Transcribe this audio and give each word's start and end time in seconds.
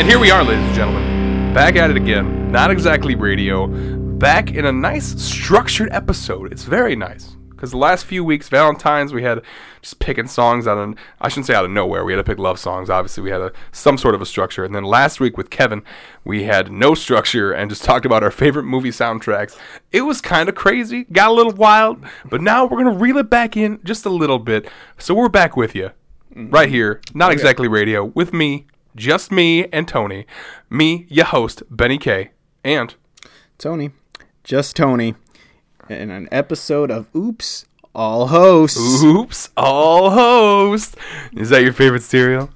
And 0.00 0.08
here 0.08 0.18
we 0.18 0.30
are, 0.30 0.42
ladies 0.42 0.64
and 0.64 0.74
gentlemen, 0.74 1.52
back 1.52 1.76
at 1.76 1.90
it 1.90 1.96
again. 1.98 2.50
Not 2.50 2.70
exactly 2.70 3.14
radio, 3.14 3.66
back 3.66 4.50
in 4.50 4.64
a 4.64 4.72
nice 4.72 5.22
structured 5.22 5.90
episode. 5.92 6.50
It's 6.54 6.64
very 6.64 6.96
nice 6.96 7.36
because 7.50 7.72
the 7.72 7.76
last 7.76 8.06
few 8.06 8.24
weeks, 8.24 8.48
Valentine's, 8.48 9.12
we 9.12 9.24
had 9.24 9.42
just 9.82 9.98
picking 9.98 10.26
songs 10.26 10.66
out 10.66 10.78
of 10.78 10.94
I 11.20 11.28
shouldn't 11.28 11.48
say 11.48 11.54
out 11.54 11.66
of 11.66 11.70
nowhere. 11.70 12.06
We 12.06 12.14
had 12.14 12.16
to 12.16 12.24
pick 12.24 12.38
love 12.38 12.58
songs. 12.58 12.88
Obviously, 12.88 13.22
we 13.22 13.30
had 13.30 13.42
a, 13.42 13.52
some 13.72 13.98
sort 13.98 14.14
of 14.14 14.22
a 14.22 14.26
structure. 14.26 14.64
And 14.64 14.74
then 14.74 14.84
last 14.84 15.20
week 15.20 15.36
with 15.36 15.50
Kevin, 15.50 15.82
we 16.24 16.44
had 16.44 16.72
no 16.72 16.94
structure 16.94 17.52
and 17.52 17.68
just 17.68 17.84
talked 17.84 18.06
about 18.06 18.22
our 18.22 18.30
favorite 18.30 18.64
movie 18.64 18.88
soundtracks. 18.88 19.58
It 19.92 20.00
was 20.00 20.22
kind 20.22 20.48
of 20.48 20.54
crazy, 20.54 21.04
got 21.12 21.28
a 21.28 21.34
little 21.34 21.52
wild, 21.52 22.02
but 22.24 22.40
now 22.40 22.64
we're 22.64 22.82
gonna 22.82 22.96
reel 22.96 23.18
it 23.18 23.28
back 23.28 23.54
in 23.54 23.78
just 23.84 24.06
a 24.06 24.10
little 24.10 24.38
bit. 24.38 24.66
So 24.96 25.12
we're 25.12 25.28
back 25.28 25.58
with 25.58 25.74
you 25.74 25.90
mm-hmm. 26.34 26.48
right 26.48 26.70
here, 26.70 27.02
not 27.12 27.30
oh, 27.30 27.32
exactly 27.32 27.68
radio, 27.68 28.06
with 28.06 28.32
me, 28.32 28.64
just 28.96 29.30
me 29.30 29.66
and 29.66 29.86
Tony. 29.86 30.26
Me, 30.68 31.06
your 31.08 31.26
host, 31.26 31.62
Benny 31.70 31.98
K, 31.98 32.30
and 32.64 32.94
Tony, 33.58 33.90
just 34.44 34.76
Tony, 34.76 35.14
in 35.88 36.10
an 36.10 36.28
episode 36.30 36.90
of 36.90 37.06
Oops, 37.14 37.64
all 37.94 38.28
hosts. 38.28 39.02
Oops, 39.02 39.50
all 39.56 40.10
Hosts. 40.10 40.96
Is 41.36 41.50
that 41.50 41.62
your 41.62 41.72
favorite 41.72 42.02
cereal? 42.02 42.50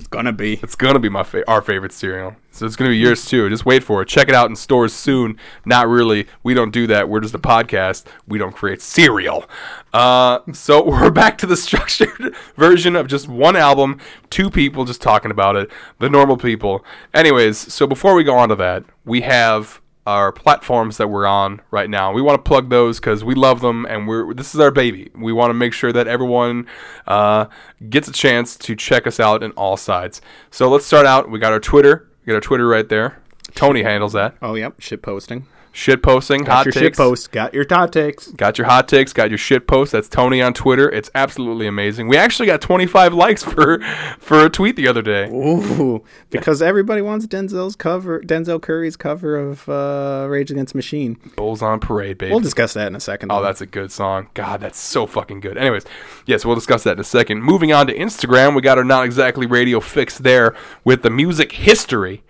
It's 0.00 0.08
gonna 0.08 0.32
be. 0.32 0.54
It's 0.62 0.76
gonna 0.76 0.98
be 0.98 1.10
my 1.10 1.22
fa- 1.22 1.46
our 1.46 1.60
favorite 1.60 1.92
cereal. 1.92 2.34
So 2.52 2.64
it's 2.64 2.74
gonna 2.74 2.88
be 2.88 2.96
yours 2.96 3.26
too. 3.26 3.50
Just 3.50 3.66
wait 3.66 3.84
for 3.84 4.00
it. 4.00 4.08
Check 4.08 4.30
it 4.30 4.34
out 4.34 4.48
in 4.48 4.56
stores 4.56 4.94
soon. 4.94 5.36
Not 5.66 5.88
really. 5.88 6.26
We 6.42 6.54
don't 6.54 6.70
do 6.70 6.86
that. 6.86 7.10
We're 7.10 7.20
just 7.20 7.34
a 7.34 7.38
podcast. 7.38 8.06
We 8.26 8.38
don't 8.38 8.54
create 8.54 8.80
cereal. 8.80 9.44
Uh, 9.92 10.38
so 10.54 10.82
we're 10.86 11.10
back 11.10 11.36
to 11.36 11.46
the 11.46 11.54
structured 11.54 12.34
version 12.56 12.96
of 12.96 13.08
just 13.08 13.28
one 13.28 13.56
album, 13.56 14.00
two 14.30 14.48
people 14.48 14.86
just 14.86 15.02
talking 15.02 15.30
about 15.30 15.54
it, 15.56 15.70
the 15.98 16.08
normal 16.08 16.38
people. 16.38 16.82
Anyways, 17.12 17.58
so 17.58 17.86
before 17.86 18.14
we 18.14 18.24
go 18.24 18.38
on 18.38 18.48
to 18.48 18.56
that, 18.56 18.84
we 19.04 19.20
have 19.20 19.82
our 20.06 20.32
platforms 20.32 20.96
that 20.96 21.08
we're 21.08 21.26
on 21.26 21.60
right 21.70 21.88
now. 21.88 22.12
We 22.12 22.22
want 22.22 22.42
to 22.42 22.48
plug 22.48 22.70
those 22.70 22.98
because 22.98 23.22
we 23.22 23.34
love 23.34 23.60
them 23.60 23.86
and 23.86 24.08
we're 24.08 24.32
this 24.34 24.54
is 24.54 24.60
our 24.60 24.70
baby. 24.70 25.10
We 25.14 25.32
want 25.32 25.50
to 25.50 25.54
make 25.54 25.72
sure 25.72 25.92
that 25.92 26.08
everyone 26.08 26.66
uh, 27.06 27.46
gets 27.88 28.08
a 28.08 28.12
chance 28.12 28.56
to 28.58 28.74
check 28.74 29.06
us 29.06 29.20
out 29.20 29.42
in 29.42 29.52
all 29.52 29.76
sides. 29.76 30.20
So 30.50 30.68
let's 30.68 30.86
start 30.86 31.06
out. 31.06 31.30
We 31.30 31.38
got 31.38 31.52
our 31.52 31.60
Twitter. 31.60 32.08
We 32.24 32.30
got 32.30 32.36
our 32.36 32.40
Twitter 32.40 32.66
right 32.66 32.88
there. 32.88 33.22
Tony 33.54 33.82
handles 33.82 34.12
that. 34.14 34.36
Oh 34.40 34.54
yep, 34.54 34.80
shit 34.80 35.02
posting. 35.02 35.46
Shit 35.72 36.02
posting, 36.02 36.42
Got 36.42 36.52
hot 36.52 36.66
your 36.66 36.72
takes. 36.72 36.82
shit 36.82 36.96
post. 36.96 37.30
Got 37.30 37.54
your 37.54 37.64
hot 37.68 37.92
takes. 37.92 38.26
Got 38.32 38.58
your 38.58 38.66
hot 38.66 38.88
takes, 38.88 39.12
got 39.12 39.30
your 39.30 39.38
shit 39.38 39.68
post. 39.68 39.92
That's 39.92 40.08
Tony 40.08 40.42
on 40.42 40.52
Twitter. 40.52 40.90
It's 40.90 41.10
absolutely 41.14 41.68
amazing. 41.68 42.08
We 42.08 42.16
actually 42.16 42.46
got 42.46 42.60
25 42.60 43.14
likes 43.14 43.44
for 43.44 43.78
for 44.18 44.44
a 44.44 44.50
tweet 44.50 44.74
the 44.74 44.88
other 44.88 45.00
day. 45.00 45.28
Ooh, 45.30 46.02
because 46.30 46.60
everybody 46.60 47.02
wants 47.02 47.24
Denzel's 47.28 47.76
cover, 47.76 48.20
Denzel 48.20 48.60
Curry's 48.60 48.96
cover 48.96 49.36
of 49.38 49.68
uh, 49.68 50.26
Rage 50.28 50.50
Against 50.50 50.74
Machine. 50.74 51.16
Bulls 51.36 51.62
on 51.62 51.78
parade, 51.78 52.18
baby. 52.18 52.32
We'll 52.32 52.40
discuss 52.40 52.72
that 52.74 52.88
in 52.88 52.96
a 52.96 53.00
second. 53.00 53.30
Oh, 53.30 53.36
though. 53.36 53.44
that's 53.44 53.60
a 53.60 53.66
good 53.66 53.92
song. 53.92 54.28
God, 54.34 54.60
that's 54.60 54.78
so 54.78 55.06
fucking 55.06 55.38
good. 55.38 55.56
Anyways, 55.56 55.84
yes, 56.26 56.44
we'll 56.44 56.56
discuss 56.56 56.82
that 56.82 56.94
in 56.94 57.00
a 57.00 57.04
second. 57.04 57.42
Moving 57.44 57.72
on 57.72 57.86
to 57.86 57.94
Instagram, 57.96 58.56
we 58.56 58.62
got 58.62 58.76
our 58.78 58.84
not 58.84 59.04
exactly 59.04 59.46
radio 59.46 59.78
fix 59.78 60.18
there 60.18 60.56
with 60.82 61.02
the 61.02 61.10
music 61.10 61.52
history. 61.52 62.24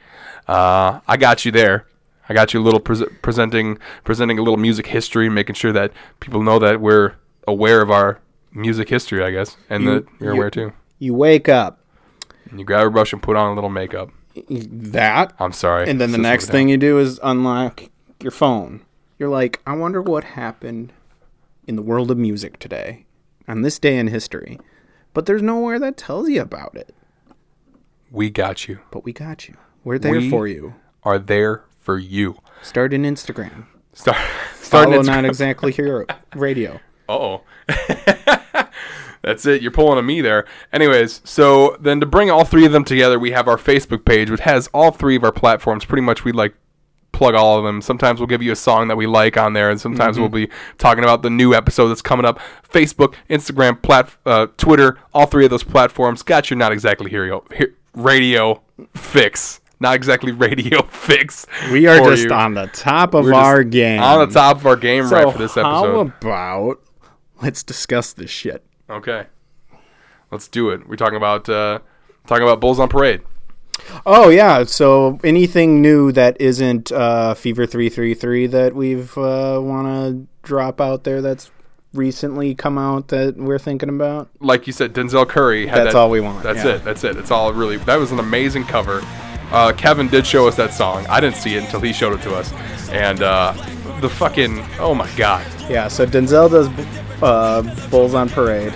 Uh, 0.46 1.00
I 1.08 1.16
got 1.16 1.44
you 1.46 1.52
there. 1.52 1.86
I 2.30 2.32
got 2.32 2.54
you 2.54 2.60
a 2.60 2.62
little 2.62 2.78
pres 2.80 3.02
presenting 3.22 3.78
presenting 4.04 4.38
a 4.38 4.42
little 4.42 4.56
music 4.56 4.86
history, 4.86 5.28
making 5.28 5.56
sure 5.56 5.72
that 5.72 5.92
people 6.20 6.42
know 6.42 6.60
that 6.60 6.80
we're 6.80 7.14
aware 7.48 7.82
of 7.82 7.90
our 7.90 8.20
music 8.52 8.88
history, 8.88 9.22
I 9.24 9.32
guess, 9.32 9.56
and 9.68 9.82
You- 9.82 9.90
that 9.94 10.04
you're 10.20 10.34
you- 10.34 10.40
aware 10.40 10.50
too. 10.50 10.72
you 11.00 11.12
wake 11.12 11.48
up 11.48 11.80
And 12.48 12.58
you 12.60 12.64
grab 12.64 12.86
a 12.86 12.90
brush 12.90 13.12
and 13.12 13.20
put 13.22 13.36
on 13.36 13.50
a 13.50 13.54
little 13.54 13.68
makeup. 13.70 14.10
that, 14.48 15.32
I'm 15.40 15.52
sorry. 15.52 15.88
and 15.90 16.00
then 16.00 16.12
the 16.12 16.18
next 16.18 16.50
thing 16.50 16.68
you 16.68 16.76
do 16.76 16.98
is 16.98 17.18
unlock 17.22 17.82
your 18.22 18.30
phone. 18.30 18.82
You're 19.18 19.28
like, 19.28 19.60
I 19.66 19.74
wonder 19.74 20.00
what 20.00 20.22
happened 20.24 20.92
in 21.66 21.74
the 21.76 21.82
world 21.82 22.10
of 22.12 22.16
music 22.18 22.58
today, 22.60 23.06
on 23.48 23.62
this 23.62 23.78
day 23.80 23.98
in 23.98 24.06
history. 24.06 24.58
But 25.14 25.26
there's 25.26 25.42
nowhere 25.42 25.78
that 25.80 25.96
tells 25.96 26.28
you 26.28 26.40
about 26.40 26.76
it. 26.76 26.94
we 28.12 28.30
got 28.30 28.68
you. 28.68 28.78
But 28.92 29.04
we 29.04 29.12
got 29.12 29.48
you. 29.48 29.54
We're 29.84 29.98
there 29.98 30.12
We- 30.12 30.30
for 30.30 30.46
you. 30.46 30.74
Are 31.02 31.18
there 31.18 31.62
for 31.90 31.98
you. 31.98 32.36
Start 32.62 32.94
an 32.94 33.02
Instagram. 33.02 33.66
Start. 33.94 34.16
Starting 34.54 34.92
Follow 34.92 35.02
not 35.02 35.24
exactly 35.24 35.72
hero 35.72 36.06
radio. 36.36 36.78
oh. 37.08 37.42
That's 39.22 39.44
it. 39.44 39.60
You're 39.60 39.72
pulling 39.72 39.98
a 39.98 40.02
me 40.02 40.20
there. 40.22 40.46
Anyways, 40.72 41.20
so 41.24 41.76
then 41.80 41.98
to 42.00 42.06
bring 42.06 42.30
all 42.30 42.44
three 42.44 42.64
of 42.64 42.70
them 42.72 42.84
together, 42.84 43.18
we 43.18 43.32
have 43.32 43.48
our 43.48 43.56
Facebook 43.58 44.04
page, 44.04 44.30
which 44.30 44.40
has 44.40 44.68
all 44.72 44.92
three 44.92 45.16
of 45.16 45.24
our 45.24 45.32
platforms. 45.32 45.84
Pretty 45.84 46.00
much, 46.02 46.24
we 46.24 46.30
like 46.32 46.54
plug 47.12 47.34
all 47.34 47.58
of 47.58 47.64
them. 47.64 47.82
Sometimes 47.82 48.18
we'll 48.20 48.28
give 48.28 48.40
you 48.42 48.52
a 48.52 48.56
song 48.56 48.86
that 48.88 48.96
we 48.96 49.06
like 49.06 49.36
on 49.36 49.52
there, 49.52 49.68
and 49.68 49.78
sometimes 49.80 50.18
we'll 50.18 50.30
be 50.30 50.48
talking 50.78 51.02
about 51.04 51.20
the 51.22 51.28
new 51.28 51.52
episode 51.54 51.88
that's 51.88 52.00
coming 52.00 52.24
up. 52.24 52.38
Facebook, 52.66 53.14
Instagram, 53.28 53.82
plat, 53.82 54.08
uh, 54.24 54.46
Twitter, 54.56 54.96
all 55.12 55.26
three 55.26 55.44
of 55.44 55.50
those 55.50 55.64
platforms 55.64 56.22
got 56.22 56.48
your 56.48 56.56
not 56.56 56.72
exactly 56.72 57.10
hero, 57.10 57.44
he- 57.58 57.66
radio 57.94 58.62
fix. 58.94 59.59
Not 59.80 59.94
exactly 59.96 60.30
radio 60.32 60.82
fix. 60.90 61.46
We 61.72 61.86
are 61.86 61.98
just 62.00 62.24
you. 62.24 62.32
on 62.32 62.54
the 62.54 62.66
top 62.68 63.14
of 63.14 63.24
We're 63.24 63.34
our 63.34 63.64
game. 63.64 64.00
On 64.02 64.28
the 64.28 64.32
top 64.34 64.58
of 64.58 64.66
our 64.66 64.76
game 64.76 65.06
So 65.08 65.16
right 65.16 65.32
for 65.32 65.38
this 65.38 65.56
episode. 65.56 65.64
how 65.64 66.00
about 66.00 66.80
let's 67.42 67.62
discuss 67.62 68.12
this 68.12 68.30
shit. 68.30 68.62
Okay. 68.90 69.26
Let's 70.30 70.48
do 70.48 70.70
it. 70.70 70.86
We're 70.88 70.96
talking 70.96 71.16
about 71.16 71.48
uh 71.48 71.78
talking 72.26 72.42
about 72.44 72.60
Bulls 72.60 72.78
on 72.78 72.88
Parade. 72.88 73.22
Oh 74.04 74.28
yeah, 74.28 74.64
so 74.64 75.18
anything 75.24 75.80
new 75.80 76.12
that 76.12 76.38
isn't 76.38 76.92
uh, 76.92 77.32
Fever 77.34 77.64
three 77.64 77.88
three 77.88 78.12
three 78.12 78.46
that 78.46 78.74
we've 78.74 79.16
uh, 79.16 79.58
want 79.62 79.86
to 79.86 80.26
drop 80.46 80.80
out 80.82 81.04
there 81.04 81.22
that's 81.22 81.50
recently 81.94 82.54
come 82.54 82.76
out 82.76 83.08
that 83.08 83.36
we're 83.38 83.58
thinking 83.58 83.88
about? 83.88 84.28
Like 84.40 84.66
you 84.66 84.74
said, 84.74 84.92
Denzel 84.92 85.26
Curry 85.26 85.66
had 85.66 85.78
That's 85.78 85.94
that- 85.94 85.98
all 85.98 86.10
we 86.10 86.20
want, 86.20 86.42
That's 86.42 86.62
yeah. 86.62 86.74
it. 86.76 86.84
That's 86.84 87.02
it. 87.04 87.16
It's 87.16 87.30
all 87.30 87.54
really 87.54 87.78
that 87.78 87.96
was 87.96 88.12
an 88.12 88.18
amazing 88.18 88.64
cover. 88.64 89.02
Uh, 89.50 89.72
Kevin 89.72 90.08
did 90.08 90.26
show 90.26 90.46
us 90.46 90.56
that 90.56 90.72
song. 90.72 91.06
I 91.08 91.20
didn't 91.20 91.36
see 91.36 91.56
it 91.56 91.64
until 91.64 91.80
he 91.80 91.92
showed 91.92 92.18
it 92.18 92.22
to 92.22 92.34
us. 92.34 92.52
And 92.90 93.22
uh, 93.22 93.52
the 94.00 94.08
fucking 94.08 94.64
oh 94.78 94.94
my 94.94 95.10
god. 95.16 95.46
Yeah, 95.68 95.88
so 95.88 96.06
Denzel 96.06 96.50
does 96.50 96.68
uh, 97.22 97.88
Bulls 97.90 98.14
on 98.14 98.28
Parade, 98.28 98.74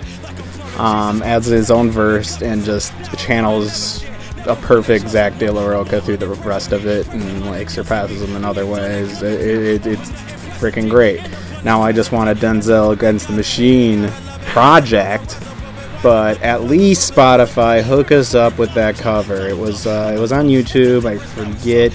um, 0.77 1.23
adds 1.23 1.47
his 1.47 1.71
own 1.71 1.91
verse, 1.91 2.43
and 2.43 2.63
just 2.65 2.93
channels 3.19 4.05
a 4.47 4.57
perfect 4.57 5.09
Zack 5.09 5.39
De 5.39 5.51
La 5.51 5.67
Rocha 5.67 6.01
through 6.01 6.19
the 6.19 6.29
rest 6.29 6.73
of 6.73 6.87
it, 6.87 7.09
and 7.09 7.47
like 7.47 7.71
surpasses 7.71 8.23
him 8.23 8.37
in 8.37 8.45
other 8.45 8.67
ways. 8.67 9.23
It, 9.23 9.41
it, 9.41 9.87
it's 9.87 10.11
freaking 10.59 10.91
great. 10.91 11.21
Now 11.65 11.81
I 11.83 11.93
just 11.93 12.13
want 12.13 12.29
a 12.29 12.35
Denzel 12.35 12.93
Against 12.93 13.29
the 13.29 13.33
Machine 13.33 14.09
project, 14.47 15.39
but 16.05 16.41
at 16.43 16.65
least 16.65 17.13
Spotify 17.13 17.83
hook 17.83 18.13
us 18.13 18.35
up 18.35 18.59
with 18.59 18.73
that 18.75 18.95
cover. 18.97 19.49
It 19.49 19.57
was 19.57 19.87
uh, 19.87 20.13
it 20.15 20.21
was 20.21 20.31
on 20.33 20.47
YouTube. 20.49 21.07
I 21.07 21.17
forget 21.17 21.93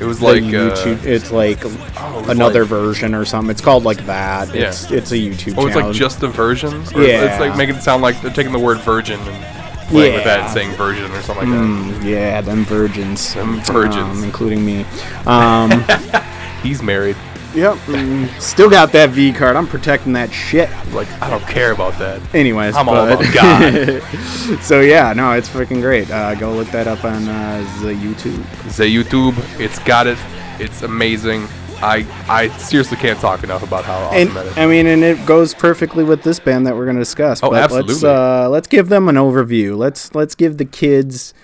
It 0.00 0.04
was 0.06 0.22
like 0.22 0.42
YouTube. 0.44 0.98
uh, 1.04 1.08
it's 1.08 1.30
like 1.32 1.64
it 1.64 2.28
another 2.30 2.60
like- 2.60 2.68
version 2.70 3.12
or 3.14 3.24
something. 3.24 3.50
It's 3.50 3.60
called 3.60 3.82
like 3.84 4.06
that. 4.06 4.54
Yeah. 4.54 4.68
It's 4.68 4.90
it's 4.92 5.10
a 5.10 5.16
YouTube 5.16 5.54
Oh, 5.58 5.66
it's 5.66 5.74
like 5.76 5.92
just 5.92 6.22
a 6.22 6.28
version? 6.28 6.72
Or 6.94 7.02
Yeah. 7.02 7.24
It's 7.32 7.40
like 7.40 7.56
making 7.56 7.74
it 7.76 7.82
sound 7.82 8.02
like 8.02 8.22
they're 8.22 8.32
taking 8.32 8.52
the 8.52 8.58
word 8.58 8.78
virgin 8.78 9.18
and 9.20 9.88
playing 9.88 10.14
with 10.14 10.24
that 10.24 10.40
and 10.40 10.50
saying 10.50 10.70
version 10.76 11.10
or 11.10 11.20
something 11.22 11.50
like 11.50 11.58
Mm, 11.60 12.04
yeah, 12.04 12.40
them 12.40 12.64
virgins. 12.64 13.34
Them 13.34 13.60
virgins. 13.62 13.96
Um, 14.18 14.22
including 14.24 14.64
me. 14.64 14.86
Um. 15.26 15.84
He's 16.62 16.82
married. 16.82 17.16
Yep. 17.54 17.76
mm, 17.86 18.40
still 18.40 18.70
got 18.70 18.92
that 18.92 19.10
V 19.10 19.32
card. 19.32 19.56
I'm 19.56 19.66
protecting 19.66 20.12
that 20.14 20.32
shit. 20.32 20.68
Like, 20.92 21.10
I 21.22 21.30
don't 21.30 21.46
care 21.46 21.72
about 21.72 21.98
that. 21.98 22.20
Anyways, 22.34 22.74
I'm 22.74 22.88
all 22.88 22.96
about 22.96 23.24
God. 23.32 24.02
so 24.62 24.80
yeah, 24.80 25.12
no, 25.12 25.32
it's 25.32 25.48
freaking 25.48 25.80
great. 25.80 26.10
Uh, 26.10 26.34
go 26.34 26.52
look 26.52 26.68
that 26.68 26.86
up 26.86 27.04
on 27.04 27.28
uh, 27.28 27.58
the 27.82 27.92
YouTube. 27.92 28.42
The 28.76 28.84
YouTube, 28.84 29.60
it's 29.60 29.78
got 29.80 30.06
it. 30.06 30.18
It's 30.58 30.82
amazing. 30.82 31.48
I 31.82 32.06
I 32.28 32.48
seriously 32.58 32.96
can't 32.96 33.18
talk 33.18 33.44
enough 33.44 33.62
about 33.62 33.84
how 33.84 33.98
awesome 33.98 34.18
And 34.18 34.30
that 34.36 34.46
is. 34.46 34.58
I 34.58 34.66
mean, 34.66 34.86
and 34.86 35.02
it 35.02 35.24
goes 35.26 35.54
perfectly 35.54 36.04
with 36.04 36.22
this 36.22 36.38
band 36.40 36.66
that 36.66 36.76
we're 36.76 36.84
going 36.84 36.96
to 36.96 37.02
discuss. 37.02 37.42
Oh, 37.42 37.50
but 37.50 37.70
Let's 37.70 38.02
uh, 38.02 38.48
let's 38.48 38.68
give 38.68 38.88
them 38.88 39.08
an 39.08 39.16
overview. 39.16 39.76
Let's 39.76 40.14
let's 40.14 40.34
give 40.34 40.56
the 40.56 40.64
kids 40.64 41.34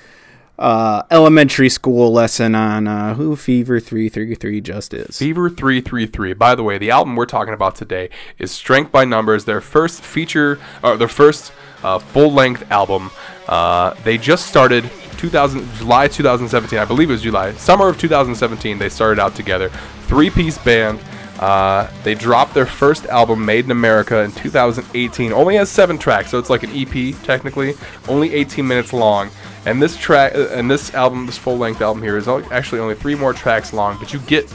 uh, 0.61 1.05
elementary 1.11 1.71
school 1.71 2.13
lesson 2.13 2.55
on 2.55 2.87
uh, 2.87 3.15
who 3.15 3.35
Fever 3.35 3.81
three 3.81 4.11
three 4.11 4.35
three 4.35 4.61
just 4.61 4.93
is. 4.93 5.19
Fever 5.19 5.49
333. 5.49 6.35
By 6.35 6.55
the 6.55 6.63
way, 6.63 6.77
the 6.77 6.91
album 6.91 7.17
we're 7.17 7.27
talking 7.27 7.55
about 7.55 7.75
today 7.75 8.11
is 8.39 8.53
Strength 8.53 8.93
by 8.93 9.07
Numbers, 9.07 9.47
their 9.47 9.63
first 9.63 10.03
feature, 10.03 10.61
or 10.85 10.99
their 10.99 11.09
first 11.09 11.53
uh, 11.83 11.99
full 11.99 12.31
length 12.31 12.71
album. 12.71 13.11
Uh, 13.49 13.95
they 14.05 14.19
just 14.19 14.47
started 14.47 14.89
2000, 15.17 15.67
July 15.77 16.09
2017, 16.09 16.79
I 16.79 16.85
believe 16.85 17.09
it 17.09 17.15
was 17.15 17.23
July, 17.23 17.53
summer 17.55 17.89
of 17.89 17.99
2017. 17.99 18.79
They 18.79 18.91
started 18.91 19.21
out 19.21 19.35
together, 19.35 19.71
three 20.03 20.29
piece 20.29 20.59
band. 20.59 21.01
Uh, 21.39 21.91
they 22.05 22.15
dropped 22.15 22.53
their 22.53 22.67
first 22.67 23.07
album, 23.07 23.43
Made 23.47 23.65
in 23.65 23.71
America, 23.71 24.21
in 24.21 24.33
2018. 24.33 25.33
Only 25.33 25.57
has 25.57 25.71
seven 25.71 25.97
tracks, 25.97 26.31
so 26.31 26.39
it's 26.39 26.51
like 26.51 26.63
an 26.63 26.71
EP 26.75 27.19
technically, 27.23 27.73
only 28.09 28.35
18 28.35 28.69
minutes 28.69 28.93
long. 28.93 29.31
And 29.67 29.81
this 29.81 29.97
track, 29.97 30.35
uh, 30.35 30.49
and 30.49 30.71
this 30.71 30.95
album, 30.95 31.27
this 31.27 31.37
full 31.37 31.59
length 31.59 31.81
album 31.81 32.03
here 32.03 32.17
is 32.17 32.29
actually 32.29 32.81
only 32.81 32.95
three 32.95 33.15
more 33.15 33.33
tracks 33.33 33.73
long, 33.73 33.99
but 33.99 34.13
you 34.13 34.19
get 34.21 34.53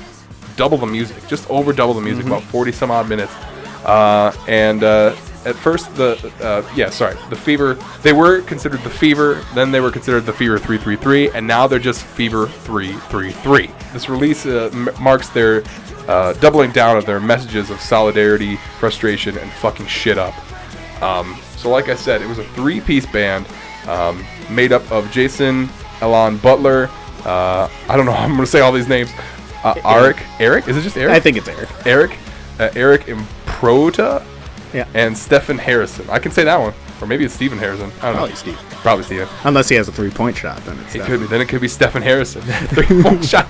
double 0.56 0.78
the 0.78 0.88
music, 0.88 1.16
just 1.28 1.50
over 1.50 1.74
double 1.74 1.94
the 1.94 2.02
music, 2.02 2.26
about 2.26 2.44
40 2.44 2.72
some 2.72 2.92
odd 2.92 3.08
minutes. 3.08 3.34
Uh, 3.86 4.36
and 4.48 4.84
uh, 4.84 5.16
at 5.46 5.56
first, 5.56 5.94
the 5.96 6.34
uh, 6.42 6.68
yeah, 6.76 6.90
sorry, 6.90 7.16
the 7.30 7.36
Fever, 7.36 7.76
they 8.02 8.14
were 8.14 8.42
considered 8.42 8.82
the 8.82 8.90
Fever, 8.90 9.44
then 9.54 9.72
they 9.72 9.80
were 9.80 9.92
considered 9.92 10.26
the 10.26 10.34
Fever 10.34 10.58
333, 10.58 11.32
and 11.32 11.46
now 11.46 11.68
they're 11.68 11.78
just 11.78 12.04
Fever 12.04 12.48
333. 12.48 13.70
This 13.94 14.10
release 14.10 14.46
uh, 14.46 14.72
m- 14.74 14.90
marks 15.00 15.30
their 15.30 15.64
uh, 16.08 16.34
doubling 16.34 16.72
down 16.72 16.98
of 16.98 17.06
their 17.06 17.20
messages 17.20 17.70
of 17.70 17.80
solidarity, 17.80 18.56
frustration, 18.80 19.38
and 19.38 19.52
fucking 19.54 19.86
shit 19.86 20.18
up. 20.18 20.34
Um, 21.02 21.40
so, 21.58 21.70
like 21.70 21.90
I 21.90 21.96
said, 21.96 22.22
it 22.22 22.28
was 22.28 22.40
a 22.40 22.44
three 22.50 22.82
piece 22.82 23.06
band 23.06 23.46
um, 23.88 24.26
made 24.50 24.72
up 24.72 24.90
of 24.92 25.10
Jason, 25.12 25.70
Elon 26.02 26.38
Butler, 26.38 26.90
uh, 27.26 27.70
I 27.90 27.98
don't 27.98 28.06
know, 28.06 28.12
I'm 28.18 28.32
going 28.32 28.42
to 28.42 28.48
say 28.48 28.62
all 28.62 28.72
these 28.72 28.88
names. 28.88 29.10
Uh, 29.64 29.74
Eric, 29.86 30.18
Eric, 30.40 30.68
is 30.68 30.78
it 30.78 30.82
just 30.82 30.96
Eric? 30.98 31.14
I 31.14 31.20
think 31.20 31.38
it's 31.38 31.48
Eric. 31.48 31.70
Eric, 31.86 32.18
uh, 32.60 32.70
Eric 32.76 33.04
Improta, 33.06 34.24
Yeah. 34.74 34.88
and 34.94 35.18
Stephen 35.18 35.58
Harrison. 35.58 36.08
I 36.10 36.20
can 36.20 36.32
say 36.32 36.44
that 36.44 36.58
one, 36.60 36.74
or 37.02 37.08
maybe 37.08 37.26
it's 37.26 37.34
Stephen 37.34 37.58
Harrison. 37.58 37.92
I 38.02 38.12
don't 38.12 38.14
know. 38.14 38.20
Probably 38.20 38.30
know. 38.30 38.36
Steve. 38.36 38.60
Probably 38.82 39.04
Stephen. 39.04 39.28
Unless 39.44 39.70
he 39.70 39.76
has 39.76 39.88
a 39.88 39.92
three 39.92 40.12
point 40.12 40.38
shot, 40.38 40.58
then 40.66 40.78
it's 40.80 40.94
It 40.94 41.02
could 41.04 41.20
be. 41.22 41.26
Then 41.28 41.42
it 41.42 41.50
could 41.50 41.62
be 41.62 41.68
Stephen 41.68 42.04
Harrison. 42.04 42.42
Three 42.68 43.02
point 43.02 43.26
shot. 43.26 43.48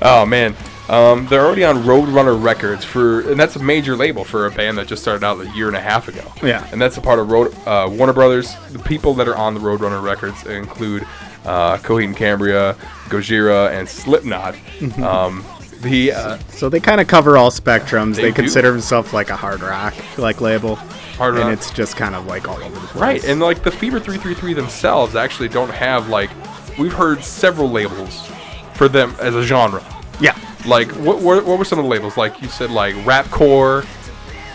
Oh 0.00 0.24
man, 0.24 0.54
um, 0.92 1.26
they're 1.28 1.44
already 1.44 1.64
on 1.64 1.82
Roadrunner 1.84 2.40
Records 2.40 2.84
for, 2.84 3.22
and 3.30 3.40
that's 3.40 3.56
a 3.56 3.62
major 3.62 3.96
label 3.96 4.24
for 4.24 4.46
a 4.46 4.50
band 4.50 4.76
that 4.76 4.86
just 4.86 5.00
started 5.00 5.24
out 5.24 5.40
a 5.40 5.48
year 5.50 5.68
and 5.68 5.76
a 5.76 5.80
half 5.80 6.06
ago. 6.08 6.30
Yeah. 6.42 6.68
and 6.70 6.80
that's 6.80 6.98
a 6.98 7.00
part 7.00 7.18
of 7.18 7.30
Road, 7.30 7.54
uh, 7.66 7.88
Warner 7.90 8.12
Brothers. 8.12 8.54
The 8.72 8.78
people 8.78 9.14
that 9.14 9.26
are 9.26 9.36
on 9.36 9.54
the 9.54 9.60
Roadrunner 9.60 10.02
Records 10.02 10.44
include 10.46 11.06
uh, 11.46 11.78
Coheed 11.78 12.04
and 12.04 12.16
Cambria, 12.16 12.74
Gojira, 13.06 13.72
and 13.72 13.88
Slipknot. 13.88 14.54
Mm-hmm. 14.80 15.02
Um, 15.02 15.44
the 15.80 16.12
uh, 16.12 16.38
So 16.48 16.68
they 16.68 16.78
kind 16.78 17.00
of 17.00 17.08
cover 17.08 17.36
all 17.36 17.50
spectrums. 17.50 18.16
They 18.16 18.22
They, 18.22 18.32
consider 18.32 18.70
themselves 18.70 19.12
like 19.12 19.30
a 19.30 19.36
hard 19.36 19.62
rock 19.62 19.94
like 20.18 20.40
label, 20.40 20.76
Hard 21.16 21.38
and 21.38 21.50
it's 21.50 21.70
just 21.70 21.96
kind 21.96 22.14
of 22.14 22.26
like 22.26 22.48
all 22.48 22.62
over 22.62 22.74
the 22.74 22.86
place. 22.88 22.94
Right, 23.00 23.24
and 23.24 23.40
like 23.40 23.62
the 23.62 23.70
Fever 23.70 23.98
333 23.98 24.54
themselves 24.54 25.16
actually 25.16 25.48
don't 25.48 25.70
have 25.70 26.08
like 26.08 26.30
we've 26.78 26.92
heard 26.92 27.24
several 27.24 27.70
labels 27.70 28.30
for 28.74 28.88
them 28.88 29.14
as 29.20 29.34
a 29.34 29.42
genre. 29.42 29.82
yeah. 30.20 30.38
Like 30.66 30.90
what 30.92 31.20
what, 31.20 31.44
what 31.44 31.58
were 31.58 31.64
some 31.64 31.78
of 31.78 31.84
the 31.84 31.90
labels? 31.90 32.16
Like 32.16 32.40
you 32.40 32.48
said 32.48 32.70
like 32.70 32.94
rapcore. 32.96 33.86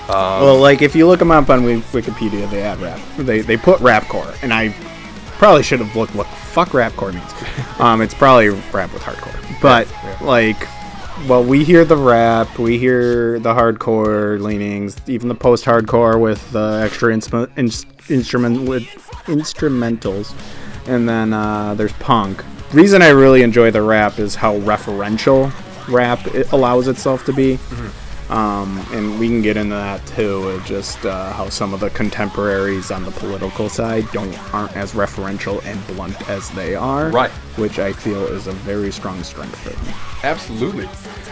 well, 0.10 0.58
like 0.58 0.82
if 0.82 0.96
you 0.96 1.08
look 1.08 1.20
them 1.20 1.32
up 1.32 1.50
on 1.50 1.62
Wikipedia, 1.62 2.50
they 2.50 2.62
add 2.62 2.80
rap. 2.80 3.00
They 3.18 3.42
they 3.42 3.58
put 3.58 3.80
rapcore, 3.80 4.36
and 4.42 4.54
I 4.54 4.74
probably 5.38 5.64
should 5.64 5.80
have 5.80 5.96
looked 5.96 6.16
what 6.16 6.28
the 6.28 6.36
fuck 6.36 6.70
rapcore 6.70 7.14
means. 7.14 7.80
um, 7.80 8.02
it's 8.02 8.14
probably 8.14 8.50
rap 8.50 8.94
with 8.94 9.02
hardcore, 9.02 9.62
but 9.62 9.90
yeah. 9.90 10.18
like. 10.22 10.68
Well, 11.28 11.44
we 11.44 11.64
hear 11.64 11.84
the 11.84 11.98
rap, 11.98 12.60
we 12.60 12.78
hear 12.78 13.40
the 13.40 13.52
hardcore 13.52 14.40
leanings, 14.40 14.96
even 15.08 15.30
the 15.30 15.34
post-hardcore 15.34 16.22
with 16.22 16.52
the 16.52 16.82
extra 16.84 17.12
insp- 17.12 17.50
ins- 17.58 17.88
instrument 18.08 18.70
with 18.70 18.84
instrumentals, 19.26 20.36
and 20.86 21.10
then 21.10 21.34
uh, 21.34 21.74
there's 21.74 21.92
punk. 21.94 22.44
Reason 22.72 23.02
I 23.02 23.10
really 23.10 23.42
enjoy 23.42 23.72
the 23.72 23.82
rap 23.82 24.20
is 24.20 24.36
how 24.36 24.60
referential 24.60 25.52
rap 25.88 26.26
it 26.28 26.52
allows 26.52 26.88
itself 26.88 27.26
to 27.26 27.34
be. 27.34 27.60
Um, 28.30 28.86
and 28.92 29.18
we 29.22 29.28
can 29.28 29.42
get 29.42 29.56
into 29.56 29.76
that 29.76 30.06
too, 30.06 30.62
just 30.66 31.06
uh, 31.06 31.32
how 31.32 31.48
some 31.48 31.74
of 31.74 31.80
the 31.80 31.90
contemporaries 31.92 32.92
on 32.92 33.06
the 33.06 33.12
political 33.12 33.70
side 33.70 34.06
don't 34.12 34.38
aren't 34.54 34.76
as 34.76 34.92
referential 34.92 35.64
and 35.64 35.88
blunt 35.88 36.30
as 36.30 36.50
they 36.50 36.76
are. 36.76 37.10
Right. 37.10 37.32
Which 37.56 37.80
I 37.80 37.94
feel 37.94 38.26
is 38.26 38.48
a 38.48 38.52
very 38.52 38.92
strong 38.92 39.24
strength 39.24 39.58
for 39.60 39.70
them. 39.70 39.96
Absolutely. 40.24 40.90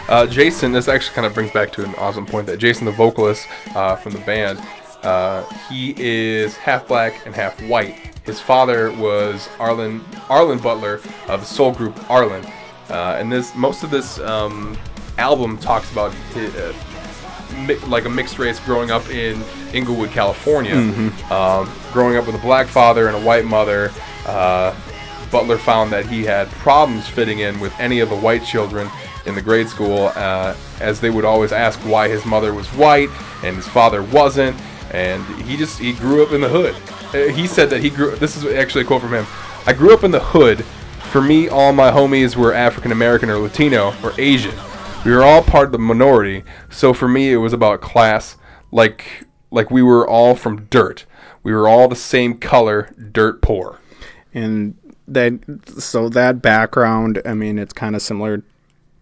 Uh, 0.08 0.26
Jason, 0.26 0.72
this 0.72 0.88
actually 0.88 1.14
kind 1.14 1.26
of 1.26 1.34
brings 1.34 1.50
back 1.50 1.70
to 1.72 1.84
an 1.84 1.94
awesome 1.96 2.24
point 2.24 2.46
that 2.46 2.56
Jason, 2.56 2.86
the 2.86 2.92
vocalist 2.92 3.46
uh, 3.74 3.96
from 3.96 4.12
the 4.12 4.20
band, 4.20 4.58
uh, 5.02 5.44
he 5.68 5.94
is 5.98 6.56
half 6.56 6.88
black 6.88 7.26
and 7.26 7.34
half 7.34 7.60
white. 7.64 7.94
His 8.24 8.40
father 8.40 8.90
was 8.92 9.48
Arlen 9.58 10.02
Arlen 10.30 10.58
Butler 10.58 11.00
of 11.28 11.40
the 11.40 11.46
soul 11.46 11.72
group 11.72 12.10
Arlen, 12.10 12.44
uh, 12.90 13.16
and 13.18 13.30
this 13.30 13.54
most 13.54 13.82
of 13.82 13.90
this 13.90 14.18
um, 14.20 14.76
album 15.18 15.58
talks 15.58 15.90
about 15.92 16.14
uh, 16.36 16.72
mi- 17.66 17.76
like 17.86 18.04
a 18.04 18.10
mixed 18.10 18.38
race 18.38 18.58
growing 18.60 18.90
up 18.90 19.08
in 19.10 19.42
Inglewood, 19.72 20.10
California, 20.10 20.74
um, 21.32 21.70
growing 21.92 22.16
up 22.16 22.26
with 22.26 22.34
a 22.34 22.38
black 22.42 22.66
father 22.66 23.08
and 23.08 23.16
a 23.16 23.20
white 23.20 23.44
mother. 23.44 23.90
Uh, 24.26 24.74
Butler 25.30 25.58
found 25.58 25.90
that 25.92 26.06
he 26.06 26.24
had 26.24 26.48
problems 26.50 27.08
fitting 27.08 27.40
in 27.40 27.58
with 27.58 27.72
any 27.80 27.98
of 28.00 28.08
the 28.10 28.16
white 28.16 28.44
children 28.44 28.88
in 29.26 29.34
the 29.34 29.42
grade 29.42 29.68
school, 29.68 30.12
uh, 30.14 30.54
as 30.80 31.00
they 31.00 31.10
would 31.10 31.24
always 31.24 31.50
ask 31.50 31.80
why 31.80 32.08
his 32.08 32.24
mother 32.24 32.54
was 32.54 32.68
white 32.68 33.08
and 33.42 33.56
his 33.56 33.66
father 33.66 34.04
wasn't, 34.04 34.56
and 34.92 35.24
he 35.42 35.56
just 35.56 35.80
he 35.80 35.92
grew 35.92 36.22
up 36.24 36.30
in 36.32 36.40
the 36.40 36.48
hood. 36.48 36.76
Uh, 37.12 37.32
he 37.32 37.46
said 37.48 37.68
that 37.70 37.82
he 37.82 37.90
grew. 37.90 38.14
This 38.16 38.36
is 38.36 38.44
actually 38.54 38.82
a 38.82 38.86
quote 38.86 39.02
from 39.02 39.12
him. 39.14 39.26
I 39.66 39.72
grew 39.72 39.92
up 39.92 40.04
in 40.04 40.12
the 40.12 40.20
hood. 40.20 40.64
For 41.10 41.22
me, 41.22 41.48
all 41.48 41.72
my 41.72 41.90
homies 41.90 42.36
were 42.36 42.52
African 42.52 42.92
American 42.92 43.30
or 43.30 43.38
Latino 43.38 43.94
or 44.02 44.12
Asian. 44.18 44.54
We 45.04 45.12
were 45.12 45.22
all 45.22 45.42
part 45.42 45.66
of 45.66 45.72
the 45.72 45.78
minority, 45.78 46.44
so 46.68 46.92
for 46.92 47.08
me 47.08 47.32
it 47.32 47.36
was 47.36 47.52
about 47.52 47.80
class. 47.80 48.36
Like 48.70 49.24
like 49.50 49.70
we 49.70 49.82
were 49.82 50.06
all 50.06 50.34
from 50.34 50.64
dirt. 50.66 51.06
We 51.42 51.52
were 51.52 51.68
all 51.68 51.88
the 51.88 51.96
same 51.96 52.38
color, 52.38 52.92
dirt 53.12 53.40
poor. 53.40 53.78
And 54.34 54.76
that 55.08 55.40
so 55.78 56.08
that 56.08 56.42
background, 56.42 57.22
I 57.24 57.34
mean, 57.34 57.58
it's 57.58 57.72
kind 57.72 57.94
of 57.94 58.02
similar 58.02 58.42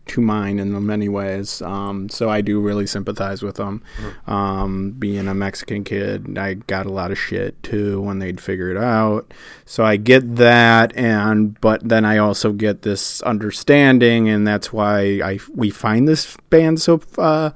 to 0.06 0.21
mine 0.21 0.59
in 0.59 0.85
many 0.87 1.09
ways. 1.09 1.62
Um, 1.62 2.09
so 2.09 2.29
I 2.29 2.41
do 2.41 2.61
really 2.61 2.87
sympathize 2.87 3.43
with 3.43 3.56
them. 3.56 3.83
Um, 4.27 4.93
being 4.93 5.29
a 5.29 5.35
Mexican 5.35 5.85
kid, 5.85 6.37
I 6.39 6.55
got 6.55 6.87
a 6.87 6.93
lot 6.93 7.11
of 7.11 7.19
shit 7.19 7.62
too 7.62 8.01
when 8.01 8.19
they'd 8.19 8.41
figure 8.41 8.71
it 8.71 8.77
out. 8.77 9.33
So 9.65 9.85
I 9.85 9.97
get 9.97 10.37
that, 10.37 10.95
and 10.97 11.59
but 11.61 11.89
then 11.89 12.05
I 12.05 12.19
also 12.19 12.53
get 12.53 12.83
this 12.83 13.23
understanding, 13.23 14.29
and 14.29 14.47
that's 14.47 14.73
why 14.73 15.21
I 15.25 15.39
we 15.55 15.71
find 15.71 16.06
this 16.06 16.37
band 16.51 16.81
so 16.81 17.01
uh, 17.19 17.51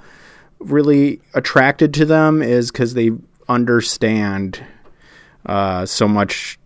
really 0.59 1.21
attracted 1.35 1.93
to 1.95 2.05
them 2.05 2.43
is 2.43 2.71
because 2.71 2.95
they 2.95 3.11
understand 3.49 4.64
uh, 5.47 5.87
so 5.87 6.09
much 6.09 6.59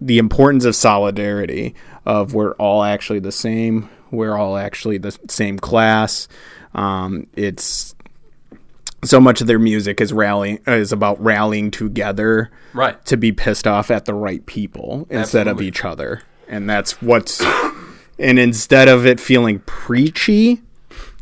the 0.00 0.18
importance 0.18 0.64
of 0.64 0.74
solidarity 0.74 1.74
of 2.04 2.34
we're 2.34 2.52
all 2.54 2.82
actually 2.84 3.18
the 3.18 3.32
same 3.32 3.88
we're 4.10 4.36
all 4.36 4.56
actually 4.56 4.98
the 4.98 5.16
same 5.28 5.58
class 5.58 6.28
um, 6.74 7.26
it's 7.34 7.94
so 9.04 9.20
much 9.20 9.40
of 9.40 9.46
their 9.46 9.58
music 9.58 10.00
is 10.00 10.12
rallying 10.12 10.58
is 10.66 10.92
about 10.92 11.22
rallying 11.22 11.70
together 11.70 12.50
Right. 12.72 13.02
to 13.06 13.16
be 13.16 13.32
pissed 13.32 13.66
off 13.66 13.90
at 13.90 14.04
the 14.04 14.14
right 14.14 14.44
people 14.46 15.06
instead 15.10 15.46
Absolutely. 15.48 15.50
of 15.50 15.62
each 15.62 15.84
other 15.84 16.22
and 16.48 16.68
that's 16.68 17.00
what's 17.02 17.42
and 18.18 18.38
instead 18.38 18.88
of 18.88 19.06
it 19.06 19.20
feeling 19.20 19.60
preachy 19.60 20.60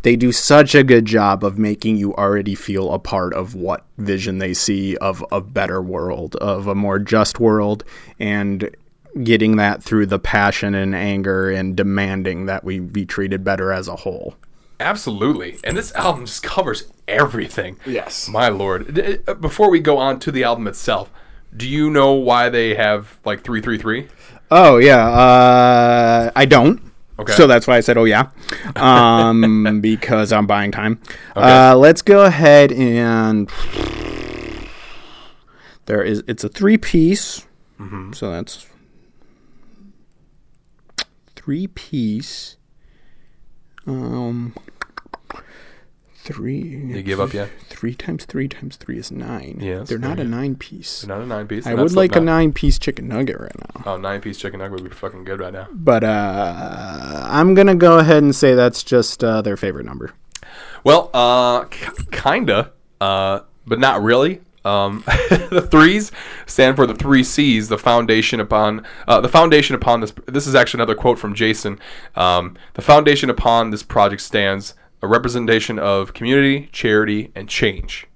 they 0.03 0.17
do 0.17 0.33
such 0.33 0.75
a 0.75 0.85
good 0.85 1.07
job 1.07 1.43
of 1.43 1.59
making 1.59 1.97
you 1.97 2.15
already 2.15 2.55
feel 2.55 2.93
a 2.93 2.99
part 2.99 3.33
of 3.33 3.55
what 3.55 3.87
vision 3.97 4.37
they 4.39 4.53
see 4.53 4.99
of 4.99 5.25
a 5.33 5.41
better 5.41 5.81
world, 5.81 6.37
of 6.37 6.67
a 6.67 6.75
more 6.75 6.99
just 6.99 7.41
world, 7.41 7.85
and 8.21 8.69
getting 9.23 9.57
that 9.57 9.83
through 9.83 10.07
the 10.07 10.19
passion 10.19 10.75
and 10.75 10.95
anger 10.95 11.51
and 11.51 11.77
demanding 11.77 12.47
that 12.47 12.65
we 12.65 12.81
be 12.81 13.07
treated 13.07 13.45
better 13.45 13.73
as 13.73 13.89
a 13.89 13.97
whole. 13.97 14.35
Absolutely. 14.81 15.59
And 15.63 15.77
this 15.77 15.95
album 15.95 16.27
just 16.27 16.43
covers 16.43 16.93
everything. 17.07 17.77
Yes. 17.87 18.29
My 18.29 18.49
lord. 18.49 18.99
Uh, 19.29 19.35
Before 19.35 19.71
we 19.71 19.81
go 19.81 19.99
on 19.99 20.19
to 20.21 20.33
the 20.33 20.45
album 20.45 20.67
itself, 20.67 21.11
do 21.57 21.69
you 21.69 21.91
know 21.91 22.13
why 22.13 22.49
they 22.49 22.75
have 22.75 23.19
like 23.25 23.43
333? 23.45 24.09
Oh 24.51 24.77
yeah, 24.77 25.09
uh, 25.09 26.31
I 26.37 26.45
don't. 26.45 26.81
Okay. 27.19 27.33
So 27.33 27.47
that's 27.47 27.67
why 27.67 27.77
I 27.77 27.81
said, 27.81 27.97
"Oh 27.97 28.05
yeah," 28.05 28.31
um, 28.75 29.81
because 29.81 30.33
I'm 30.33 30.47
buying 30.47 30.73
time. 30.73 31.01
Uh, 31.37 31.77
let's 31.77 32.03
go 32.03 32.25
ahead 32.25 32.73
and 32.73 33.49
there 35.87 36.03
is. 36.03 36.25
It's 36.27 36.43
a 36.43 36.49
three 36.49 36.77
piece, 36.77 37.47
so 38.13 38.33
that's 38.33 38.67
three 41.45 41.67
piece. 41.67 42.57
Um, 43.87 44.55
three. 46.17 46.57
You 46.59 47.03
give 47.03 47.21
up 47.21 47.35
yet? 47.35 47.51
Three 47.69 47.95
times 47.95 48.25
three 48.25 48.49
times 48.49 48.77
three 48.77 48.99
is 48.99 49.11
nine. 49.13 49.59
Yes, 49.61 49.89
they're 49.91 49.99
not 49.99 50.19
a 50.19 50.25
nine 50.25 50.57
piece. 50.57 51.07
Not 51.07 51.21
a 51.21 51.27
nine 51.27 51.47
piece. 51.47 51.67
I 51.67 51.75
would 51.75 51.93
like 51.95 52.17
a 52.17 52.21
nine 52.21 52.53
piece 52.55 52.79
chicken 52.79 53.09
nugget 53.09 53.39
right 53.39 53.53
now. 53.59 53.83
Oh, 53.85 53.97
nine 53.99 54.23
piece 54.23 54.39
chicken 54.39 54.61
nugget 54.61 54.81
would 54.81 54.89
be 54.91 54.95
fucking 54.97 55.25
good 55.25 55.41
right 55.41 55.53
now. 55.53 55.69
But 55.71 56.03
uh, 56.03 57.27
I'm 57.29 57.53
gonna 57.55 57.75
go 57.75 57.99
ahead 57.99 58.23
and 58.23 58.35
say 58.35 58.55
that's 58.55 58.83
just 58.83 59.23
uh, 59.23 59.43
their 59.43 59.59
favorite 59.59 59.85
number. 59.85 60.13
Well, 60.83 61.11
uh, 61.13 61.65
k- 61.65 61.89
kinda, 62.11 62.73
uh, 63.03 63.41
but 63.67 63.79
not 63.79 64.03
really. 64.03 64.41
Um, 64.65 65.05
the 65.07 65.67
threes 65.71 66.11
stand 66.47 66.77
for 66.77 66.87
the 66.87 66.95
three 66.95 67.23
C's. 67.23 67.69
The 67.69 67.79
foundation 67.79 68.41
upon 68.41 68.87
uh, 69.07 69.21
the 69.21 69.29
foundation 69.29 69.75
upon 69.75 70.01
this. 70.01 70.13
This 70.27 70.47
is 70.47 70.55
actually 70.55 70.79
another 70.79 70.95
quote 70.95 71.19
from 71.19 71.35
Jason. 71.35 71.79
Um, 72.15 72.57
the 72.75 72.83
foundation 72.83 73.31
upon 73.31 73.71
this 73.71 73.83
project 73.83 74.23
stands 74.23 74.75
a 75.03 75.07
representation 75.07 75.79
of 75.79 76.15
community, 76.15 76.69
charity, 76.73 77.31
and 77.35 77.49
change. 77.49 78.07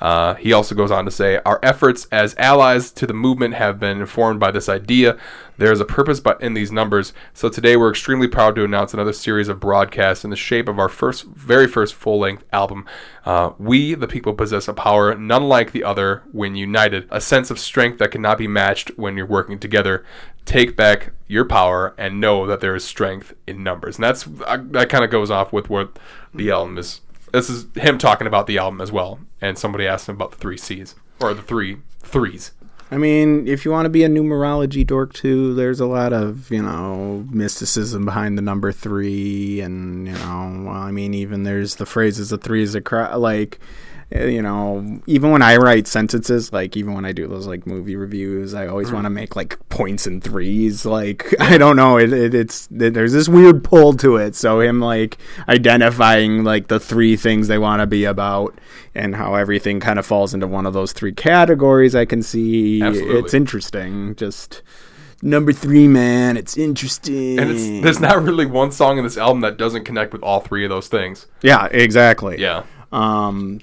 Uh, 0.00 0.34
he 0.34 0.52
also 0.52 0.74
goes 0.74 0.90
on 0.90 1.04
to 1.04 1.10
say, 1.10 1.40
Our 1.44 1.58
efforts 1.62 2.06
as 2.12 2.34
allies 2.36 2.90
to 2.92 3.06
the 3.06 3.14
movement 3.14 3.54
have 3.54 3.78
been 3.80 4.00
informed 4.00 4.40
by 4.40 4.50
this 4.50 4.68
idea. 4.68 5.18
There 5.58 5.72
is 5.72 5.80
a 5.80 5.86
purpose 5.86 6.20
but 6.20 6.40
in 6.42 6.54
these 6.54 6.70
numbers. 6.70 7.12
So 7.32 7.48
today 7.48 7.76
we're 7.76 7.90
extremely 7.90 8.28
proud 8.28 8.54
to 8.56 8.64
announce 8.64 8.92
another 8.92 9.12
series 9.12 9.48
of 9.48 9.60
broadcasts 9.60 10.24
in 10.24 10.30
the 10.30 10.36
shape 10.36 10.68
of 10.68 10.78
our 10.78 10.88
first, 10.88 11.24
very 11.24 11.66
first 11.66 11.94
full 11.94 12.18
length 12.18 12.44
album. 12.52 12.86
Uh, 13.24 13.52
we, 13.58 13.94
the 13.94 14.06
people, 14.06 14.34
possess 14.34 14.68
a 14.68 14.74
power 14.74 15.14
none 15.14 15.44
like 15.44 15.72
the 15.72 15.84
other 15.84 16.22
when 16.32 16.54
united, 16.54 17.08
a 17.10 17.20
sense 17.20 17.50
of 17.50 17.58
strength 17.58 17.98
that 17.98 18.10
cannot 18.10 18.38
be 18.38 18.46
matched 18.46 18.90
when 18.96 19.16
you're 19.16 19.26
working 19.26 19.58
together. 19.58 20.04
Take 20.44 20.76
back 20.76 21.12
your 21.26 21.44
power 21.44 21.94
and 21.98 22.20
know 22.20 22.46
that 22.46 22.60
there 22.60 22.76
is 22.76 22.84
strength 22.84 23.34
in 23.46 23.64
numbers. 23.64 23.96
And 23.96 24.04
that's 24.04 24.24
that 24.24 24.88
kind 24.88 25.04
of 25.04 25.10
goes 25.10 25.30
off 25.30 25.52
with 25.52 25.68
what 25.68 25.98
the 26.32 26.50
album 26.50 26.78
is 26.78 27.00
this 27.36 27.50
is 27.50 27.66
him 27.74 27.98
talking 27.98 28.26
about 28.26 28.46
the 28.46 28.56
album 28.56 28.80
as 28.80 28.90
well, 28.90 29.18
and 29.42 29.58
somebody 29.58 29.86
asked 29.86 30.08
him 30.08 30.14
about 30.16 30.30
the 30.30 30.38
three 30.38 30.56
C's 30.56 30.94
or 31.20 31.34
the 31.34 31.42
three 31.42 31.76
threes. 32.00 32.52
I 32.90 32.96
mean, 32.96 33.46
if 33.46 33.64
you 33.64 33.70
want 33.70 33.84
to 33.84 33.90
be 33.90 34.04
a 34.04 34.08
numerology 34.08 34.86
dork 34.86 35.12
too, 35.12 35.52
there's 35.54 35.80
a 35.80 35.86
lot 35.86 36.14
of 36.14 36.50
you 36.50 36.62
know 36.62 37.26
mysticism 37.30 38.06
behind 38.06 38.38
the 38.38 38.42
number 38.42 38.72
three, 38.72 39.60
and 39.60 40.06
you 40.06 40.14
know, 40.14 40.62
well, 40.64 40.76
I 40.76 40.90
mean, 40.92 41.12
even 41.12 41.42
there's 41.42 41.74
the 41.74 41.84
phrases 41.84 42.30
"the 42.30 42.38
three 42.38 42.62
is 42.62 42.74
a 42.74 42.80
cry," 42.80 43.14
like 43.16 43.60
Uh, 44.14 44.24
you 44.24 44.40
know, 44.40 45.00
even 45.06 45.32
when 45.32 45.42
I 45.42 45.56
write 45.56 45.88
sentences, 45.88 46.52
like 46.52 46.76
even 46.76 46.94
when 46.94 47.04
I 47.04 47.10
do 47.10 47.26
those 47.26 47.48
like 47.48 47.66
movie 47.66 47.96
reviews, 47.96 48.54
I 48.54 48.68
always 48.68 48.92
want 48.92 49.04
to 49.04 49.08
mm-hmm. 49.08 49.14
make 49.14 49.34
like 49.34 49.68
points 49.68 50.06
and 50.06 50.22
threes. 50.22 50.86
Like 50.86 51.34
I 51.40 51.58
don't 51.58 51.74
know, 51.74 51.98
it, 51.98 52.12
it, 52.12 52.32
it's 52.32 52.68
it, 52.70 52.94
there's 52.94 53.12
this 53.12 53.28
weird 53.28 53.64
pull 53.64 53.94
to 53.94 54.16
it. 54.16 54.36
So 54.36 54.60
him 54.60 54.80
like 54.80 55.18
identifying 55.48 56.44
like 56.44 56.68
the 56.68 56.78
three 56.78 57.16
things 57.16 57.48
they 57.48 57.58
want 57.58 57.80
to 57.80 57.86
be 57.86 58.04
about 58.04 58.56
and 58.94 59.16
how 59.16 59.34
everything 59.34 59.80
kind 59.80 59.98
of 59.98 60.06
falls 60.06 60.34
into 60.34 60.46
one 60.46 60.66
of 60.66 60.72
those 60.72 60.92
three 60.92 61.12
categories. 61.12 61.96
I 61.96 62.04
can 62.04 62.22
see 62.22 62.82
Absolutely. 62.82 63.18
it's 63.18 63.34
interesting. 63.34 64.14
Just 64.14 64.62
number 65.20 65.52
three, 65.52 65.88
man. 65.88 66.36
It's 66.36 66.56
interesting. 66.56 67.40
And 67.40 67.50
it's 67.50 67.82
there's 67.82 68.00
not 68.00 68.22
really 68.22 68.46
one 68.46 68.70
song 68.70 68.98
in 68.98 69.04
this 69.04 69.16
album 69.16 69.40
that 69.40 69.56
doesn't 69.56 69.84
connect 69.84 70.12
with 70.12 70.22
all 70.22 70.38
three 70.38 70.64
of 70.64 70.70
those 70.70 70.86
things. 70.86 71.26
yeah, 71.42 71.66
exactly. 71.72 72.40
Yeah. 72.40 72.62
Um, 72.92 73.60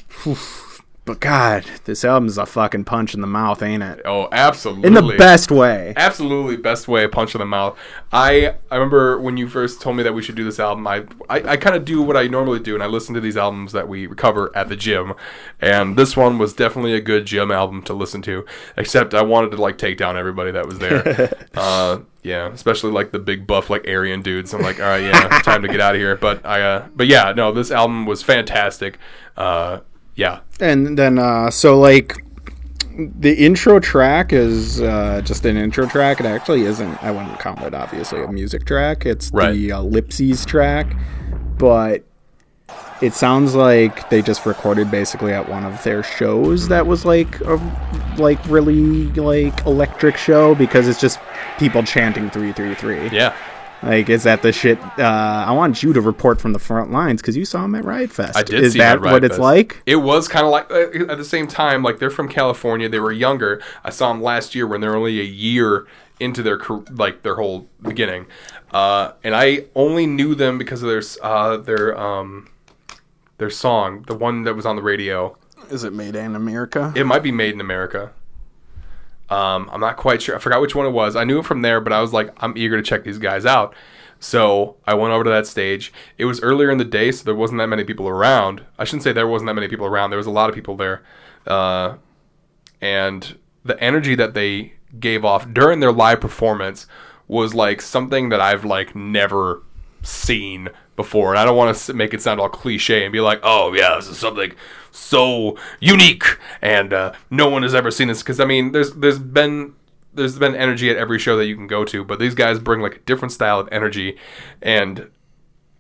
but 1.06 1.20
God, 1.20 1.66
this 1.84 2.06
album's 2.06 2.38
a 2.38 2.46
fucking 2.46 2.86
punch 2.86 3.14
in 3.14 3.20
the 3.20 3.28
mouth, 3.28 3.62
ain't 3.62 3.84
it? 3.84 4.02
Oh, 4.06 4.30
absolutely. 4.32 4.88
In 4.88 4.94
the 4.94 5.16
best 5.18 5.52
way. 5.52 5.94
Absolutely, 5.98 6.56
best 6.56 6.88
way, 6.88 7.04
a 7.04 7.10
punch 7.10 7.36
in 7.36 7.40
the 7.40 7.46
mouth. 7.46 7.78
I 8.14 8.56
I 8.72 8.76
remember 8.76 9.20
when 9.20 9.36
you 9.36 9.50
first 9.50 9.82
told 9.82 9.98
me 9.98 10.04
that 10.04 10.14
we 10.14 10.22
should 10.22 10.36
do 10.36 10.46
this 10.46 10.62
album. 10.62 10.88
I 10.88 11.06
I, 11.28 11.42
I 11.50 11.58
kind 11.58 11.76
of 11.76 11.84
do 11.84 12.02
what 12.02 12.16
I 12.16 12.28
normally 12.28 12.62
do, 12.62 12.74
and 12.74 12.82
I 12.82 12.86
listen 12.86 13.14
to 13.16 13.22
these 13.22 13.36
albums 13.36 13.74
that 13.74 13.90
we 13.90 14.08
cover 14.08 14.56
at 14.56 14.70
the 14.70 14.78
gym. 14.78 15.14
And 15.60 15.98
this 15.98 16.16
one 16.16 16.38
was 16.38 16.54
definitely 16.54 16.94
a 16.94 17.02
good 17.02 17.26
gym 17.26 17.52
album 17.52 17.82
to 17.84 17.94
listen 17.94 18.22
to. 18.22 18.46
Except 18.78 19.14
I 19.14 19.24
wanted 19.24 19.52
to 19.52 19.58
like 19.58 19.78
take 19.78 19.98
down 19.98 20.16
everybody 20.16 20.52
that 20.52 20.66
was 20.66 20.80
there. 20.80 21.34
uh, 21.56 22.00
yeah, 22.22 22.48
especially 22.48 22.92
like 22.92 23.12
the 23.12 23.20
big 23.20 23.46
buff 23.46 23.70
like 23.70 23.90
Aryan 23.90 24.22
dudes. 24.22 24.54
I'm 24.54 24.62
like, 24.62 24.80
all 24.80 24.86
right, 24.86 25.04
yeah, 25.04 25.28
time 25.42 25.64
to 25.64 25.68
get 25.68 25.82
out 25.82 25.96
of 25.96 26.00
here. 26.00 26.16
But 26.16 26.46
I 26.46 26.62
uh, 26.62 26.88
but 26.96 27.08
yeah, 27.08 27.34
no, 27.36 27.52
this 27.52 27.72
album 27.72 28.06
was 28.06 28.24
fantastic. 28.24 29.00
Uh, 29.36 29.82
yeah, 30.16 30.40
And 30.60 30.98
then, 30.98 31.18
uh, 31.20 31.50
so 31.52 31.80
like, 31.80 32.18
the 32.96 33.34
intro 33.34 33.80
track 33.80 34.32
is 34.32 34.80
uh, 34.82 35.22
just 35.24 35.46
an 35.46 35.58
intro 35.58 35.88
track. 35.88 36.20
It 36.20 36.28
actually 36.28 36.62
isn't. 36.62 37.04
I 37.04 37.10
wouldn't 37.10 37.40
call 37.40 37.64
it 37.66 37.74
obviously 37.74 38.22
a 38.22 38.28
music 38.32 38.66
track. 38.66 39.06
It's 39.08 39.32
Right. 39.34 39.54
the 39.54 39.70
ellipses 39.70 40.46
track, 40.46 40.96
but 41.58 42.04
it 43.02 43.14
sounds 43.14 43.56
like 43.56 44.10
they 44.12 44.22
just 44.22 44.46
recorded 44.46 44.92
basically 44.92 45.34
at 45.34 45.50
one 45.50 45.64
of 45.66 45.82
their 45.84 46.04
shows 46.04 46.68
that 46.68 46.86
was 46.86 47.04
like 47.04 47.42
a 47.42 47.60
like 48.18 48.40
really 48.48 49.06
like 49.14 49.66
electric 49.66 50.16
show 50.16 50.54
because 50.56 50.88
it's 50.88 51.02
just 51.02 51.20
people 51.58 51.82
chanting 51.84 52.30
three 52.30 52.54
three 52.54 52.76
three. 52.76 53.10
yeah. 53.10 53.34
Like, 53.84 54.10
is 54.10 54.24
that 54.24 54.42
the 54.42 54.52
shit? 54.52 54.80
Uh, 54.98 55.46
I 55.48 55.52
want 55.52 55.84
you 55.84 55.92
to 55.94 56.02
report 56.02 56.40
from 56.40 56.54
the 56.54 56.60
front 56.60 56.92
lines 56.92 57.22
because 57.22 57.36
you 57.36 57.46
saw 57.46 57.64
them 57.64 57.76
at 57.76 57.84
Riot 57.84 58.12
Fest. 58.12 58.38
I 58.38 58.44
did 58.44 58.64
Is 58.64 58.74
see 58.74 58.80
that 58.80 58.96
them 58.96 59.06
at 59.06 59.12
what 59.12 59.22
Riot 59.22 59.32
it's 59.32 59.40
like? 59.40 59.82
It 59.86 59.98
was 59.98 60.28
kind 60.28 60.46
of 60.46 60.52
like 60.52 60.72
uh, 60.72 61.12
at 61.12 61.18
the 61.18 61.26
same 61.26 61.48
time, 61.48 61.84
like 61.84 62.00
they're 62.00 62.10
from 62.10 62.30
California. 62.30 62.88
They 62.88 63.00
were 63.00 63.12
younger. 63.12 63.62
I 63.84 63.90
saw 63.90 64.12
them 64.12 64.22
last 64.22 64.56
year 64.56 64.66
when 64.66 64.82
they're 64.82 64.96
only 64.96 65.20
a 65.20 65.26
year 65.26 65.86
into 66.20 66.42
their 66.42 66.60
like 66.92 67.24
their 67.24 67.36
whole 67.36 67.68
beginning, 67.82 68.28
uh, 68.72 69.14
and 69.24 69.36
I 69.36 69.66
only 69.76 70.06
knew 70.06 70.36
them 70.36 70.58
because 70.58 70.82
of 70.82 70.90
their 70.90 71.04
uh, 71.22 71.58
their 71.58 72.00
um, 72.00 72.50
their 73.38 73.50
song, 73.50 74.04
the 74.08 74.16
one 74.16 74.44
that 74.44 74.56
was 74.56 74.66
on 74.66 74.78
the 74.78 74.82
radio. 74.82 75.38
Is 75.70 75.84
it 75.84 75.94
made 75.94 76.16
in 76.16 76.36
America? 76.36 76.94
It 76.96 77.06
might 77.06 77.24
be 77.24 77.32
Made 77.32 77.54
in 77.54 77.62
America. 77.62 78.12
Um, 79.34 79.68
I'm 79.72 79.80
not 79.80 79.98
quite 79.98 80.22
sure. 80.22 80.36
I 80.36 80.40
forgot 80.40 80.62
which 80.62 80.76
one 80.76 80.86
it 80.86 80.92
was. 80.92 81.16
I 81.16 81.24
knew 81.24 81.40
it 81.40 81.46
from 81.46 81.64
there, 81.64 81.82
but 81.82 81.92
I 81.92 82.02
was 82.02 82.14
like, 82.14 82.30
I'm 82.38 82.56
eager 82.56 82.78
to 82.78 82.84
check 82.84 83.04
these 83.04 83.18
guys 83.18 83.48
out. 83.48 83.74
So 84.20 84.78
I 84.86 84.94
went 84.94 85.12
over 85.12 85.24
to 85.24 85.30
that 85.32 85.48
stage. 85.48 85.92
It 86.20 86.26
was 86.26 86.40
earlier 86.42 86.70
in 86.70 86.78
the 86.78 86.86
day, 86.86 87.12
so 87.12 87.24
there 87.24 87.34
wasn't 87.34 87.58
that 87.58 87.68
many 87.68 87.84
people 87.84 88.08
around. 88.08 88.64
I 88.78 88.84
shouldn't 88.84 89.02
say 89.02 89.12
there 89.12 89.28
wasn't 89.28 89.48
that 89.48 89.56
many 89.56 89.68
people 89.68 89.88
around. 89.88 90.12
There 90.12 90.18
was 90.18 90.28
a 90.28 90.32
lot 90.32 90.50
of 90.50 90.56
people 90.56 90.78
there, 90.78 91.02
uh, 91.48 91.96
and 92.80 93.38
the 93.66 93.82
energy 93.84 94.14
that 94.14 94.36
they 94.36 94.74
gave 95.00 95.26
off 95.26 95.52
during 95.52 95.80
their 95.80 95.92
live 95.92 96.22
performance 96.22 96.86
was 97.28 97.56
like 97.56 97.82
something 97.82 98.30
that 98.30 98.40
I've 98.40 98.64
like 98.64 98.96
never 98.96 99.64
seen 100.04 100.70
before. 100.96 101.32
And 101.32 101.40
I 101.40 101.46
don't 101.46 101.58
want 101.58 101.76
to 101.76 101.94
make 101.94 102.14
it 102.14 102.22
sound 102.22 102.40
all 102.40 102.50
cliche 102.50 103.04
and 103.04 103.12
be 103.12 103.20
like, 103.20 103.40
"Oh 103.42 103.74
yeah, 103.74 103.96
this 103.96 104.08
is 104.08 104.20
something 104.20 104.54
so 104.94 105.58
unique 105.80 106.38
and 106.62 106.94
uh, 106.94 107.14
no 107.30 107.50
one 107.50 107.64
has 107.64 107.76
ever 107.76 107.92
seen 107.92 108.08
this." 108.08 108.22
Because 108.22 108.40
I 108.40 108.46
mean, 108.46 108.72
there's 108.72 108.94
there's 108.94 109.20
been 109.20 109.74
there's 110.14 110.38
been 110.38 110.56
energy 110.56 110.90
at 110.90 110.98
every 110.98 111.20
show 111.20 111.36
that 111.38 111.46
you 111.46 111.56
can 111.56 111.68
go 111.68 111.84
to, 111.86 112.04
but 112.04 112.20
these 112.20 112.36
guys 112.36 112.60
bring 112.60 112.82
like 112.82 112.96
a 112.96 113.00
different 113.00 113.32
style 113.32 113.60
of 113.60 113.68
energy, 113.72 114.18
and 114.62 115.10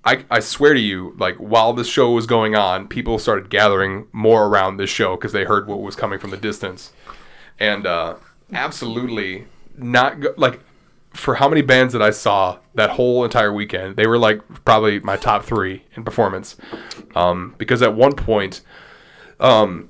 I, 0.05 0.25
I 0.29 0.39
swear 0.39 0.73
to 0.73 0.79
you, 0.79 1.15
like 1.17 1.37
while 1.37 1.73
this 1.73 1.87
show 1.87 2.11
was 2.11 2.25
going 2.25 2.55
on, 2.55 2.87
people 2.87 3.17
started 3.19 3.49
gathering 3.49 4.07
more 4.11 4.47
around 4.47 4.77
this 4.77 4.89
show 4.89 5.15
because 5.15 5.31
they 5.31 5.45
heard 5.45 5.67
what 5.67 5.81
was 5.81 5.95
coming 5.95 6.19
from 6.19 6.31
the 6.31 6.37
distance, 6.37 6.91
and 7.59 7.87
uh, 7.87 8.15
absolutely 8.51 9.45
not 9.77 10.19
go- 10.19 10.33
like 10.37 10.59
for 11.13 11.35
how 11.35 11.47
many 11.47 11.61
bands 11.61 11.93
that 11.93 12.01
I 12.01 12.09
saw 12.09 12.57
that 12.75 12.89
whole 12.91 13.23
entire 13.23 13.53
weekend, 13.53 13.95
they 13.95 14.07
were 14.07 14.17
like 14.17 14.41
probably 14.65 14.99
my 14.99 15.15
top 15.15 15.45
three 15.45 15.83
in 15.95 16.03
performance, 16.03 16.57
um, 17.15 17.55
because 17.57 17.81
at 17.81 17.93
one 17.93 18.13
point, 18.13 18.61
um, 19.39 19.89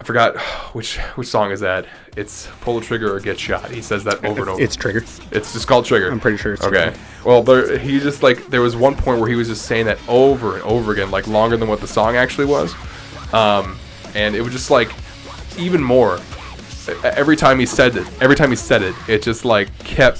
I 0.00 0.04
forgot 0.04 0.38
which 0.74 0.98
which 1.16 1.28
song 1.28 1.50
is 1.50 1.60
that. 1.60 1.86
It's 2.16 2.48
pull 2.60 2.78
the 2.78 2.84
trigger 2.84 3.14
or 3.14 3.20
get 3.20 3.38
shot. 3.38 3.70
He 3.70 3.82
says 3.82 4.04
that 4.04 4.24
over 4.24 4.40
and 4.40 4.50
over. 4.50 4.62
It's 4.62 4.76
Trigger. 4.76 5.04
It's 5.30 5.52
just 5.52 5.66
called 5.66 5.84
Trigger. 5.84 6.10
I'm 6.10 6.20
pretty 6.20 6.38
sure 6.38 6.54
it's 6.54 6.64
okay. 6.64 6.90
Trigger. 6.90 6.98
Well, 7.24 7.42
there, 7.42 7.78
he 7.78 7.98
just 8.00 8.22
like 8.22 8.46
there 8.48 8.62
was 8.62 8.76
one 8.76 8.94
point 8.94 9.20
where 9.20 9.28
he 9.28 9.34
was 9.36 9.48
just 9.48 9.66
saying 9.66 9.86
that 9.86 9.98
over 10.08 10.54
and 10.54 10.62
over 10.62 10.92
again, 10.92 11.10
like 11.10 11.26
longer 11.26 11.56
than 11.56 11.68
what 11.68 11.80
the 11.80 11.88
song 11.88 12.16
actually 12.16 12.46
was, 12.46 12.74
um, 13.32 13.78
and 14.14 14.34
it 14.34 14.40
was 14.40 14.52
just 14.52 14.70
like 14.70 14.90
even 15.58 15.82
more. 15.82 16.20
Every 17.02 17.34
time 17.34 17.58
he 17.58 17.66
said 17.66 17.96
it, 17.96 18.06
every 18.22 18.36
time 18.36 18.50
he 18.50 18.56
said 18.56 18.80
it, 18.80 18.94
it 19.08 19.22
just 19.22 19.44
like 19.44 19.76
kept 19.80 20.18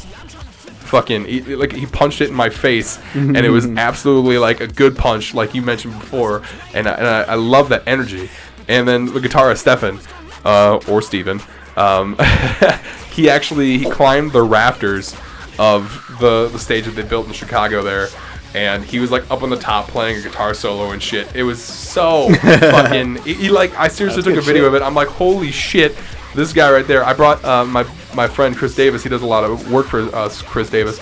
fucking 0.87 1.25
he, 1.25 1.41
like 1.57 1.73
he 1.73 1.87
punched 1.87 2.21
it 2.21 2.29
in 2.29 2.35
my 2.35 2.49
face, 2.49 2.99
and 3.15 3.37
it 3.37 3.51
was 3.51 3.67
absolutely 3.77 4.39
like 4.39 4.61
a 4.61 4.67
good 4.67 4.97
punch, 4.97 5.35
like 5.35 5.55
you 5.55 5.63
mentioned 5.63 5.99
before, 5.99 6.43
and 6.75 6.89
I, 6.89 6.93
and 6.93 7.07
I, 7.07 7.23
I 7.23 7.35
love 7.35 7.69
that 7.69 7.83
energy. 7.87 8.31
And 8.69 8.87
then 8.87 9.07
the 9.07 9.21
guitarist 9.21 9.59
Stefan, 9.59 10.01
uh, 10.45 10.81
or 10.89 11.03
Steven, 11.03 11.41
um, 11.77 12.17
he 13.13 13.31
actually 13.31 13.79
he 13.79 13.89
climbed 13.89 14.33
the 14.33 14.43
rafters 14.43 15.15
of 15.59 16.17
the 16.21 16.49
the 16.49 16.59
stage 16.59 16.85
that 16.85 16.93
they 16.93 17.03
built 17.03 17.27
in 17.27 17.33
Chicago 17.33 17.83
there. 17.83 18.09
And 18.55 18.85
he 18.85 19.01
was 19.01 19.11
like 19.11 19.31
up 19.31 19.43
on 19.43 19.51
the 19.51 19.59
top 19.59 19.89
playing 19.89 20.19
a 20.19 20.23
guitar 20.23 20.55
solo 20.55 20.93
and 20.93 21.03
shit. 21.03 21.35
It 21.35 21.43
was 21.43 21.63
so 21.63 22.33
fucking. 22.35 23.17
He, 23.17 23.35
he, 23.35 23.49
like 23.51 23.77
I 23.77 23.89
seriously 23.89 24.23
took 24.23 24.37
a 24.37 24.41
video 24.41 24.63
shit. 24.63 24.69
of 24.69 24.75
it. 24.75 24.83
I'm 24.83 24.95
like, 24.95 25.09
holy 25.09 25.51
shit, 25.51 25.95
this 26.35 26.55
guy 26.55 26.71
right 26.73 26.87
there. 26.87 27.05
I 27.05 27.13
brought 27.13 27.45
uh, 27.45 27.67
my 27.67 27.87
my 28.15 28.27
friend 28.27 28.57
Chris 28.57 28.75
Davis. 28.75 29.03
He 29.03 29.11
does 29.11 29.23
a 29.23 29.27
lot 29.27 29.45
of 29.45 29.71
work 29.71 29.87
for 29.87 30.03
us, 30.15 30.41
Chris 30.41 30.71
Davis, 30.71 30.99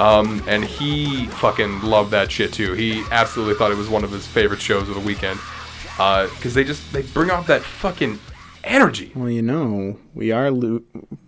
um, 0.00 0.42
and 0.48 0.64
he 0.64 1.26
fucking 1.26 1.82
loved 1.82 2.10
that 2.10 2.32
shit 2.32 2.52
too. 2.52 2.72
He 2.72 3.04
absolutely 3.12 3.54
thought 3.54 3.70
it 3.70 3.78
was 3.78 3.88
one 3.88 4.02
of 4.02 4.10
his 4.10 4.26
favorite 4.26 4.60
shows 4.60 4.88
of 4.88 4.96
the 4.96 5.00
weekend 5.00 5.38
because 5.96 6.54
they 6.54 6.64
just 6.64 6.92
they 6.92 7.02
bring 7.02 7.30
off 7.30 7.46
that 7.46 7.62
fucking 7.62 8.18
energy. 8.64 9.12
Well, 9.14 9.30
you 9.30 9.42
know, 9.42 9.98
we 10.14 10.30
are 10.32 10.50
lo- 10.50 10.82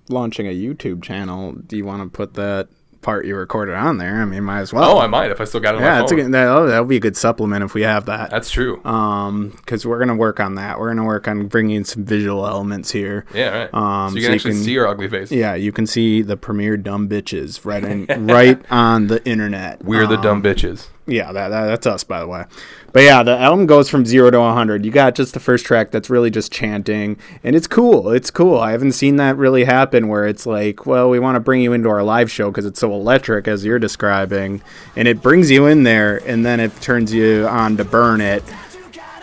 launching 0.08 0.46
a 0.46 0.50
YouTube 0.54 1.02
channel. 1.02 1.52
Do 1.52 1.76
you 1.76 1.84
want 1.84 2.02
to 2.02 2.08
put 2.14 2.34
that 2.34 2.68
part 3.00 3.24
you 3.26 3.36
recorded 3.36 3.76
on 3.76 3.96
there. 3.98 4.20
I 4.20 4.24
mean, 4.24 4.42
might 4.42 4.58
as 4.58 4.72
well. 4.72 4.96
Oh, 4.96 4.98
I 4.98 5.06
might 5.06 5.30
if 5.30 5.40
I 5.40 5.44
still 5.44 5.60
got 5.60 5.74
it 5.74 5.78
on 5.78 5.82
yeah, 5.84 5.98
my 5.98 6.02
it's 6.02 6.10
a, 6.12 6.16
phone. 6.16 6.24
good- 6.24 6.32
that'll, 6.34 6.66
that'll 6.66 6.84
be 6.84 6.96
a 6.96 7.00
good 7.00 7.16
supplement 7.16 7.62
if 7.62 7.72
we 7.72 7.82
have 7.82 8.06
that. 8.06 8.28
That's 8.30 8.50
true. 8.50 8.84
Um, 8.84 9.50
because 9.56 9.86
we're 9.86 10.00
gonna 10.00 10.16
work 10.16 10.40
on 10.40 10.56
that. 10.56 10.80
We're 10.80 10.88
gonna 10.88 11.04
work 11.06 11.28
on 11.28 11.46
bringing 11.46 11.84
some 11.84 12.04
visual 12.04 12.44
elements 12.44 12.90
here. 12.90 13.24
yeah, 13.32 13.68
right. 13.70 13.74
um, 13.74 14.10
so 14.10 14.16
you 14.16 14.22
so 14.22 14.26
can 14.26 14.30
you 14.32 14.34
actually 14.34 14.50
can- 14.54 14.62
see 14.64 14.78
our 14.78 14.86
ugly 14.88 15.08
face. 15.08 15.30
Yeah, 15.30 15.54
you 15.54 15.70
can 15.70 15.86
see 15.86 16.22
the 16.22 16.36
premiere 16.36 16.76
dumb 16.76 17.08
bitches 17.08 17.64
right 17.64 17.84
in, 17.84 18.06
right 18.26 18.60
on 18.68 19.06
the 19.06 19.24
internet. 19.24 19.84
We're 19.84 20.06
the 20.08 20.16
Um, 20.16 20.22
dumb 20.22 20.42
bitches. 20.42 20.88
Yeah, 21.08 21.32
that, 21.32 21.48
that 21.48 21.66
that's 21.66 21.86
us, 21.86 22.04
by 22.04 22.20
the 22.20 22.28
way. 22.28 22.44
But 22.92 23.02
yeah, 23.02 23.22
the 23.22 23.36
album 23.36 23.66
goes 23.66 23.88
from 23.88 24.04
zero 24.04 24.30
to 24.30 24.38
100. 24.38 24.84
You 24.84 24.90
got 24.90 25.14
just 25.14 25.32
the 25.32 25.40
first 25.40 25.64
track 25.64 25.90
that's 25.90 26.10
really 26.10 26.30
just 26.30 26.52
chanting, 26.52 27.16
and 27.42 27.56
it's 27.56 27.66
cool. 27.66 28.10
It's 28.10 28.30
cool. 28.30 28.58
I 28.58 28.72
haven't 28.72 28.92
seen 28.92 29.16
that 29.16 29.36
really 29.36 29.64
happen 29.64 30.08
where 30.08 30.26
it's 30.26 30.44
like, 30.46 30.84
well, 30.84 31.08
we 31.08 31.18
want 31.18 31.36
to 31.36 31.40
bring 31.40 31.62
you 31.62 31.72
into 31.72 31.88
our 31.88 32.02
live 32.02 32.30
show 32.30 32.50
because 32.50 32.66
it's 32.66 32.78
so 32.78 32.92
electric, 32.92 33.48
as 33.48 33.64
you're 33.64 33.78
describing, 33.78 34.60
and 34.96 35.08
it 35.08 35.22
brings 35.22 35.50
you 35.50 35.66
in 35.66 35.82
there, 35.82 36.18
and 36.26 36.44
then 36.44 36.60
it 36.60 36.78
turns 36.82 37.12
you 37.12 37.46
on 37.48 37.76
to 37.78 37.84
Burn 37.84 38.20
It, 38.20 38.42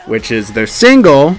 which 0.08 0.32
is 0.32 0.52
their 0.54 0.68
single. 0.68 1.36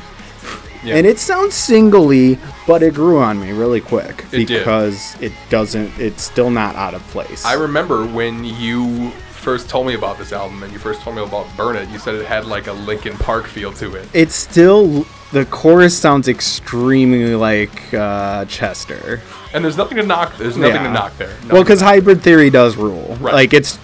Yeah. 0.85 0.95
And 0.95 1.07
it 1.09 1.19
sounds 1.19 1.55
singly, 1.55 2.38
but 2.65 2.85
it 2.85 2.95
grew 2.95 3.19
on 3.19 3.41
me 3.41 3.50
really 3.50 3.81
quick 3.81 4.25
It 4.31 4.47
did. 4.47 4.59
because 4.61 5.21
it 5.21 5.33
doesn't. 5.50 5.99
It's 5.99 6.23
still 6.23 6.50
not 6.50 6.76
out 6.76 6.95
of 6.95 7.03
place. 7.09 7.45
I 7.45 7.55
remember 7.55 8.07
when 8.07 8.45
you 8.45 9.11
first 9.47 9.69
told 9.71 9.87
me 9.87 9.95
about 9.95 10.19
this 10.19 10.33
album 10.33 10.61
and 10.65 10.73
you 10.73 10.79
first 10.81 11.00
told 11.03 11.15
me 11.15 11.23
about 11.23 11.47
Burn 11.57 11.76
It, 11.76 11.88
you 11.91 12.00
said 12.00 12.17
it 12.17 12.26
had 12.26 12.47
like 12.47 12.67
a 12.67 12.73
Linkin 12.73 13.17
Park 13.17 13.47
feel 13.47 13.73
to 13.75 13.95
it. 13.95 14.09
it's 14.12 14.35
still 14.35 15.07
the 15.33 15.45
chorus 15.47 15.97
sounds 15.97 16.26
extremely 16.26 17.37
like 17.37 17.95
uh, 17.95 18.45
Chester. 18.47 19.21
And 19.55 19.65
there's 19.65 19.76
nothing 19.76 19.99
to 19.99 20.03
knock. 20.05 20.37
There's 20.37 20.57
nothing 20.57 20.76
Yeah. 20.83 20.88
to 20.88 20.93
knock 20.93 21.17
there. 21.17 21.37
Well, 21.50 21.62
because 21.62 21.81
Hybrid 21.81 22.23
Theory 22.23 22.50
does 22.50 22.76
rule. 22.76 23.17
Right. 23.21 23.35
Like 23.35 23.55
it's 23.55 23.79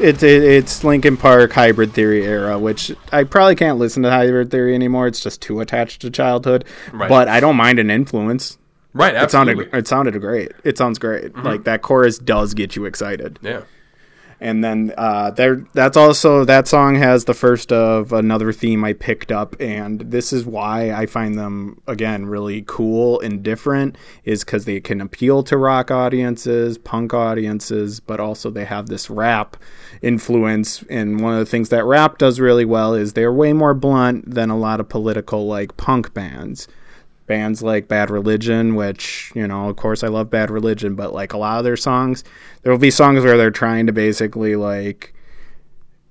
it's 0.00 0.22
it's 0.22 0.82
Linkin 0.82 1.16
Park 1.18 1.52
Hybrid 1.52 1.92
Theory 1.92 2.24
era, 2.24 2.58
which 2.58 2.90
I 3.12 3.24
probably 3.24 3.54
can't 3.54 3.78
listen 3.78 4.02
to 4.04 4.10
Hybrid 4.10 4.50
Theory 4.50 4.74
anymore. 4.74 5.06
It's 5.08 5.20
just 5.22 5.42
too 5.42 5.60
attached 5.60 6.00
to 6.02 6.10
childhood. 6.10 6.64
Right. 6.92 7.08
But 7.08 7.28
I 7.28 7.40
don't 7.40 7.56
mind 7.56 7.78
an 7.78 7.90
influence. 7.90 8.56
right, 8.94 9.14
It 9.14 9.30
sounded 9.30 9.52
absolutely. 9.52 9.64
Mm-hmm. 9.66 9.76
it 9.76 9.88
sounded 9.88 10.20
great. 10.20 10.52
It 10.64 10.78
sounds 10.78 10.98
great. 10.98 11.36
Like 11.36 11.64
that 11.64 11.82
chorus 11.82 12.18
does 12.18 12.54
get 12.54 12.76
you 12.76 12.86
excited. 12.86 13.38
yeah. 13.42 13.60
And 14.40 14.62
then 14.62 14.92
uh, 14.98 15.30
there, 15.30 15.64
that's 15.72 15.96
also 15.96 16.44
that 16.44 16.68
song 16.68 16.96
has 16.96 17.24
the 17.24 17.34
first 17.34 17.72
of 17.72 18.12
another 18.12 18.52
theme 18.52 18.84
I 18.84 18.92
picked 18.92 19.32
up, 19.32 19.56
and 19.60 20.00
this 20.00 20.32
is 20.32 20.44
why 20.44 20.92
I 20.92 21.06
find 21.06 21.38
them 21.38 21.80
again 21.86 22.26
really 22.26 22.62
cool 22.66 23.18
and 23.20 23.42
different. 23.42 23.96
Is 24.24 24.44
because 24.44 24.66
they 24.66 24.80
can 24.80 25.00
appeal 25.00 25.42
to 25.44 25.56
rock 25.56 25.90
audiences, 25.90 26.76
punk 26.76 27.14
audiences, 27.14 27.98
but 28.00 28.20
also 28.20 28.50
they 28.50 28.66
have 28.66 28.88
this 28.88 29.08
rap 29.08 29.56
influence. 30.02 30.82
And 30.90 31.20
one 31.20 31.32
of 31.32 31.38
the 31.38 31.46
things 31.46 31.70
that 31.70 31.84
rap 31.84 32.18
does 32.18 32.38
really 32.38 32.66
well 32.66 32.92
is 32.94 33.14
they're 33.14 33.32
way 33.32 33.54
more 33.54 33.74
blunt 33.74 34.34
than 34.34 34.50
a 34.50 34.58
lot 34.58 34.80
of 34.80 34.88
political 34.88 35.46
like 35.46 35.76
punk 35.78 36.12
bands 36.12 36.68
bands 37.26 37.62
like 37.62 37.88
Bad 37.88 38.10
Religion, 38.10 38.74
which, 38.74 39.32
you 39.34 39.46
know, 39.46 39.68
of 39.68 39.76
course 39.76 40.02
I 40.04 40.08
love 40.08 40.30
Bad 40.30 40.50
Religion, 40.50 40.94
but 40.94 41.12
like 41.12 41.32
a 41.32 41.38
lot 41.38 41.58
of 41.58 41.64
their 41.64 41.76
songs, 41.76 42.24
there 42.62 42.72
will 42.72 42.78
be 42.78 42.90
songs 42.90 43.24
where 43.24 43.36
they're 43.36 43.50
trying 43.50 43.86
to 43.86 43.92
basically 43.92 44.56
like 44.56 45.12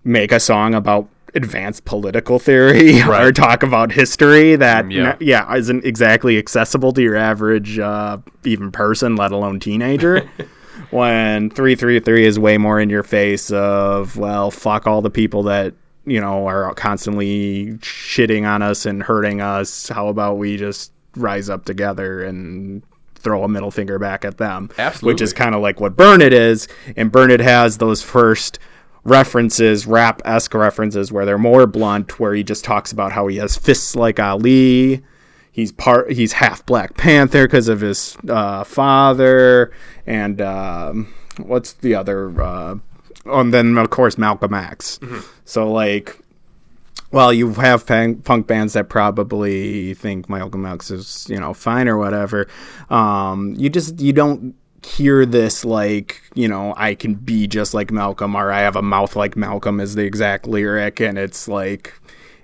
make 0.03 0.31
a 0.31 0.39
song 0.39 0.73
about 0.73 1.07
advanced 1.33 1.83
political 1.85 2.39
theory 2.39 3.01
or 3.09 3.31
talk 3.31 3.61
about 3.63 3.91
history 3.91 4.55
that 4.55 4.89
Yeah. 4.89 5.11
n- 5.11 5.17
yeah 5.19 5.53
isn't 5.55 5.83
exactly 5.83 6.37
accessible 6.37 6.93
to 6.93 7.01
your 7.01 7.15
average 7.17 7.77
uh, 7.79 8.19
even 8.45 8.71
person 8.71 9.15
let 9.15 9.31
alone 9.31 9.59
teenager. 9.59 10.29
When 10.91 11.49
333 11.49 12.25
is 12.25 12.37
way 12.39 12.57
more 12.57 12.79
in 12.79 12.89
your 12.89 13.01
face 13.03 13.49
of 13.51 14.15
well 14.17 14.51
fuck 14.51 14.85
all 14.87 15.01
the 15.01 15.09
people 15.09 15.43
that 15.43 15.73
you 16.05 16.21
know 16.21 16.47
are 16.47 16.73
constantly 16.75 17.73
shitting 17.79 18.45
on 18.47 18.61
us 18.61 18.85
and 18.85 19.01
hurting 19.01 19.41
us. 19.41 19.89
How 19.89 20.07
about 20.09 20.37
we 20.37 20.55
just 20.57 20.91
rise 21.15 21.49
up 21.49 21.65
together 21.65 22.23
and 22.23 22.83
throw 23.15 23.43
a 23.43 23.47
middle 23.47 23.71
finger 23.71 23.97
back 23.97 24.23
at 24.23 24.37
them. 24.37 24.69
Which 25.07 25.21
is 25.21 25.33
kind 25.33 25.55
of 25.55 25.61
like 25.61 25.79
what 25.79 25.95
burn 25.95 26.21
it 26.21 26.33
is. 26.33 26.67
And 26.95 27.11
burn 27.11 27.31
it 27.31 27.39
has 27.39 27.77
those 27.77 28.01
first 28.01 28.59
references 29.03 29.85
rap-esque 29.85 30.53
references 30.53 31.11
where 31.11 31.25
they're 31.25 31.37
more 31.37 31.67
blunt 31.67 32.19
where 32.19 32.33
he 32.33 32.43
just 32.43 32.65
talks 32.65 32.91
about 32.91 33.11
how 33.11 33.27
he 33.27 33.37
has 33.37 33.55
fists 33.55 33.95
like 33.95 34.19
ali. 34.19 35.03
He's 35.51 35.71
part 35.71 36.11
he's 36.11 36.33
half 36.33 36.65
black 36.65 36.97
panther 36.97 37.45
because 37.47 37.67
of 37.67 37.81
his 37.81 38.17
uh, 38.27 38.63
father. 38.63 39.71
And 40.05 40.41
um, 40.41 41.13
what's 41.37 41.73
the 41.73 41.95
other 41.95 42.41
uh, 42.41 42.75
and 43.25 43.53
then 43.53 43.77
of 43.77 43.89
course 43.89 44.17
malcolm 44.17 44.53
x. 44.53 44.99
So 45.45 45.71
like 45.71 46.19
well, 47.15 47.31
you 47.31 47.53
have 47.53 47.87
punk, 47.87 48.25
punk 48.25 48.45
bands 48.45 48.73
that 48.73 48.89
probably 48.89 49.93
think 49.93 50.29
Malcolm 50.29 50.65
X 50.65 50.91
is, 50.91 51.25
you 51.29 51.39
know, 51.39 51.53
fine 51.53 51.87
or 51.87 51.97
whatever. 51.97 52.45
Um, 52.89 53.55
you 53.57 53.69
just 53.69 54.01
you 54.01 54.11
don't 54.11 54.53
hear 54.83 55.25
this 55.25 55.63
like, 55.63 56.21
you 56.33 56.49
know, 56.49 56.73
I 56.75 56.93
can 56.93 57.13
be 57.13 57.47
just 57.47 57.73
like 57.73 57.89
Malcolm 57.89 58.35
or 58.35 58.51
I 58.51 58.59
have 58.59 58.75
a 58.75 58.81
mouth 58.81 59.15
like 59.15 59.37
Malcolm 59.37 59.79
is 59.79 59.95
the 59.95 60.03
exact 60.03 60.45
lyric, 60.45 60.99
and 60.99 61.17
it's 61.17 61.47
like, 61.47 61.93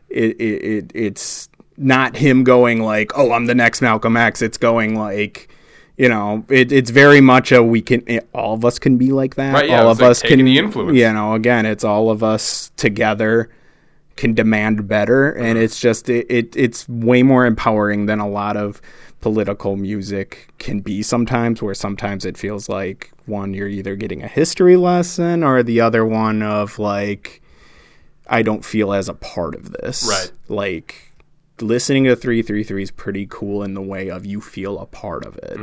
it, 0.07 0.39
it, 0.39 0.63
it 0.63 0.91
it's 0.95 1.49
not 1.75 2.15
him 2.15 2.45
going 2.45 2.81
like, 2.81 3.12
oh, 3.17 3.34
I'm 3.34 3.47
the 3.47 3.55
next 3.55 3.81
Malcolm 3.81 4.15
X. 4.15 4.41
It's 4.41 4.57
going 4.57 4.97
like. 4.97 5.49
You 5.97 6.10
know, 6.10 6.43
it, 6.49 6.71
it's 6.71 6.89
very 6.89 7.21
much 7.21 7.51
a 7.51 7.62
we 7.62 7.79
can 7.81 8.01
it, 8.07 8.27
all 8.34 8.55
of 8.55 8.65
us 8.65 8.79
can 8.79 8.97
be 8.97 9.12
like 9.12 9.36
that. 9.36 9.53
Right, 9.53 9.69
yeah, 9.69 9.84
all 9.84 9.91
of 9.91 9.99
like 9.99 10.12
us 10.12 10.21
can 10.23 10.43
the 10.43 10.57
influence. 10.57 10.97
You 10.97 11.13
know, 11.13 11.36
again, 11.36 11.67
it's 11.67 11.84
all 11.84 12.10
of 12.10 12.23
us 12.23 12.71
together 12.75 13.51
can 14.15 14.34
demand 14.34 14.88
better 14.88 15.32
and 15.32 15.56
Mm-hmm. 15.56 15.63
it's 15.63 15.80
just 15.80 16.10
it, 16.10 16.26
it 16.30 16.56
it's 16.56 16.88
way 16.89 17.24
more 17.24 17.45
empowering 17.45 18.06
than 18.06 18.19
a 18.19 18.28
lot 18.28 18.58
of 18.58 18.82
political 19.21 19.76
music 19.76 20.52
can 20.58 20.80
be 20.80 21.02
sometimes 21.04 21.62
where 21.62 21.74
sometimes 21.76 22.26
it 22.26 22.38
feels 22.38 22.67
like 22.69 23.12
one 23.26 23.54
you're 23.54 23.67
either 23.67 23.95
getting 23.95 24.24
a 24.24 24.28
history 24.28 24.76
lesson 24.78 25.43
or 25.43 25.62
the 25.63 25.80
other 25.80 26.06
one 26.06 26.41
of 26.41 26.78
like 26.80 27.41
I 28.28 28.41
don't 28.43 28.63
feel 28.63 28.93
as 28.93 29.10
a 29.10 29.13
part 29.13 29.56
of 29.56 29.74
this. 29.74 30.08
Right. 30.10 30.32
Like 30.47 31.13
listening 31.60 32.06
to 32.06 32.15
333 32.15 32.84
is 32.84 32.89
pretty 32.91 33.28
cool 33.30 33.62
in 33.63 33.74
the 33.74 33.82
way 33.82 34.10
of 34.10 34.26
you 34.26 34.39
feel 34.41 34.80
a 34.80 34.86
part 34.86 35.26
of 35.26 35.38
it. 35.38 35.58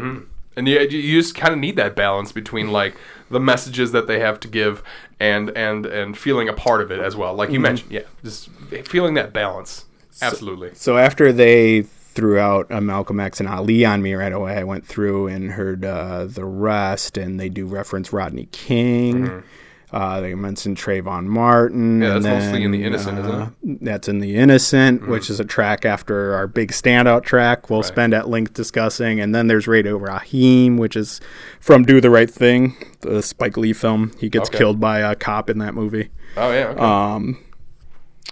And 0.59 0.67
you, 0.69 0.81
you 0.81 1.21
just 1.21 1.35
kind 1.35 1.55
of 1.55 1.61
need 1.61 1.77
that 1.77 1.95
balance 1.95 2.33
between 2.33 2.73
like 2.73 2.97
the 3.31 3.41
messages 3.41 3.93
that 3.93 4.07
they 4.07 4.19
have 4.19 4.41
to 4.41 4.49
give 4.49 4.83
and 5.21 5.51
and 5.51 5.87
and 5.87 6.19
feeling 6.19 6.49
a 6.49 6.53
part 6.53 6.81
of 6.81 6.91
it 6.91 7.01
as 7.01 7.17
well. 7.17 7.31
Mm-hmm. 7.31 7.39
Like 7.39 7.51
you 7.51 7.61
mentioned, 7.61 7.93
yeah, 7.93 8.03
just 8.25 8.51
feeling 8.85 9.15
that 9.15 9.33
balance. 9.33 9.85
Absolutely. 10.21 10.75
So 10.75 10.99
after 10.99 11.33
they 11.33 11.83
threw 11.83 12.39
out 12.39 12.67
a 12.71 12.81
Malcolm 12.81 13.21
X 13.21 13.39
and 13.39 13.49
Ali 13.49 13.85
on 13.85 14.03
me 14.03 14.15
right 14.15 14.33
away, 14.33 14.55
I 14.55 14.65
went 14.65 14.85
through 14.85 15.29
and 15.29 15.53
heard 15.53 15.85
uh, 15.85 16.25
the 16.25 16.45
rest, 16.45 17.17
and 17.17 17.39
they 17.39 17.49
do 17.49 17.65
reference 17.65 18.13
Rodney 18.13 18.49
King. 18.51 19.45
Uh, 19.91 20.21
they 20.21 20.35
mentioned 20.35 20.77
Trayvon 20.77 21.25
Martin. 21.25 22.01
Mm-hmm. 22.01 22.03
Yeah, 22.03 22.09
that's 22.19 22.25
mostly 22.27 22.63
in 22.65 22.73
The 22.73 22.79
then, 22.79 22.87
Innocent, 22.89 23.19
isn't 23.21 23.35
uh, 23.35 23.51
That's 23.63 24.07
in 24.09 24.19
the 24.19 24.37
Innocent, 24.37 25.09
which 25.09 25.31
is 25.31 25.41
a 25.41 25.45
track 25.47 25.87
after 25.87 26.35
our 26.35 26.47
big 26.47 26.73
standout 26.73 27.23
track. 27.25 27.71
We'll 27.71 27.83
spend 27.83 28.13
at 28.13 28.29
length 28.29 28.53
discussing, 28.53 29.19
and 29.19 29.35
then 29.35 29.47
there's 29.47 29.67
Radio 29.67 29.97
Raheem, 29.97 30.77
which 30.77 30.95
is 30.95 31.23
from 31.59 31.85
Do 31.85 32.01
the 32.03 32.11
Right 32.11 32.31
Thing, 32.31 32.77
the 33.01 33.23
Spike 33.23 33.57
Lee 33.57 33.73
film. 33.73 34.13
He 34.19 34.29
gets 34.29 34.51
Okay. 34.51 34.59
killed 34.59 34.79
by 34.79 34.99
a 35.01 35.15
cop 35.15 35.49
in 35.49 35.57
that 35.59 35.73
movie 35.75 36.11
Oh 36.37 36.53
yeah. 36.53 36.67
Okay. 36.69 36.81
um, 36.81 37.39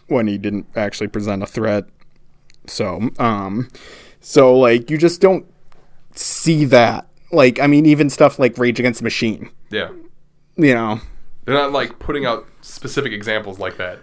when 0.09 0.27
he 0.27 0.37
didn't 0.37 0.67
actually 0.77 1.09
present 1.09 1.43
a 1.43 1.47
threat. 1.47 1.85
So, 2.67 3.09
um, 3.19 3.69
so 4.21 4.55
like 4.59 4.91
you 4.91 4.99
just 4.99 5.23
don't 5.23 5.47
see 6.15 6.67
that. 6.67 7.07
Like, 7.33 7.61
I 7.61 7.67
mean, 7.67 7.87
even 7.87 8.11
stuff 8.11 8.39
like 8.39 8.59
Rage 8.59 8.79
Against 8.79 9.01
the 9.01 9.05
Machine. 9.05 9.49
yeah. 9.71 9.89
You 10.59 10.75
know, 10.75 11.01
They're 11.47 11.55
not 11.55 11.73
like 11.73 11.99
putting 11.99 12.27
out 12.27 12.47
specific 12.61 13.13
examples 13.13 13.59
like 13.59 13.79
that. 13.79 13.99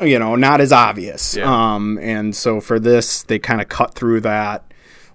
you 0.00 0.18
know, 0.18 0.34
not 0.36 0.60
as 0.60 0.72
obvious. 0.72 1.34
Yeah. 1.36 1.44
Um, 1.74 1.98
and 2.02 2.36
so 2.36 2.60
for 2.60 2.78
this, 2.78 3.22
they 3.22 3.38
kind 3.38 3.60
of 3.60 3.68
cut 3.68 3.94
through 3.94 4.20
that 4.20 4.70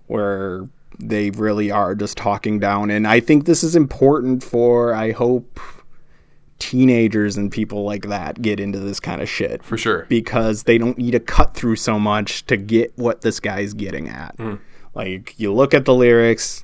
where 0.08 0.68
they 1.00 1.30
really 1.32 1.70
are 1.72 1.94
just 1.96 2.18
talking 2.18 2.60
down. 2.60 2.90
And 2.90 3.06
I 3.08 3.20
think 3.20 3.46
this 3.46 3.64
is 3.64 3.76
important 3.76 4.44
for, 4.44 4.94
I 4.94 5.12
hope, 5.12 5.60
teenagers 6.60 7.36
and 7.36 7.52
people 7.52 7.84
like 7.84 8.04
that 8.08 8.42
get 8.42 8.60
into 8.60 8.80
this 8.80 9.00
kind 9.00 9.22
of 9.22 9.30
shit. 9.30 9.64
For 9.64 9.78
sure. 9.78 10.06
because 10.08 10.64
they 10.64 10.78
don't 10.78 10.98
need 10.98 11.12
to 11.12 11.20
cut 11.20 11.54
through 11.54 11.76
so 11.76 12.00
much 12.00 12.46
to 12.46 12.56
get 12.58 12.98
what 12.98 13.22
this 13.22 13.40
guy's 13.40 13.74
getting 13.74 14.08
at. 14.08 14.36
Hmm. 14.38 14.56
Like 14.94 15.38
you 15.38 15.54
look 15.54 15.74
at 15.74 15.84
the 15.86 15.94
lyrics, 15.94 16.64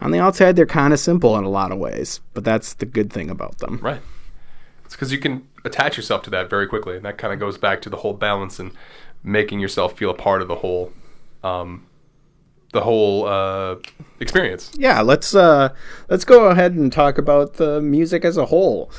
on 0.00 0.12
the 0.12 0.18
outside 0.18 0.56
they're 0.56 0.64
kind 0.64 0.94
of 0.94 1.00
simple 1.00 1.36
in 1.36 1.44
a 1.44 1.50
lot 1.50 1.72
of 1.72 1.78
ways, 1.78 2.20
but 2.32 2.44
that's 2.44 2.74
the 2.74 2.86
good 2.86 3.12
thing 3.12 3.28
about 3.28 3.58
them. 3.58 3.78
Right. 3.82 4.00
It's 4.88 4.94
because 4.96 5.12
you 5.12 5.18
can 5.18 5.46
attach 5.66 5.98
yourself 5.98 6.22
to 6.22 6.30
that 6.30 6.48
very 6.48 6.66
quickly, 6.66 6.96
and 6.96 7.04
that 7.04 7.18
kind 7.18 7.30
of 7.32 7.38
goes 7.38 7.58
back 7.58 7.82
to 7.82 7.90
the 7.90 7.98
whole 7.98 8.14
balance 8.14 8.58
and 8.58 8.72
making 9.22 9.60
yourself 9.60 9.98
feel 9.98 10.08
a 10.08 10.14
part 10.14 10.40
of 10.40 10.48
the 10.48 10.54
whole, 10.56 10.94
um, 11.44 11.84
the 12.72 12.80
whole 12.80 13.26
uh, 13.26 13.76
experience. 14.18 14.70
yeah, 14.78 15.02
let's 15.02 15.34
uh 15.34 15.74
let's 16.08 16.24
go 16.24 16.46
ahead 16.48 16.72
and 16.72 16.90
talk 16.90 17.18
about 17.18 17.54
the 17.54 17.82
music 17.82 18.24
as 18.24 18.38
a 18.38 18.46
whole. 18.46 18.90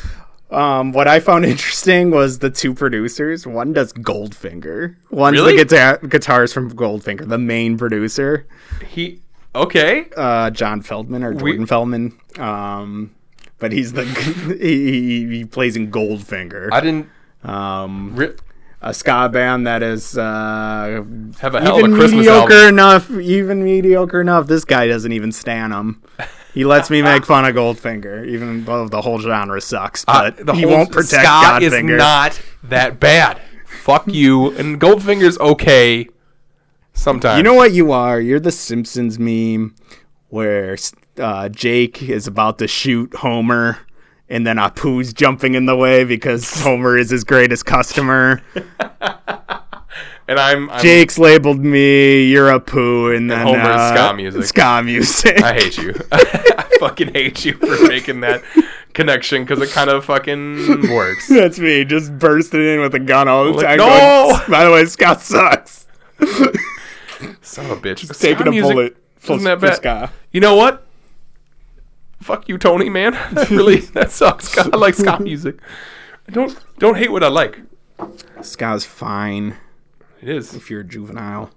Um, 0.51 0.91
what 0.91 1.07
I 1.07 1.19
found 1.19 1.43
interesting 1.53 2.11
was 2.11 2.37
the 2.37 2.51
two 2.51 2.75
producers. 2.75 3.47
One 3.47 3.73
does 3.73 3.91
Goldfinger. 3.93 4.95
One's 5.09 5.37
Really? 5.37 5.57
the 5.57 5.65
guitar 5.65 5.97
guitars 6.07 6.53
from 6.53 6.71
Goldfinger, 6.71 7.27
the 7.27 7.37
main 7.39 7.79
producer, 7.79 8.45
He 8.87 9.21
okay. 9.55 10.05
uh, 10.15 10.51
John 10.51 10.81
Feldmann 10.83 11.23
or 11.23 11.33
Jordan 11.33 11.65
Feldman. 11.65 12.15
Um, 12.37 13.15
but 13.59 13.71
he's 13.71 13.93
the 13.93 14.05
he, 14.59 14.91
he, 14.91 15.37
he 15.39 15.45
plays 15.45 15.75
in 15.75 15.91
Goldfinger, 15.91 16.69
I 16.71 16.81
didn't 16.81 17.09
um, 17.43 18.15
ri- 18.15 18.35
a 18.81 18.93
ska 18.93 19.29
band 19.29 19.67
that 19.67 19.83
is 19.83 20.17
uh, 20.17 21.03
have 21.39 21.55
a 21.55 21.61
hell 21.61 21.73
of 21.75 21.79
even 21.79 21.93
a 21.93 21.95
Christmas 21.95 22.25
mediocre 22.25 22.53
album. 22.53 22.69
enough. 22.69 23.11
Even 23.11 23.63
mediocre 23.63 24.21
enough. 24.21 24.47
This 24.47 24.63
guy 24.65 24.87
doesn't 24.87 25.11
even 25.11 25.31
stand 25.31 25.73
him. 25.73 26.01
He 26.53 26.65
lets 26.65 26.89
me 26.89 27.01
make 27.01 27.25
fun 27.25 27.45
of 27.45 27.53
Goldfinger, 27.55 28.25
even 28.27 28.65
though 28.65 28.87
the 28.87 29.01
whole 29.01 29.19
genre 29.19 29.61
sucks. 29.61 30.03
Uh, 30.07 30.31
But 30.31 30.45
the 30.45 30.53
he 30.53 30.63
whole 30.63 30.71
won't 30.71 30.91
protect 30.91 31.23
Scott 31.23 31.61
is 31.61 31.73
not 31.83 32.41
that 32.63 32.99
bad. 32.99 33.39
Fuck 33.83 34.07
you. 34.07 34.51
And 34.57 34.79
Goldfinger's 34.79 35.37
okay 35.39 36.07
sometimes. 36.93 37.37
You 37.37 37.43
know 37.43 37.53
what 37.53 37.71
you 37.73 37.91
are? 37.91 38.19
You're 38.19 38.39
the 38.39 38.51
Simpsons 38.51 39.19
meme 39.19 39.75
where 40.29 40.75
uh, 41.19 41.49
Snake 41.55 42.01
is 42.03 42.27
about 42.27 42.59
to 42.59 42.67
shoot 42.67 43.13
Homer, 43.15 43.77
and 44.29 44.45
then 44.47 44.57
Apu's 44.57 45.13
jumping 45.13 45.55
in 45.55 45.65
the 45.65 45.75
way 45.75 46.03
because 46.03 46.49
Homer 46.63 46.97
is 46.97 47.09
his 47.09 47.23
greatest 47.23 47.65
customer. 47.65 48.41
and 50.27 50.39
I'm, 50.39 50.69
I'm 50.69 50.79
Snake's 50.79 51.17
labeled 51.17 51.59
me. 51.59 52.25
You're 52.25 52.49
Apu, 52.59 53.15
and 53.15 53.29
then 53.29 53.45
Homer's 53.45 53.65
uh, 53.65 53.95
ska 53.95 54.15
music. 54.15 54.43
Ska 54.45 54.81
music. 54.83 55.41
I 55.41 55.53
hate 55.53 55.77
you. 55.77 55.93
I 56.11 56.67
fucking 56.79 57.13
hate 57.13 57.43
you 57.45 57.53
for 57.53 57.87
making 57.87 58.21
that 58.21 58.43
connection 58.93 59.43
because 59.43 59.61
it 59.61 59.69
kind 59.71 59.89
of 59.89 60.05
fucking 60.05 60.89
works. 60.89 61.27
That's 61.29 61.59
me, 61.59 61.83
just 61.85 62.17
bursting 62.17 62.61
in 62.63 62.79
with 62.81 62.93
a 62.95 62.99
gun 62.99 63.27
all 63.27 63.45
the 63.45 63.51
Like, 63.51 63.65
time. 63.65 63.77
no! 63.79 63.85
going, 64.37 64.51
By 64.51 64.63
the 64.65 64.71
way, 64.71 64.85
ska 64.85 65.17
sucks. 65.19 65.87
Son 67.41 67.65
of 67.65 67.71
a 67.71 67.75
bitch. 67.81 68.05
Ska 68.05 68.13
Taking 68.13 68.47
a 68.47 68.51
music 68.51 68.71
bullet 68.73 68.97
isn't 69.23 69.43
that 69.43 69.59
bad. 69.59 69.75
ska. 69.75 70.11
You 70.31 70.39
know 70.41 70.55
what? 70.55 70.85
Fuck 72.21 72.49
you, 72.49 72.57
Tony, 72.57 72.89
man. 72.89 73.13
That 73.33 73.49
really, 73.49 73.77
that 73.95 74.11
sucks. 74.11 74.57
I 74.57 74.63
like 74.77 74.93
ska 74.95 75.19
music. 75.19 75.59
Don't 76.31 76.55
don't 76.77 76.97
hate 76.97 77.11
what 77.11 77.23
I 77.23 77.27
like. 77.29 77.59
Ska's 78.41 78.85
fine 78.85 79.55
It 80.21 80.29
is. 80.29 80.53
if 80.53 80.69
you're 80.69 80.81
a 80.81 80.85
juvenile. 80.85 81.51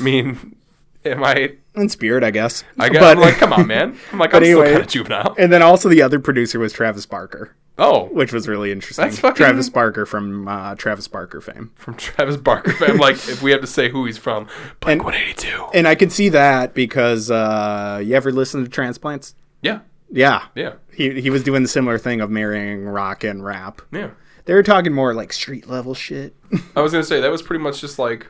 I 0.00 0.02
mean, 0.02 0.56
am 1.04 1.22
I? 1.24 1.56
In 1.74 1.88
spirit, 1.88 2.22
I 2.24 2.30
guess. 2.30 2.64
I 2.78 2.88
guess, 2.88 3.00
But- 3.00 3.16
I'm 3.16 3.20
like, 3.22 3.34
come 3.36 3.52
on, 3.52 3.66
man. 3.66 3.98
I'm 4.12 4.18
like, 4.18 4.34
I'm 4.34 4.42
still 4.42 4.60
anyway- 4.62 4.72
kind 4.72 4.82
of 4.84 4.88
juvenile. 4.90 5.34
And 5.38 5.52
then 5.52 5.62
also 5.62 5.88
the 5.88 6.02
other 6.02 6.18
producer 6.20 6.58
was 6.58 6.72
Travis 6.72 7.04
Barker, 7.06 7.54
Oh, 7.76 8.04
which 8.06 8.32
was 8.32 8.46
really 8.46 8.70
interesting. 8.72 9.04
That's 9.04 9.18
fucking- 9.18 9.36
Travis 9.36 9.68
Barker 9.68 10.06
from 10.06 10.46
uh, 10.48 10.74
Travis 10.76 11.08
Barker 11.08 11.40
fame. 11.40 11.72
from 11.74 11.96
Travis 11.96 12.36
Barker. 12.36 12.72
I'm 12.84 12.98
like, 12.98 13.16
if 13.28 13.42
we 13.42 13.50
have 13.50 13.60
to 13.62 13.66
say 13.66 13.88
who 13.90 14.06
he's 14.06 14.16
from, 14.18 14.46
Blink 14.80 15.02
182. 15.04 15.70
And 15.74 15.88
I 15.88 15.94
can 15.96 16.08
see 16.10 16.28
that 16.30 16.72
because 16.74 17.30
uh, 17.30 18.00
you 18.04 18.14
ever 18.14 18.30
listen 18.30 18.62
to 18.62 18.70
Transplants? 18.70 19.34
Yeah, 19.60 19.80
Yeah. 20.16 20.42
yeah, 20.54 20.74
He, 20.92 21.20
he 21.20 21.28
was 21.30 21.42
doing 21.42 21.62
the 21.62 21.68
similar 21.68 21.98
thing 21.98 22.20
of 22.20 22.30
marrying 22.30 22.84
rock 22.84 23.24
and 23.24 23.44
rap. 23.44 23.82
yeah. 23.92 24.10
They 24.46 24.54
were 24.54 24.62
talking 24.62 24.92
more 24.92 25.12
like 25.14 25.32
street 25.32 25.68
level 25.68 25.94
shit. 25.94 26.36
I 26.76 26.82
was 26.82 26.92
gonna 26.92 27.02
say 27.04 27.20
that 27.20 27.30
was 27.30 27.42
pretty 27.42 27.62
much 27.64 27.80
just 27.80 27.98
like 27.98 28.26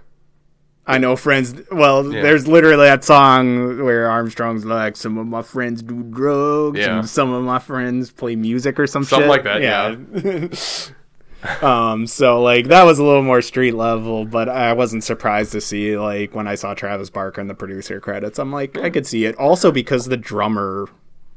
I 0.87 0.99
know 0.99 1.17
friends. 1.17 1.55
Well, 1.73 2.13
Yeah. 2.13 2.23
there's 2.23 2.47
literally 2.47 2.87
that 2.87 3.03
song 3.05 3.83
where 3.83 4.09
Armstrong's 4.11 4.65
like, 4.65 4.97
"Some 4.97 5.19
of 5.19 5.27
my 5.27 5.43
friends 5.43 5.83
do 5.83 6.03
drugs, 6.05 6.79
Yeah. 6.79 6.99
and 7.01 7.09
some 7.09 7.33
of 7.33 7.43
my 7.43 7.59
friends 7.59 8.11
play 8.13 8.37
music 8.37 8.79
or 8.79 8.87
some 8.87 9.03
Something 9.03 9.29
shit." 9.31 9.45
like 9.45 9.45
that, 9.45 9.63
yeah. 9.63 10.89
um. 11.63 12.07
So 12.07 12.41
like 12.43 12.69
that 12.69 12.85
was 12.85 12.99
a 12.99 13.05
little 13.05 13.23
more 13.23 13.43
street 13.43 13.73
level, 13.75 14.25
but 14.25 14.49
I 14.49 14.73
wasn't 14.75 15.05
surprised 15.05 15.53
to 15.53 15.61
see 15.61 15.99
like 15.99 16.35
when 16.35 16.47
I 16.47 16.55
saw 16.55 16.75
Travis 16.75 17.11
Barker 17.11 17.41
in 17.41 17.49
the 17.49 17.55
producer 17.55 17.99
credits. 18.01 18.39
I'm 18.39 18.53
like, 18.53 18.79
I 18.79 18.91
could 18.91 19.07
see 19.07 19.25
it. 19.25 19.35
Also 19.37 19.73
because 19.73 20.07
the 20.07 20.17
drummer, 20.17 20.87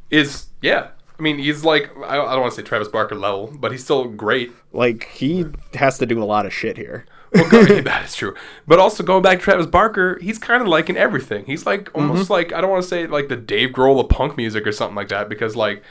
is 0.10 0.48
yeah. 0.62 0.90
I 1.20 1.22
mean, 1.24 1.40
he's 1.40 1.64
like 1.64 1.90
I, 1.98 2.20
I 2.20 2.32
don't 2.34 2.42
want 2.42 2.54
to 2.54 2.62
say 2.62 2.66
Travis 2.68 2.88
Barker 2.88 3.16
level, 3.16 3.52
but 3.60 3.72
he's 3.72 3.84
still 3.84 4.06
great. 4.06 4.52
like 4.72 5.06
he 5.06 5.46
has 5.74 5.98
to 6.00 6.06
do 6.06 6.22
a 6.22 6.26
lot 6.26 6.46
of 6.46 6.54
shit 6.54 6.78
here. 6.78 7.06
Well, 7.34 7.50
go- 7.50 7.64
that 7.82 8.06
is 8.06 8.16
true. 8.16 8.36
But 8.68 8.80
also 8.80 9.04
going 9.04 9.22
back 9.24 9.40
to 9.40 9.44
Travis 9.44 9.66
Barker, 9.66 10.20
he's 10.22 10.38
kind 10.38 10.62
of 10.62 10.68
like 10.68 10.90
in 10.90 10.96
everything. 10.98 11.46
He's 11.46 11.66
like 11.66 11.90
almost 11.96 12.24
Mm-hmm. 12.26 12.34
like 12.34 12.54
I 12.54 12.62
don't 12.62 12.70
want 12.70 12.84
to 12.84 12.88
say 12.90 13.08
like 13.08 13.28
the 13.30 13.36
Dave 13.36 13.70
Grohl 13.72 14.00
of 14.00 14.10
punk 14.10 14.38
music 14.38 14.66
or 14.68 14.72
something 14.72 14.96
like 14.96 15.10
that 15.10 15.28
because 15.28 15.56
like 15.56 15.84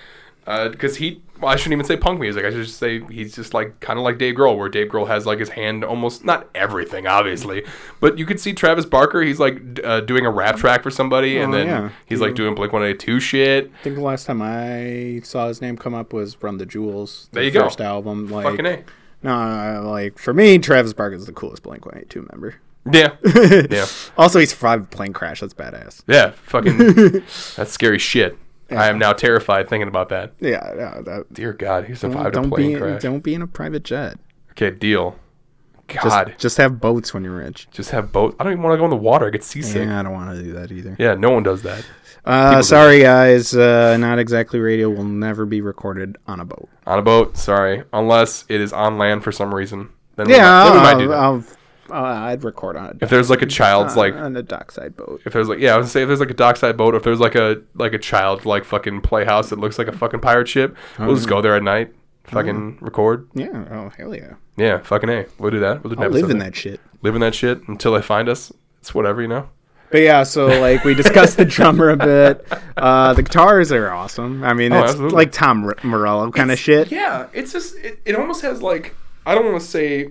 because 0.45 0.97
he 0.97 1.23
well, 1.41 1.51
I 1.53 1.57
shouldn't 1.57 1.75
even 1.75 1.85
say 1.87 1.97
punk 1.97 2.21
music. 2.21 2.45
I 2.45 2.51
should 2.51 2.65
just 2.65 2.79
say 2.79 3.01
he's 3.05 3.35
just 3.35 3.55
like 3.55 3.79
kind 3.81 3.99
of 3.99 4.05
like 4.05 4.19
Dave 4.19 4.35
Grohl, 4.37 4.57
where 4.57 4.69
Dave 4.69 4.89
Grohl 4.89 5.07
has 5.07 5.27
like 5.27 5.39
his 5.39 5.49
hand 5.51 5.85
almost 5.85 6.25
not 6.25 6.49
everything, 6.55 7.07
obviously, 7.07 7.65
but 8.01 8.19
you 8.19 8.27
could 8.27 8.41
see 8.41 8.53
Travis 8.53 8.85
Barker. 8.87 9.23
He's 9.23 9.39
like 9.41 9.61
uh, 9.85 10.01
doing 10.01 10.25
a 10.27 10.31
rap 10.31 10.57
track 10.57 10.83
for 10.83 10.91
somebody, 10.91 11.39
and 11.39 11.53
Oh, 11.53 11.57
then 11.57 11.67
yeah. 11.67 11.91
he's 12.07 12.21
like 12.21 12.35
doing 12.35 12.55
Blink 12.55 12.73
One 12.73 12.83
Eighty 12.83 12.99
Two 12.99 13.21
shit. 13.21 13.71
I 13.81 13.83
think 13.83 13.97
the 13.97 14.03
last 14.03 14.27
time 14.27 14.41
I 14.43 15.21
saw 15.25 15.49
his 15.49 15.61
name 15.61 15.77
come 15.77 15.95
up 15.95 16.13
was 16.13 16.41
Run 16.43 16.59
the 16.59 16.67
Jewels, 16.67 17.29
There 17.33 17.43
the 17.43 17.47
you 17.47 17.53
go. 17.53 17.65
first 17.65 17.81
album. 17.81 18.29
Like, 18.29 18.45
Fucking 18.47 18.67
a. 18.67 18.85
no, 19.23 19.83
like 19.91 20.19
for 20.19 20.33
me, 20.35 20.59
Travis 20.59 20.93
Barker 20.93 21.17
is 21.17 21.27
the 21.27 21.33
coolest 21.33 21.63
Blink 21.63 21.85
One 21.87 21.99
Eight 21.99 22.11
Two 22.11 22.27
member. 22.33 22.57
Yeah, 22.93 23.17
yeah, 23.69 23.87
Also, 24.17 24.39
he's 24.39 24.51
survived 24.51 24.85
a 24.85 24.97
plane 24.97 25.13
crash. 25.13 25.41
That's 25.41 25.53
badass. 25.55 26.03
yeah. 26.07 26.31
Fucking 26.45 26.77
that's 27.57 27.73
scary 27.73 27.99
shit. 27.99 28.39
I 28.71 28.89
am 28.89 28.99
now 28.99 29.13
terrified 29.13 29.69
thinking 29.69 29.89
about 29.89 30.09
that. 30.09 30.33
Yeah, 30.41 30.75
yeah. 30.77 31.01
That, 31.03 31.33
Dear 31.33 31.53
God, 31.53 31.85
he 31.85 31.95
survived 31.95 32.35
don't 32.35 32.47
a 32.47 32.49
plane 32.49 32.73
be 32.75 32.79
crash. 32.81 33.03
don't 33.03 33.21
be 33.23 33.35
in 33.35 33.43
a 33.43 33.47
private 33.47 33.85
jet. 33.85 34.19
Okay, 34.53 34.71
deal. 34.71 35.17
God, 35.89 36.27
just, 36.31 36.39
just 36.41 36.57
have 36.57 36.81
boats 36.81 37.15
when 37.15 37.23
you're 37.23 37.37
rich. 37.37 37.69
Just 37.71 37.91
have 37.91 38.11
boats. 38.11 38.35
I 38.41 38.45
don't 38.45 38.55
even 38.55 38.63
want 38.65 38.75
to 38.75 38.79
go 38.79 38.85
in 38.85 38.91
the 38.91 38.97
water. 38.97 39.27
I 39.27 39.31
get 39.31 39.45
seasick. 39.45 39.77
Yeah, 39.77 39.85
Yeah, 39.85 40.01
I 40.01 40.03
don't 40.03 40.13
want 40.15 40.37
to 40.37 40.43
do 40.43 40.53
that 40.55 40.73
either. 40.73 40.97
Yeah, 40.99 41.15
no 41.15 41.31
one 41.31 41.45
does 41.45 41.63
that. 41.63 41.85
Uh, 42.25 42.61
sorry, 42.61 43.03
guys. 43.03 43.55
Uh, 43.55 43.97
not 43.99 44.19
exactly 44.19 44.59
radio 44.59 44.91
will 44.91 45.05
never 45.05 45.47
be 45.47 45.61
recorded 45.61 46.17
on 46.27 46.41
a 46.41 46.45
boat. 46.45 46.69
On 46.89 46.99
a 46.99 47.03
boat, 47.03 47.37
sorry. 47.37 47.85
Unless 47.93 48.47
it 48.49 48.61
is 48.61 48.73
on 48.73 48.99
land 48.99 49.23
for 49.23 49.31
some 49.31 49.55
reason. 49.55 49.91
Then 50.17 50.27
we 50.27 50.33
Yeah, 50.35 50.43
might, 50.51 50.65
then 50.65 50.73
we 50.73 50.79
might 50.81 50.99
do 50.99 51.09
that. 51.09 51.19
I'll, 51.19 51.45
uh, 51.91 51.95
I'd 51.95 52.45
record 52.45 52.77
on 52.77 52.87
a 52.87 53.05
if 53.05 53.11
there's 53.11 53.31
like 53.31 53.43
a 53.43 53.47
child's 53.47 53.97
like 53.97 54.15
on 54.15 54.37
a 54.37 54.43
dockside 54.43 54.97
boat. 54.97 55.21
if 55.25 55.33
there's 55.33 55.49
like 55.49 55.59
yeah, 55.59 55.75
I 55.75 55.79
would 55.79 55.89
say 55.89 56.03
if 56.03 56.09
there's 56.09 56.21
like 56.21 56.31
a 56.31 56.35
dockside 56.35 56.77
boat, 56.77 56.95
or 56.95 56.99
if 56.99 57.03
there's 57.03 57.21
like 57.21 57.35
a 57.35 57.63
like 57.75 57.93
a 57.93 57.99
child 57.99 58.45
like 58.45 58.65
fucking 58.65 59.01
playhouse 59.03 59.51
that 59.51 59.59
looks 59.59 59.79
like 59.79 59.89
a 59.89 59.93
fucking 59.93 60.21
pirate 60.21 60.49
ship, 60.49 60.77
we'll 60.99 61.15
just 61.15 61.29
go 61.29 61.41
there 61.41 61.57
at 61.57 61.63
night, 61.63 61.93
fucking 62.25 62.79
record. 62.81 63.29
Yeah. 63.35 63.65
Oh 63.71 63.91
hell 63.97 64.15
yeah. 64.15 64.35
Yeah, 64.57 64.79
fucking 64.79 65.09
a. 65.11 65.27
We'll 65.39 65.51
do 65.51 65.61
that. 65.61 65.85
We'll 65.85 65.95
do 65.95 65.99
an 66.01 66.05
I'll 66.05 66.11
live 66.11 66.25
episode 66.25 66.31
in 66.33 66.39
there. 66.39 66.49
that 66.51 66.57
shit. 66.57 66.81
Live 67.03 67.15
in 67.15 67.21
that 67.21 67.35
shit 67.35 67.67
until 67.69 67.93
they 67.93 68.03
find 68.03 68.29
us. 68.29 68.53
It's 68.81 68.95
whatever, 68.95 69.21
you 69.23 69.29
know. 69.29 69.49
But 69.91 69.99
yeah, 70.01 70.25
so 70.25 70.47
like 70.61 70.83
we 70.83 70.95
discussed 70.95 71.37
the 71.37 71.45
drummer 71.45 71.91
a 71.91 71.97
bit. 71.97 72.45
Uh, 72.77 73.13
the 73.13 73.23
guitars 73.23 73.71
are 73.71 73.91
awesome. 73.91 74.43
I 74.43 74.53
mean, 74.55 74.73
Oh, 74.73 74.81
it's 74.83 74.91
absolutely. 74.93 75.15
like 75.17 75.31
Tom 75.33 75.65
R- 75.65 75.77
Morello 75.85 76.31
kind 76.33 76.51
of 76.51 76.59
shit. 76.59 76.91
Yeah, 76.91 77.27
it's 77.33 77.53
just 77.53 77.77
it, 77.77 78.01
it 78.05 78.17
almost 78.17 78.43
has 78.43 78.63
like 78.63 78.97
I 79.25 79.35
don't 79.35 79.45
want 79.45 79.61
to 79.61 79.67
say 79.67 80.09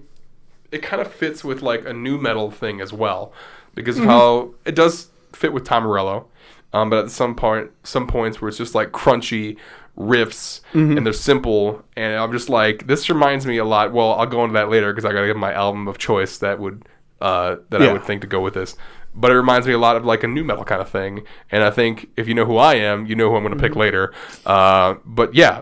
it 0.75 0.81
kind 0.83 1.01
of 1.01 1.11
fits 1.11 1.43
with 1.43 1.61
like 1.61 1.85
a 1.85 1.93
nu 1.93 2.17
metal 2.17 2.51
thing 2.51 2.81
as 2.81 2.91
well 2.93 3.33
because 3.73 3.97
of 3.97 4.05
how 4.05 4.53
it 4.65 4.75
does 4.75 5.09
fit 5.33 5.51
with 5.53 5.63
Tom 5.65 5.83
Morello, 5.83 6.27
um, 6.73 6.89
but 6.89 7.05
at 7.05 7.11
some 7.11 7.35
point 7.35 7.71
some 7.83 8.05
points 8.07 8.41
where 8.41 8.49
it's 8.49 8.57
just 8.57 8.75
like 8.75 8.91
crunchy 8.91 9.57
riffs 9.97 10.59
and 10.97 11.05
they're 11.05 11.13
simple 11.13 11.81
and 11.95 12.15
I'm 12.21 12.31
just 12.33 12.49
like 12.49 12.85
this 12.87 13.09
reminds 13.09 13.45
me 13.45 13.57
a 13.57 13.65
lot. 13.65 13.93
Well, 13.93 14.11
I'll 14.13 14.25
go 14.25 14.43
into 14.43 14.53
that 14.53 14.69
later 14.69 14.91
because 14.91 15.05
I 15.05 15.11
gotta 15.13 15.27
give 15.27 15.37
my 15.37 15.53
album 15.53 15.87
of 15.87 15.97
choice 15.97 16.37
that 16.39 16.59
would 16.59 16.85
uh, 17.21 17.55
that 17.69 17.81
I 17.81 17.93
would 17.93 18.03
think 18.03 18.21
to 18.21 18.27
go 18.27 18.41
with 18.41 18.53
this. 18.53 18.75
But 19.17 19.31
it 19.31 19.35
reminds 19.35 19.65
me 19.65 19.71
a 19.73 19.77
lot 19.77 19.95
of 19.95 20.03
like 20.03 20.23
a 20.23 20.27
nu 20.27 20.43
metal 20.43 20.65
kind 20.65 20.81
of 20.81 20.89
thing, 20.89 21.25
and 21.49 21.63
I 21.63 21.71
think 21.71 22.09
if 22.17 22.27
you 22.27 22.33
know 22.33 22.45
who 22.45 22.57
I 22.57 22.73
am, 22.75 23.05
you 23.05 23.15
know 23.15 23.29
who 23.29 23.37
I'm 23.37 23.43
going 23.43 23.57
to 23.57 23.61
pick 23.61 23.75
later. 23.77 24.13
Uh, 24.45 24.95
but 25.05 25.33
yeah, 25.33 25.61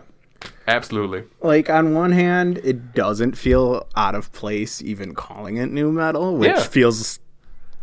absolutely. 0.67 1.23
Like 1.41 1.69
on 1.69 1.93
one 1.93 2.11
hand, 2.11 2.59
it 2.63 2.93
doesn't 2.93 3.37
feel 3.37 3.87
out 3.95 4.15
of 4.15 4.31
place 4.31 4.81
even 4.81 5.13
calling 5.13 5.57
it 5.57 5.69
nu 5.71 5.91
metal, 5.91 6.37
which 6.37 6.49
Yeah. 6.49 6.63
feels 6.63 7.19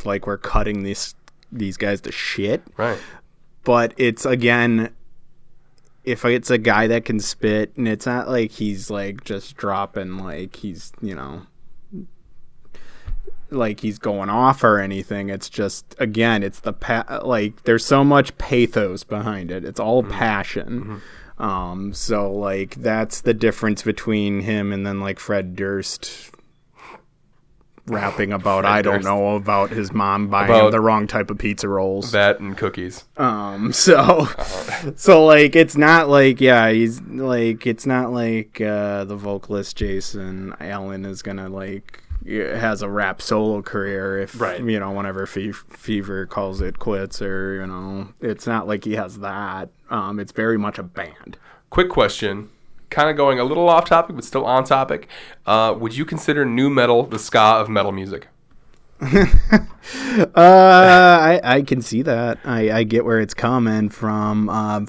like 0.04 0.26
we're 0.26 0.38
cutting 0.38 0.82
these 0.82 1.14
these 1.52 1.76
guys 1.76 2.00
to 2.02 2.12
shit. 2.12 2.62
Right. 2.76 2.98
But 3.64 3.92
it's 3.96 4.24
again, 4.24 4.90
if 6.04 6.24
it's 6.24 6.50
a 6.50 6.58
guy 6.58 6.86
that 6.86 7.04
can 7.04 7.20
spit, 7.20 7.72
and 7.76 7.86
it's 7.88 8.06
not 8.06 8.28
like 8.28 8.50
he's 8.52 8.88
like 8.90 9.24
just 9.24 9.56
dropping 9.56 10.16
like 10.18 10.56
he's 10.56 10.92
you 11.02 11.14
know 11.14 11.42
like 13.50 13.80
he's 13.80 13.98
going 13.98 14.30
off 14.30 14.62
or 14.64 14.78
anything. 14.78 15.28
It's 15.30 15.48
just 15.48 15.94
again, 15.98 16.42
it's 16.42 16.60
the 16.60 16.72
pa- 16.72 17.20
like 17.24 17.62
there's 17.64 17.84
so 17.84 18.04
much 18.04 18.36
pathos 18.38 19.04
behind 19.04 19.50
it. 19.50 19.64
It's 19.64 19.80
all 19.80 20.02
passion. 20.02 21.00
Um, 21.38 21.92
so 21.94 22.32
like 22.32 22.74
that's 22.76 23.22
the 23.22 23.34
difference 23.34 23.82
between 23.82 24.40
him 24.40 24.72
and 24.72 24.86
then 24.86 25.00
like 25.00 25.18
Fred 25.18 25.56
Durst 25.56 26.30
rapping 27.86 28.32
about 28.32 28.64
I 28.64 28.82
don't 28.82 29.02
know 29.02 29.34
about 29.34 29.70
his 29.70 29.90
mom 29.92 30.28
buying 30.28 30.48
About- 30.50 30.66
him 30.66 30.70
the 30.70 30.80
wrong 30.80 31.06
type 31.06 31.30
of 31.30 31.38
pizza 31.38 31.68
rolls. 31.68 32.12
That 32.12 32.38
and 32.38 32.56
cookies. 32.56 33.04
Um, 33.16 33.72
so, 33.74 33.96
Uh-huh. 33.98 34.92
so 34.96 35.24
like, 35.24 35.56
it's 35.56 35.76
not 35.76 36.08
like, 36.08 36.40
yeah, 36.40 36.70
he's 36.70 37.00
like, 37.02 37.66
it's 37.66 37.86
not 37.86 38.12
like 38.12 38.60
uh, 38.60 39.04
the 39.04 39.16
vocalist 39.16 39.76
Jason 39.76 40.54
Allen 40.60 41.04
is 41.04 41.22
gonna 41.22 41.48
like 41.48 42.00
has 42.26 42.83
a 42.83 42.88
rap 42.88 43.20
solo 43.22 43.62
career 43.62 44.18
if 44.18 44.40
Right. 44.40 44.61
you 44.62 44.78
know 44.78 44.90
whenever 44.90 45.26
Fe- 45.26 45.52
Fever 45.52 46.26
calls 46.26 46.61
it 46.61 46.78
quits 46.78 47.20
or 47.22 47.54
you 47.56 47.66
know 47.66 48.09
it's 48.20 48.46
not 48.46 48.66
like 48.68 48.85
he 48.85 48.94
has 48.96 49.18
that. 49.20 49.70
Um, 49.90 50.20
it's 50.20 50.33
very 50.33 50.59
much 50.59 50.78
a 50.78 50.83
band. 50.83 51.38
Quick 51.70 51.88
question, 51.88 52.48
kind 52.90 53.09
of 53.11 53.16
going 53.16 53.38
a 53.38 53.44
little 53.44 53.68
off 53.68 53.87
topic, 53.88 54.16
but 54.16 54.24
still 54.24 54.44
on 54.44 54.64
topic. 54.64 55.09
Uh, 55.46 55.74
would 55.78 55.96
you 55.96 56.04
consider 56.04 56.44
nu 56.44 56.68
metal 56.70 57.04
the 57.04 57.18
ska 57.18 57.38
of 57.40 57.68
metal 57.68 57.92
music? 57.92 58.28
Uh, 60.37 61.18
I 61.22 61.40
I 61.42 61.62
can 61.62 61.80
see 61.83 62.02
that. 62.02 62.38
I 62.44 62.70
I 62.70 62.83
get 62.83 63.04
where 63.04 63.20
it's 63.20 63.35
coming 63.35 63.88
from. 63.88 64.48
Uh, 64.48 64.80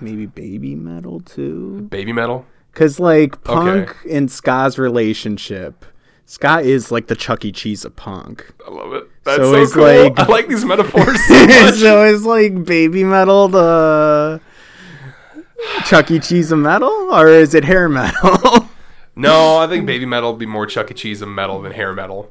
maybe 0.00 0.26
baby 0.26 0.74
metal 0.74 1.20
too. 1.20 1.82
Baby 1.90 2.12
metal? 2.12 2.46
Because 2.72 3.00
like 3.00 3.42
punk 3.44 3.94
and 4.10 4.30
ska's 4.30 4.78
relationship, 4.78 5.84
ska 6.26 6.58
is 6.60 6.90
like 6.92 7.06
the 7.06 7.16
Chuck 7.16 7.44
E. 7.44 7.52
Cheese 7.52 7.84
of 7.84 7.96
punk. 7.96 8.52
I 8.66 8.70
love 8.70 8.92
it. 8.92 9.08
That's 9.24 9.38
So 9.38 9.52
so, 9.52 9.62
it's 9.62 9.74
cool. 9.74 9.84
like- 9.84 10.18
I 10.18 10.26
like 10.26 10.48
these 10.48 10.64
metaphors 10.64 11.24
so 11.28 11.70
so 11.72 12.02
it's 12.04 12.24
like 12.24 12.64
baby 12.64 13.02
metal 13.04 13.48
the 13.48 14.40
Chuck 15.86 16.10
E. 16.10 16.18
Cheese 16.20 16.52
of 16.52 16.58
metal, 16.58 16.90
or 17.12 17.26
is 17.28 17.54
it 17.54 17.64
hair 17.64 17.88
metal? 17.88 18.68
no, 19.16 19.56
I 19.56 19.66
think 19.66 19.86
baby 19.86 20.04
metal 20.06 20.32
would 20.32 20.38
be 20.38 20.44
more 20.46 20.66
Chuck 20.66 20.90
E. 20.90 20.94
Cheese 20.94 21.22
of 21.22 21.28
metal 21.28 21.62
than 21.62 21.72
hair 21.72 21.92
metal. 21.94 22.30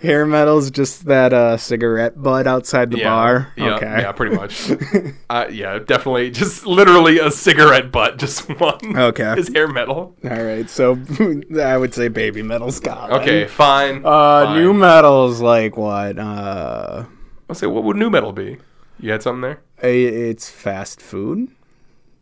hair 0.00 0.24
metal's 0.24 0.70
just 0.70 1.06
that 1.06 1.32
uh, 1.32 1.56
cigarette 1.56 2.22
butt 2.22 2.46
outside 2.46 2.90
the 2.92 2.98
Yeah, 2.98 3.08
bar. 3.10 3.52
Yeah, 3.56 3.74
okay. 3.74 3.86
yeah, 4.02 4.12
pretty 4.12 4.36
much. 4.36 4.70
uh, 5.30 5.46
yeah, 5.50 5.78
definitely. 5.80 6.30
Just 6.30 6.64
literally 6.66 7.18
a 7.18 7.30
cigarette 7.30 7.90
butt, 7.90 8.18
just 8.18 8.48
one. 8.60 8.96
Okay. 8.96 9.34
Is 9.38 9.48
hair 9.52 9.66
metal? 9.68 10.14
All 10.24 10.30
right, 10.44 10.70
so 10.70 10.98
I 11.60 11.76
would 11.76 11.92
say 11.94 12.08
baby 12.08 12.42
metal's 12.42 12.78
got. 12.80 13.10
Okay, 13.12 13.46
fine. 13.46 14.02
Uh, 14.04 14.44
fine. 14.46 14.56
nu 14.62 14.72
metal's 14.72 15.40
like 15.40 15.76
what? 15.76 16.18
Uh, 16.18 17.04
I'll 17.48 17.54
say, 17.56 17.66
what 17.66 17.82
would 17.84 17.96
nu 17.96 18.08
metal 18.08 18.32
be? 18.32 18.58
You 19.00 19.10
had 19.10 19.22
something 19.22 19.40
there? 19.42 19.60
it's 19.82 20.48
fast 20.48 21.00
food. 21.02 21.48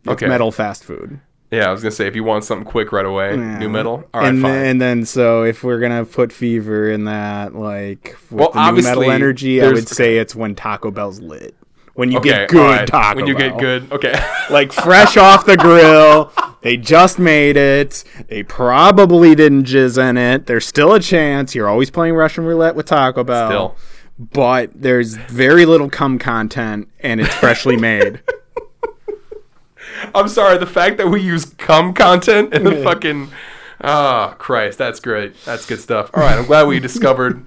It's 0.05 0.07
Okay. 0.13 0.27
metal 0.27 0.51
fast 0.51 0.83
food. 0.83 1.19
Yeah, 1.51 1.67
I 1.67 1.71
was 1.71 1.81
gonna 1.81 1.91
say 1.91 2.05
if 2.07 2.15
you 2.15 2.23
want 2.23 2.43
something 2.43 2.65
quick 2.65 2.91
right 2.91 3.05
away, 3.05 3.35
Yeah. 3.35 3.57
nu 3.57 3.69
metal. 3.69 4.03
All 4.13 4.21
right, 4.21 4.29
and 4.29 4.41
fine. 4.41 4.51
then, 4.53 4.65
and 4.67 4.81
then 4.81 5.05
so 5.05 5.43
if 5.43 5.63
we're 5.63 5.79
gonna 5.79 6.05
put 6.05 6.31
fever 6.31 6.89
in 6.91 7.05
that, 7.05 7.55
like 7.55 8.15
with 8.29 8.39
Well, 8.39 8.51
the 8.53 8.71
nu 8.71 8.81
metal 8.83 9.09
energy, 9.11 9.61
I 9.61 9.69
would 9.71 9.87
say 9.87 10.17
it's 10.17 10.35
when 10.35 10.53
Taco 10.55 10.91
Bell's 10.91 11.19
lit. 11.19 11.55
When 11.95 12.11
you 12.11 12.19
okay, 12.19 12.29
get 12.29 12.49
good 12.49 12.57
right. 12.79 12.87
Taco 12.87 13.17
When 13.17 13.27
you 13.27 13.35
Bell. 13.35 13.49
get 13.49 13.59
good, 13.59 13.91
okay. 13.91 14.23
like 14.49 14.71
fresh 14.71 15.17
off 15.17 15.45
the 15.45 15.57
grill. 15.57 16.31
They 16.61 16.77
just 16.77 17.19
made 17.19 17.57
it. 17.57 18.03
They 18.27 18.43
probably 18.43 19.33
didn't 19.35 19.63
jizz 19.65 19.97
in 20.09 20.17
it. 20.17 20.45
There's 20.45 20.65
still 20.67 20.93
a 20.93 20.99
chance. 20.99 21.55
You're 21.55 21.67
always 21.67 21.89
playing 21.89 22.13
Russian 22.13 22.45
roulette 22.45 22.75
with 22.75 22.85
Taco 22.85 23.23
Bell. 23.23 23.49
Still. 23.49 23.75
But 24.33 24.71
there's 24.75 25.15
very 25.15 25.65
little 25.65 25.89
cum 25.89 26.19
content 26.19 26.87
and 27.01 27.19
it's 27.19 27.33
freshly 27.35 27.75
made. 27.75 28.21
I'm 30.15 30.27
sorry. 30.27 30.57
The 30.57 30.65
fact 30.65 30.97
that 30.97 31.07
we 31.07 31.21
use 31.21 31.45
cum 31.45 31.93
content 31.93 32.53
in 32.53 32.63
the 32.63 32.83
fucking. 32.83 33.31
Ah, 33.81 34.35
Christ, 34.37 34.77
that's 34.77 34.99
great. 34.99 35.35
That's 35.45 35.65
good 35.65 35.79
stuff. 35.79 36.11
All 36.13 36.21
right, 36.21 36.37
I'm 36.37 36.45
glad 36.45 36.67
we 36.67 36.79
discovered. 36.79 37.45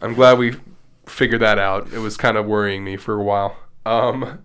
I'm 0.00 0.14
glad 0.14 0.38
we 0.38 0.56
figured 1.06 1.42
that 1.42 1.58
out. 1.58 1.92
It 1.92 1.98
was 1.98 2.16
kind 2.16 2.36
of 2.36 2.46
worrying 2.46 2.84
me 2.84 2.96
for 2.96 3.14
a 3.18 3.22
while. 3.22 3.56
Um, 3.84 4.42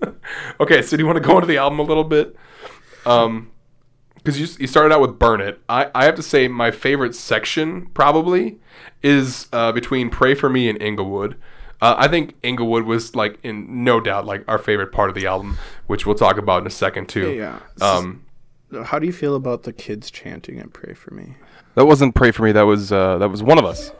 okay, 0.60 0.82
so 0.82 0.96
do 0.96 1.02
you 1.02 1.06
want 1.06 1.16
to 1.16 1.26
go 1.26 1.36
into 1.36 1.46
the 1.46 1.56
album 1.58 1.78
a 1.78 1.82
little 1.82 2.04
bit? 2.04 2.36
Um, 3.04 3.50
because 4.16 4.40
you, 4.40 4.46
you 4.58 4.66
started 4.66 4.92
out 4.92 5.00
with 5.00 5.18
"Burn 5.18 5.40
It." 5.40 5.60
I, 5.68 5.90
I 5.94 6.04
have 6.04 6.16
to 6.16 6.22
say 6.22 6.48
my 6.48 6.70
favorite 6.70 7.14
section 7.14 7.86
probably 7.94 8.58
is 9.02 9.48
uh, 9.52 9.72
between 9.72 10.10
"Pray 10.10 10.34
for 10.34 10.48
Me" 10.48 10.68
and 10.68 10.80
"Inglewood." 10.82 11.36
Uh, 11.80 11.94
I 11.98 12.08
think 12.08 12.34
"Inglewood" 12.42 12.84
was 12.84 13.14
like 13.14 13.38
in 13.42 13.84
no 13.84 14.00
doubt 14.00 14.24
like 14.26 14.44
our 14.48 14.58
favorite 14.58 14.92
part 14.92 15.08
of 15.10 15.14
the 15.14 15.26
album, 15.26 15.58
which 15.86 16.06
we'll 16.06 16.14
talk 16.14 16.38
about 16.38 16.62
in 16.62 16.66
a 16.66 16.70
second 16.70 17.08
too. 17.08 17.32
Yeah. 17.32 17.58
Um, 17.80 18.24
How 18.84 18.98
do 18.98 19.06
you 19.06 19.12
feel 19.12 19.34
about 19.36 19.64
the 19.64 19.72
kids 19.72 20.10
chanting 20.10 20.58
and 20.58 20.72
pray 20.72 20.94
for 20.94 21.12
me? 21.14 21.34
that 21.76 21.84
wasn't 21.84 22.14
"Pray 22.14 22.30
for 22.32 22.42
Me." 22.42 22.52
That 22.52 22.62
was 22.62 22.90
uh, 22.90 23.18
that 23.18 23.28
was 23.28 23.42
one 23.42 23.58
of 23.58 23.66
us, 23.66 23.90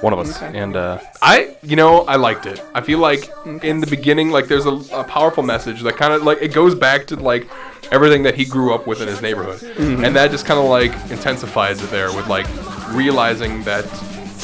one 0.00 0.12
of 0.12 0.18
us, 0.18 0.42
and 0.42 0.74
uh, 0.76 0.98
I, 1.22 1.56
you 1.62 1.76
know, 1.76 2.00
I 2.02 2.16
liked 2.16 2.44
it. 2.46 2.60
I 2.74 2.80
feel 2.80 2.98
like 2.98 3.30
in 3.62 3.80
the 3.80 3.86
beginning, 3.86 4.30
like 4.30 4.48
there's 4.48 4.66
a, 4.66 4.72
a 4.92 5.04
powerful 5.04 5.44
message 5.44 5.82
that 5.82 5.96
kind 5.96 6.12
of 6.12 6.24
like 6.24 6.38
it 6.42 6.52
goes 6.52 6.74
back 6.74 7.06
to 7.06 7.16
like 7.16 7.48
everything 7.92 8.24
that 8.24 8.34
he 8.34 8.44
grew 8.44 8.74
up 8.74 8.86
with 8.88 9.00
in 9.00 9.06
his 9.06 9.22
neighborhood, 9.22 9.62
and 9.78 10.16
that 10.16 10.32
just 10.32 10.44
kind 10.44 10.58
of 10.58 10.66
like 10.66 10.90
intensifies 11.10 11.80
it 11.80 11.90
there 11.90 12.12
with 12.12 12.26
like 12.26 12.46
realizing 12.90 13.62
that 13.62 13.84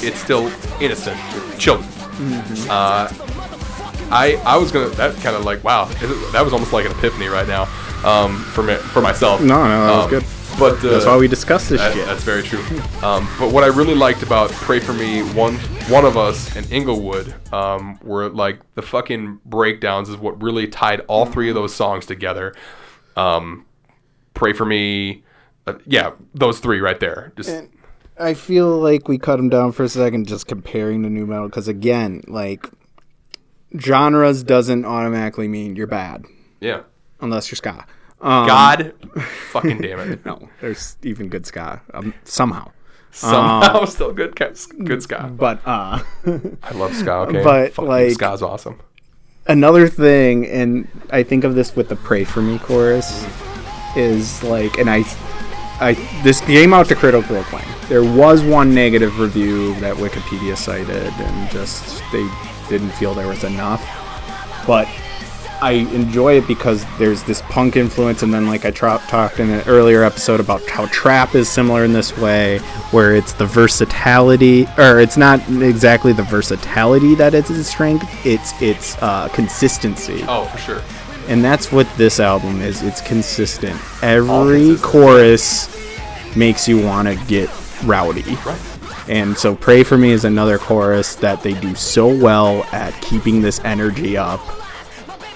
it's 0.04 0.20
still 0.20 0.46
innocent 0.80 1.18
children. 1.58 1.88
Uh, 2.68 3.12
I 4.10 4.40
I 4.44 4.56
was 4.56 4.70
gonna 4.72 4.88
that 4.90 5.16
kind 5.16 5.36
of 5.36 5.44
like 5.44 5.62
wow 5.64 5.84
that 6.32 6.42
was 6.44 6.52
almost 6.52 6.72
like 6.72 6.86
an 6.86 6.92
epiphany 6.92 7.26
right 7.28 7.46
now 7.48 7.64
um, 8.04 8.36
for 8.44 8.62
me 8.62 8.74
for 8.76 9.00
myself. 9.02 9.40
No, 9.40 9.64
no, 9.66 9.86
that 9.86 9.96
was 9.96 10.04
Um, 10.04 10.10
good. 10.10 10.24
But 10.58 10.78
uh, 10.82 10.90
That's 10.92 11.04
why 11.04 11.16
we 11.18 11.28
discussed 11.28 11.68
this 11.68 11.80
that- 11.80 11.92
shit. 11.92 12.06
that's 12.06 12.22
very 12.22 12.42
true. 12.42 12.60
Um, 13.02 13.28
but 13.38 13.52
what 13.52 13.62
I 13.62 13.66
really 13.66 13.94
liked 13.94 14.22
about 14.22 14.50
"Pray 14.52 14.80
for 14.80 14.92
Me," 14.94 15.20
one 15.34 15.56
one 15.90 16.04
of 16.06 16.16
us 16.16 16.54
and 16.56 16.70
Inglewood 16.72 17.34
um, 17.52 17.98
were 18.02 18.28
like 18.30 18.60
the 18.74 18.80
fucking 18.82 19.40
breakdowns 19.44 20.08
is 20.08 20.16
what 20.16 20.40
really 20.42 20.66
tied 20.66 21.00
all 21.08 21.26
three 21.26 21.48
of 21.50 21.54
those 21.54 21.74
songs 21.74 22.06
together. 22.06 22.54
Um, 23.16 23.66
"Pray 24.32 24.54
for 24.54 24.64
Me," 24.64 25.24
uh, 25.66 25.74
yeah, 25.84 26.12
those 26.32 26.58
three 26.60 26.80
right 26.80 27.00
there. 27.00 27.32
Just 27.36 27.50
I 28.18 28.34
feel 28.34 28.78
like 28.78 29.08
we 29.08 29.18
cut 29.18 29.36
them 29.36 29.48
down 29.48 29.72
for 29.72 29.84
a 29.84 29.88
second 29.88 30.26
just 30.26 30.46
comparing 30.46 31.02
to 31.02 31.10
nu 31.10 31.26
metal 31.26 31.46
because 31.48 31.68
again, 31.68 32.22
like 32.26 32.68
genres 33.78 34.42
doesn't 34.42 34.84
automatically 34.84 35.48
mean 35.48 35.76
you're 35.76 35.86
bad 35.86 36.24
yeah. 36.60 36.82
unless 37.20 37.50
you're 37.50 37.56
ska. 37.56 37.84
Um, 38.20 38.46
God, 38.46 38.94
fucking 39.50 39.82
damn 39.82 40.00
it! 40.00 40.24
no, 40.24 40.48
there's 40.60 40.96
even 41.02 41.28
good 41.28 41.44
ska 41.46 41.80
um, 41.92 42.14
somehow. 42.24 42.70
Somehow 43.10 43.84
still 43.86 44.12
good, 44.12 44.34
good 44.84 45.02
ska. 45.02 45.30
But 45.36 45.60
uh, 45.66 46.02
I 46.62 46.70
love 46.74 46.94
ska. 46.94 47.12
Okay, 47.28 47.42
But, 47.42 47.74
Fucking 47.74 47.88
like- 47.88 48.12
ska's 48.12 48.42
awesome. 48.42 48.80
another 49.46 49.88
thing, 49.88 50.46
and 50.46 50.88
I 51.10 51.22
think 51.22 51.44
of 51.44 51.54
this 51.54 51.76
with 51.76 51.88
the 51.90 51.96
"Pray 51.96 52.24
for 52.24 52.40
Me" 52.40 52.58
chorus, 52.58 53.26
is 53.96 54.42
like, 54.42 54.78
and 54.78 54.88
I, 54.90 55.02
I 55.80 55.94
this 56.22 56.40
came 56.40 56.72
out 56.72 56.86
to 56.88 56.94
critical 56.94 57.36
acclaim. 57.36 57.64
There 57.88 58.04
was 58.04 58.42
one 58.42 58.74
negative 58.74 59.18
review 59.18 59.74
that 59.80 59.96
Wikipedia 59.96 60.56
cited, 60.56 61.12
and 61.12 61.50
just 61.50 62.02
they 62.12 62.28
didn't 62.68 62.90
feel 62.90 63.14
there 63.14 63.28
was 63.28 63.44
enough. 63.44 63.82
But 64.66 64.88
I 65.62 65.72
enjoy 65.72 66.36
it 66.38 66.46
because 66.46 66.84
there's 66.98 67.22
this 67.22 67.42
punk 67.42 67.76
influence, 67.76 68.22
and 68.22 68.32
then 68.32 68.46
like 68.46 68.64
I 68.64 68.70
tra- 68.70 69.02
talked 69.08 69.38
in 69.40 69.50
an 69.50 69.62
earlier 69.66 70.02
episode 70.02 70.40
about 70.40 70.66
how 70.68 70.86
trap 70.86 71.34
is 71.34 71.48
similar 71.48 71.84
in 71.84 71.92
this 71.92 72.16
way, 72.18 72.58
where 72.90 73.14
it's 73.14 73.32
the 73.34 73.46
versatility, 73.46 74.66
or 74.76 74.98
it's 75.00 75.16
not 75.16 75.40
exactly 75.62 76.12
the 76.12 76.24
versatility 76.24 77.14
that 77.14 77.32
is 77.34 77.50
its 77.50 77.68
strength; 77.68 78.04
it's 78.26 78.60
its 78.60 78.96
uh, 79.02 79.28
consistency, 79.28 80.24
Oh, 80.28 80.44
for 80.46 80.58
sure. 80.58 80.82
And 81.28 81.44
that's 81.44 81.72
what 81.72 81.88
this 81.96 82.20
album 82.20 82.60
is. 82.60 82.82
It's 82.82 83.00
consistent. 83.00 83.80
Every 84.02 84.76
consistent. 84.76 84.82
chorus 84.82 86.36
makes 86.36 86.68
you 86.68 86.84
want 86.84 87.08
to 87.08 87.16
get 87.26 87.50
rowdy. 87.84 88.22
Right. 88.44 88.60
And 89.08 89.36
so 89.36 89.54
Pray 89.54 89.84
For 89.84 89.96
Me 89.96 90.10
is 90.10 90.24
another 90.24 90.58
chorus 90.58 91.14
that 91.16 91.42
they 91.42 91.54
do 91.54 91.74
so 91.74 92.06
well 92.06 92.64
at 92.72 92.92
keeping 93.02 93.40
this 93.40 93.60
energy 93.64 94.16
up. 94.16 94.40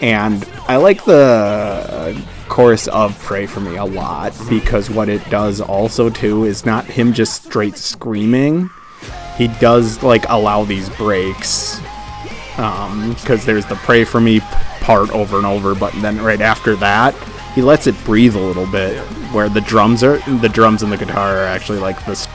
And 0.01 0.49
I 0.67 0.77
like 0.77 1.05
the 1.05 2.21
chorus 2.49 2.89
of 2.89 3.17
Pray 3.21 3.47
For 3.47 3.61
Me 3.61 3.77
a 3.77 3.85
lot 3.85 4.35
because 4.49 4.91
what 4.91 5.09
it 5.09 5.29
does 5.31 5.61
also 5.61 6.11
too 6.11 6.45
is 6.45 6.67
not 6.67 6.85
him 6.85 7.13
just 7.13 7.45
straight 7.45 7.77
screaming. 7.77 8.71
He 9.37 9.49
does 9.61 10.03
like 10.03 10.25
allow 10.29 10.65
these 10.65 10.89
breaks 10.91 11.81
um 12.59 13.15
because 13.15 13.45
there's 13.45 13.67
the 13.67 13.77
Pray 13.77 14.05
For 14.05 14.21
Me 14.21 14.41
part 14.91 15.11
over 15.13 15.37
and 15.37 15.47
over 15.47 15.75
but 15.75 15.93
then 16.03 16.21
right 16.21 16.41
after 16.41 16.75
that 16.75 17.15
he 17.55 17.63
lets 17.63 17.87
it 17.87 17.95
breathe 18.05 18.35
a 18.35 18.41
little 18.41 18.67
bit 18.67 18.99
where 19.33 19.49
the 19.49 19.61
drums 19.61 20.03
are 20.03 20.19
the 20.41 20.49
drums 20.49 20.83
and 20.83 20.91
the 20.91 20.97
guitar 20.97 21.37
are 21.39 21.45
actually 21.47 21.79
like 21.79 22.05
this 22.07 22.27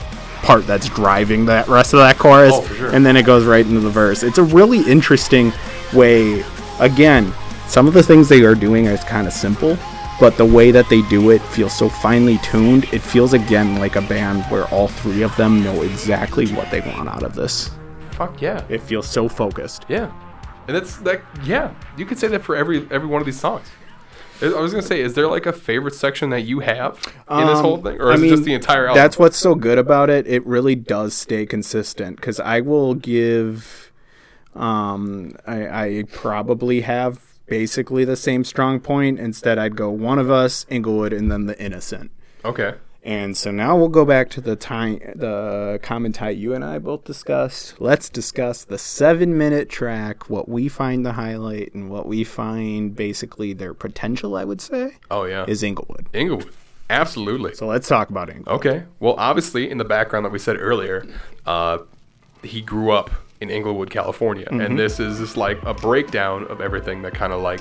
part 0.42 0.66
that's 0.66 0.88
driving 0.88 1.44
that 1.44 1.68
rest 1.68 1.92
of 1.92 1.98
that 1.98 2.16
chorus 2.18 2.52
Oh, 2.54 2.66
sure. 2.74 2.90
and 2.94 3.04
then 3.04 3.14
it 3.16 3.26
goes 3.26 3.44
right 3.44 3.66
into 3.66 3.80
the 3.80 3.90
verse 3.90 4.22
it's 4.22 4.38
a 4.38 4.42
really 4.42 4.80
interesting 4.90 5.52
way 5.92 6.42
again 6.80 7.30
some 7.66 7.86
of 7.86 7.92
the 7.94 8.02
things 8.02 8.28
they 8.28 8.42
are 8.42 8.54
doing 8.54 8.86
is 8.86 9.04
kind 9.04 9.26
of 9.26 9.32
simple 9.34 9.76
but 10.18 10.38
the 10.38 10.44
way 10.46 10.70
that 10.70 10.88
they 10.88 11.02
do 11.02 11.28
it 11.30 11.42
feels 11.42 11.76
so 11.76 11.90
finely 11.90 12.38
tuned. 12.38 12.84
It 12.84 13.00
feels 13.02 13.34
again 13.34 13.78
like 13.78 13.96
a 13.96 14.00
band 14.00 14.44
where 14.44 14.64
all 14.68 14.88
three 14.88 15.20
of 15.20 15.36
them 15.36 15.62
know 15.62 15.82
exactly 15.82 16.46
what 16.56 16.70
they 16.70 16.80
want 16.80 17.10
out 17.10 17.22
of 17.22 17.34
this. 17.34 17.70
Fuck 18.12 18.40
yeah. 18.40 18.64
It 18.70 18.80
feels 18.80 19.06
so 19.06 19.28
focused. 19.28 19.84
Yeah, 19.90 20.10
and 20.66 20.76
that's 20.76 21.00
like 21.02 21.22
yeah, 21.44 21.74
you 21.96 22.04
could 22.06 22.18
say 22.18 22.28
that 22.28 22.42
for 22.42 22.56
every 22.56 22.86
every 22.90 23.08
one 23.08 23.20
of 23.20 23.26
these 23.26 23.38
songs. 23.40 23.66
I 24.42 24.48
was 24.48 24.70
gonna 24.72 24.82
say, 24.82 25.00
is 25.00 25.14
there 25.14 25.28
like 25.28 25.46
a 25.46 25.52
favorite 25.52 25.94
section 25.94 26.28
that 26.28 26.42
you 26.42 26.60
have 26.60 26.96
in 27.30 27.46
this 27.46 27.56
Um, 27.56 27.64
whole 27.64 27.76
thing, 27.78 27.98
or 27.98 28.10
I 28.10 28.16
is 28.16 28.22
it 28.22 28.28
just 28.28 28.44
the 28.44 28.52
entire 28.52 28.86
album? 28.86 29.02
That's 29.02 29.18
what's 29.18 29.38
so 29.38 29.54
good 29.54 29.78
about 29.78 30.10
it. 30.10 30.26
It 30.26 30.44
really 30.46 30.74
does 30.74 31.14
stay 31.14 31.46
consistent 31.46 32.16
because 32.16 32.38
I 32.38 32.60
will 32.60 32.94
give. 32.94 33.92
Um, 34.54 35.36
I, 35.46 35.68
I 35.68 36.04
probably 36.12 36.82
have 36.82 37.20
basically 37.46 38.04
the 38.04 38.16
same 38.16 38.44
strong 38.44 38.78
point. 38.80 39.18
Instead, 39.18 39.58
I'd 39.58 39.74
go 39.76 39.90
one 39.90 40.18
of 40.18 40.30
us, 40.30 40.66
Inglewood, 40.68 41.12
and 41.14 41.30
then 41.30 41.46
the 41.46 41.58
innocent. 41.58 42.10
okay. 42.44 42.74
And 43.06 43.36
so 43.36 43.52
now 43.52 43.76
we'll 43.76 43.88
go 43.88 44.04
back 44.04 44.30
to 44.30 44.40
the 44.40 44.56
time, 44.56 44.98
the 45.14 45.78
common 45.82 46.12
tie 46.12 46.30
you 46.30 46.54
and 46.54 46.64
I 46.64 46.80
both 46.80 47.04
discussed. 47.04 47.80
Let's 47.80 48.10
discuss 48.10 48.64
the 48.64 48.78
seven 48.78 49.38
minute 49.38 49.68
track, 49.70 50.28
what 50.28 50.48
we 50.48 50.68
find 50.68 51.06
the 51.06 51.12
highlight, 51.12 51.72
and 51.72 51.88
what 51.88 52.06
we 52.06 52.24
find 52.24 52.96
basically 52.96 53.52
their 53.52 53.74
potential. 53.74 54.34
I 54.36 54.42
would 54.44 54.60
say 54.60 54.96
Oh 55.08 55.22
yeah, 55.24 55.44
is 55.46 55.62
Inglewood. 55.62 56.08
Inglewood. 56.12 56.50
Absolutely. 56.90 57.54
So 57.54 57.66
let's 57.68 57.86
talk 57.86 58.10
about 58.10 58.28
Inglewood. 58.28 58.66
Okay. 58.66 58.84
Well, 58.98 59.14
obviously, 59.18 59.70
in 59.70 59.78
the 59.78 59.84
background 59.84 60.24
that 60.26 60.32
we 60.32 60.38
said 60.40 60.56
earlier, 60.60 61.06
uh, 61.46 61.78
he 62.42 62.60
grew 62.60 62.90
up 62.90 63.10
in 63.40 63.50
Inglewood, 63.50 63.88
California, 63.90 64.46
Mm-hmm. 64.46 64.60
and 64.62 64.78
this 64.78 64.98
is 64.98 65.18
just 65.18 65.36
like 65.36 65.62
a 65.62 65.74
breakdown 65.74 66.44
of 66.48 66.60
everything 66.60 67.02
that 67.02 67.14
kind 67.14 67.32
of 67.32 67.40
like 67.40 67.60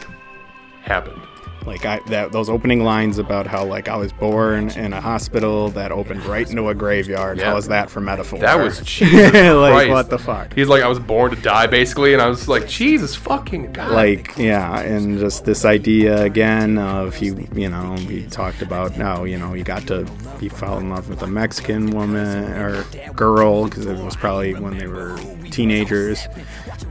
happened. 0.82 1.22
Like 1.66 1.86
I, 1.86 2.00
that, 2.08 2.32
those 2.32 2.50
opening 2.50 2.84
lines 2.84 3.18
about 3.18 3.48
how 3.48 3.66
like 3.66 3.88
I 3.88 3.98
was 3.98 4.14
born 4.14 4.70
in 4.72 4.94
a 4.94 5.02
hospital 5.02 5.70
that 5.72 5.92
opened 5.92 6.26
right 6.26 6.50
into 6.50 6.70
a 6.70 6.76
graveyard. 6.76 7.38
Yeah. 7.38 7.52
How 7.52 7.58
is 7.58 7.68
that 7.68 7.90
for 7.90 8.02
metaphor? 8.02 8.40
That 8.40 8.60
was 8.60 8.80
Jesus 8.84 9.34
like 9.34 9.90
what 9.90 10.10
the 10.10 10.20
fuck? 10.20 10.54
He's 10.54 10.68
like, 10.68 10.84
I 10.84 10.88
was 10.88 11.00
born 11.00 11.32
to 11.36 11.42
die, 11.42 11.68
basically, 11.68 12.14
and 12.14 12.22
I 12.22 12.28
was 12.28 12.48
like, 12.48 12.68
Jesus 12.68 13.16
fucking 13.16 13.74
God. 13.74 13.92
like 13.92 14.38
yeah 14.38 14.80
and 14.82 15.18
just 15.20 15.46
this 15.46 15.66
idea 15.66 16.22
again 16.24 16.78
of 16.78 17.16
he 17.16 17.28
you 17.54 17.70
know 17.70 17.96
he 17.96 18.24
talked 18.28 18.62
about 18.62 18.98
now 18.98 19.24
you 19.24 19.38
know 19.38 19.54
he 19.54 19.64
got 19.64 19.88
to 19.88 20.06
he 20.40 20.50
fell 20.50 20.78
in 20.78 20.90
love 20.90 21.10
with 21.10 21.22
a 21.22 21.28
mexican 21.28 21.90
woman 21.92 22.52
or 22.54 22.84
girl 23.14 23.66
because 23.66 23.86
it 23.86 23.98
was 23.98 24.16
probably 24.16 24.54
when 24.54 24.78
they 24.78 24.88
were 24.88 25.18
teenagers 25.52 26.28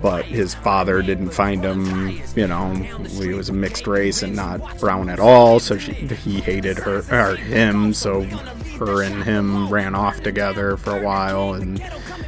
but 0.00 0.24
his 0.24 0.54
father 0.54 1.02
didn't 1.02 1.30
find 1.30 1.64
him 1.64 2.20
you 2.34 2.46
know 2.46 2.72
he 2.74 3.34
was 3.34 3.48
a 3.48 3.52
mixed 3.52 3.86
race 3.86 4.22
and 4.22 4.34
not 4.34 4.60
brown 4.78 5.08
at 5.08 5.20
all 5.20 5.58
so 5.60 5.78
she, 5.78 5.92
he 5.92 6.40
hated 6.40 6.78
her 6.78 7.04
or 7.10 7.36
him 7.36 7.92
so 7.92 8.22
her 8.78 9.02
and 9.02 9.22
him 9.22 9.68
ran 9.68 9.94
off 9.94 10.20
together 10.22 10.76
for 10.76 10.98
a 10.98 11.02
while 11.02 11.54
and 11.54 11.82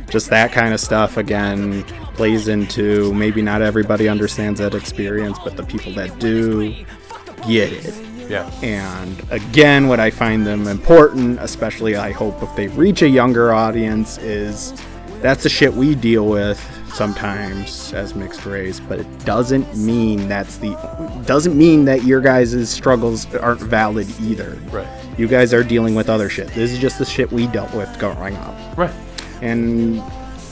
just 0.09 0.31
that 0.31 0.53
kind 0.53 0.73
of 0.73 0.81
stuff 0.81 1.17
again 1.17 1.83
plays 2.15 2.49
into 2.49 3.13
maybe 3.15 3.43
not 3.43 3.63
everybody 3.63 4.09
understands 4.09 4.61
that 4.61 4.75
experience 4.75 5.39
but 5.45 5.57
the 5.57 5.65
people 5.65 5.93
that 5.93 6.17
do 6.19 6.73
get 7.47 7.73
it 7.73 7.95
yeah. 8.29 8.51
and 8.63 9.23
again 9.31 9.89
what 9.89 10.01
i 10.01 10.11
find 10.11 10.47
them 10.47 10.67
important 10.67 11.39
especially 11.41 11.97
i 11.97 12.11
hope 12.11 12.43
if 12.43 12.55
they 12.57 12.69
reach 12.69 13.03
a 13.03 13.09
younger 13.09 13.53
audience 13.53 14.19
is 14.19 14.73
that's 15.21 15.43
the 15.43 15.49
shit 15.49 15.73
we 15.73 15.95
deal 15.95 16.27
with 16.27 16.61
sometimes 16.97 17.93
as 17.93 18.15
mixed 18.15 18.47
race 18.47 18.81
but 18.81 18.99
it 18.99 19.25
doesn't 19.25 19.77
mean 19.77 20.29
that's 20.29 20.57
the 20.59 20.71
doesn't 21.27 21.57
mean 21.57 21.85
that 21.85 22.05
your 22.05 22.21
guys' 22.21 22.69
struggles 22.71 23.33
aren't 23.37 23.61
valid 23.61 24.09
either 24.21 24.57
Right. 24.71 24.89
you 25.19 25.29
guys 25.29 25.53
are 25.53 25.63
dealing 25.63 25.95
with 25.95 26.09
other 26.09 26.29
shit 26.31 26.49
this 26.49 26.73
is 26.73 26.79
just 26.79 26.99
the 26.99 27.05
shit 27.05 27.31
we 27.31 27.47
dealt 27.49 27.73
with 27.75 27.95
growing 27.99 28.35
up 28.37 28.79
Right. 28.79 28.95
and 29.43 30.03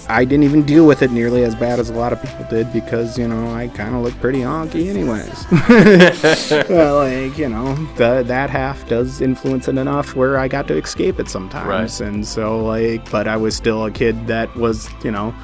I 0.07 0.27
didn't 0.27 0.45
even 0.45 0.65
deal 0.65 0.87
with 0.87 1.01
it 1.01 1.11
nearly 1.13 1.45
as 1.45 1.55
bad 1.55 1.81
as 1.81 1.89
a 1.89 1.95
lot 1.95 2.13
of 2.13 2.21
people 2.21 2.45
did 2.51 2.71
because 2.75 3.17
you 3.19 3.27
know 3.27 3.55
I 3.55 3.69
kind 3.69 3.95
of 3.95 4.03
look 4.03 4.13
pretty 4.21 4.41
honky 4.41 4.89
anyways. 4.91 5.47
Well, 6.69 6.97
like 6.97 7.39
you 7.39 7.49
know, 7.49 7.75
the, 7.97 8.23
that 8.27 8.51
half 8.51 8.87
does 8.87 9.23
influence 9.23 9.67
it 9.67 9.79
enough 9.79 10.15
where 10.15 10.37
I 10.37 10.47
got 10.47 10.69
to 10.69 10.77
escape 10.77 11.19
it 11.21 11.29
sometimes, 11.31 12.01
Right. 12.01 12.07
and 12.09 12.27
so 12.27 12.63
like, 12.63 13.11
but 13.11 13.27
I 13.27 13.39
was 13.39 13.57
still 13.57 13.87
a 13.87 13.91
kid 13.91 14.27
that 14.27 14.55
was 14.57 14.91
you 15.03 15.11
know 15.11 15.35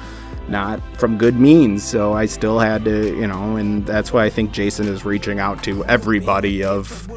not 0.49 0.81
from 0.99 1.17
good 1.17 1.39
means, 1.39 1.83
so 1.83 2.13
I 2.13 2.25
still 2.25 2.59
had 2.59 2.83
to 2.85 3.15
you 3.15 3.27
know, 3.27 3.55
and 3.55 3.85
that's 3.85 4.11
why 4.13 4.25
I 4.25 4.29
think 4.29 4.51
Jason 4.51 4.87
is 4.87 5.05
reaching 5.05 5.39
out 5.39 5.63
to 5.63 5.83
everybody 5.85 6.63
of 6.63 7.07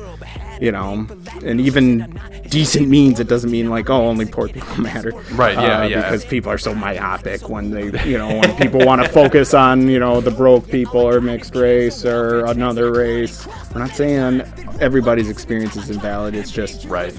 you 0.61 0.71
know, 0.71 1.05
and 1.45 1.61
even 1.61 2.21
decent 2.49 2.89
means 2.89 3.19
it 3.19 3.27
doesn't 3.27 3.51
mean 3.51 3.69
like 3.69 3.91
oh 3.91 4.07
only 4.07 4.25
poor 4.25 4.47
people 4.49 4.77
matter, 4.81 5.11
Right, 5.33 5.55
yeah, 5.55 5.81
Uh, 5.81 5.87
yeah. 5.87 5.97
because 6.03 6.25
people 6.25 6.53
are 6.53 6.59
so 6.59 6.73
myopic 6.75 7.49
when 7.49 7.71
they 7.71 7.87
you 8.09 8.17
know 8.19 8.29
when 8.39 8.55
people 8.57 8.85
want 8.87 9.03
to 9.03 9.09
focus 9.09 9.53
on 9.53 9.89
you 9.89 9.99
know 9.99 10.21
the 10.21 10.31
broke 10.31 10.69
people 10.69 11.01
or 11.01 11.21
mixed 11.21 11.57
race 11.57 12.05
or 12.05 12.45
another 12.47 12.93
race. 12.93 13.47
We're 13.75 13.81
not 13.81 13.91
saying 13.91 14.43
everybody's 14.81 15.29
experience 15.29 15.75
is 15.77 15.91
invalid. 15.91 16.35
It's 16.37 16.53
just 16.53 16.85
Right. 16.85 17.15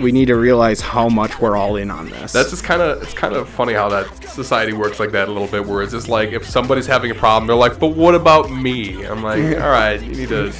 We 0.00 0.12
need 0.12 0.26
to 0.26 0.36
realize 0.36 0.80
how 0.80 1.08
much 1.08 1.40
we're 1.40 1.56
all 1.56 1.76
in 1.76 1.90
on 1.90 2.08
this. 2.08 2.32
That's 2.32 2.50
just 2.50 2.64
kind 2.64 2.82
of 2.82 3.02
it's 3.02 3.14
kind 3.14 3.34
of 3.34 3.48
funny 3.48 3.72
how 3.72 3.88
that 3.90 4.06
society 4.28 4.72
works 4.72 4.98
like 4.98 5.12
that 5.12 5.28
a 5.28 5.32
little 5.32 5.48
bit, 5.48 5.66
where 5.66 5.82
it's 5.82 5.92
just 5.92 6.08
like 6.08 6.30
if 6.32 6.46
somebody's 6.46 6.86
having 6.86 7.10
a 7.10 7.14
problem, 7.14 7.46
they're 7.46 7.56
like, 7.56 7.78
"But 7.78 7.88
what 7.88 8.14
about 8.14 8.50
me?" 8.50 9.04
I'm 9.04 9.22
like, 9.22 9.42
"All 9.60 9.70
right, 9.70 10.00
you 10.00 10.14
need 10.14 10.28
to 10.30 10.52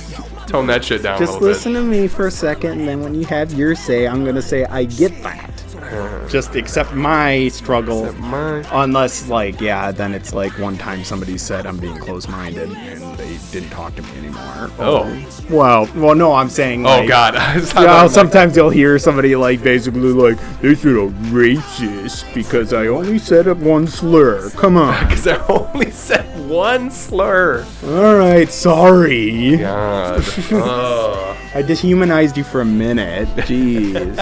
tone 0.47 0.67
that 0.67 0.85
shit 0.85 1.03
down 1.03 1.17
a 1.17 1.19
just 1.19 1.35
little 1.35 1.49
listen 1.49 1.73
to 1.75 1.83
me 1.83 2.09
for 2.09 2.27
a 2.27 2.31
second, 2.31 2.73
and 2.81 2.89
then 2.89 3.01
when 3.03 3.15
you 3.15 3.25
have 3.27 3.53
your 3.53 3.75
say, 3.75 4.07
I'm 4.07 4.25
gonna 4.25 4.43
say 4.43 4.65
I 4.67 4.85
get 4.85 5.23
that. 5.23 5.49
Uh-huh. 5.77 6.29
Just 6.29 6.55
accept 6.55 6.95
my 6.95 7.49
struggle. 7.49 8.05
bit." 8.05 8.19
My, 8.19 8.65
Unless, 8.73 9.29
like, 9.29 9.61
yeah, 9.61 9.93
then 9.93 10.15
it's 10.15 10.33
like 10.33 10.53
one 10.59 10.79
time 10.79 11.05
somebody 11.05 11.37
said 11.37 11.67
I'm 11.67 11.79
being 11.79 11.99
closed-minded 11.99 12.71
and 12.71 13.12
they 13.37 13.61
didn't 13.61 13.71
talk 13.71 13.95
to 13.97 14.03
me 14.03 14.11
anymore. 14.19 14.71
Oh. 14.79 15.27
well, 15.51 15.89
well, 15.95 16.15
no, 16.15 16.33
I'm 16.35 16.49
saying. 16.49 16.87
oh 16.87 16.89
like, 17.01 17.09
God, 17.09 17.35
was- 17.55 17.75
I 17.75 17.81
You 17.83 17.87
know, 17.87 18.09
sometimes 18.09 18.57
you'll 18.57 18.71
hear 18.71 18.99
somebody 18.99 19.35
like 19.37 19.63
basically 19.63 20.01
like, 20.13 20.39
"This 20.61 20.85
is 20.85 20.97
a 20.97 21.09
racist 21.33 22.33
because 22.35 22.73
I 22.73 22.87
only 22.89 23.19
said 23.19 23.47
it 23.47 23.57
one 23.57 23.87
slur." 23.87 24.51
Come 24.51 24.77
on. 24.77 24.93
Because 25.13 25.27
I 25.27 25.47
only 25.47 25.91
said 25.91 26.25
one 26.49 26.91
slur. 26.91 27.67
All 27.85 28.17
right, 28.17 28.49
sorry. 28.49 29.57
God. 29.59 30.25
Ugh. 30.53 31.37
I 31.55 31.63
dehumanized 31.63 32.37
you 32.37 32.45
for 32.45 32.61
a 32.63 32.65
minute. 32.65 33.29
Jeez. 33.37 34.17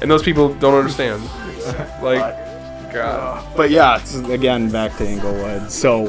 and 0.00 0.10
those 0.10 0.22
people 0.22 0.54
don't 0.54 0.74
understand. 0.74 1.22
Like, 2.02 2.20
God. 2.92 3.44
but 3.56 3.70
yeah, 3.70 4.02
again, 4.30 4.70
back 4.70 4.96
to 4.98 5.06
Inglewood. 5.06 5.70
So 5.70 6.06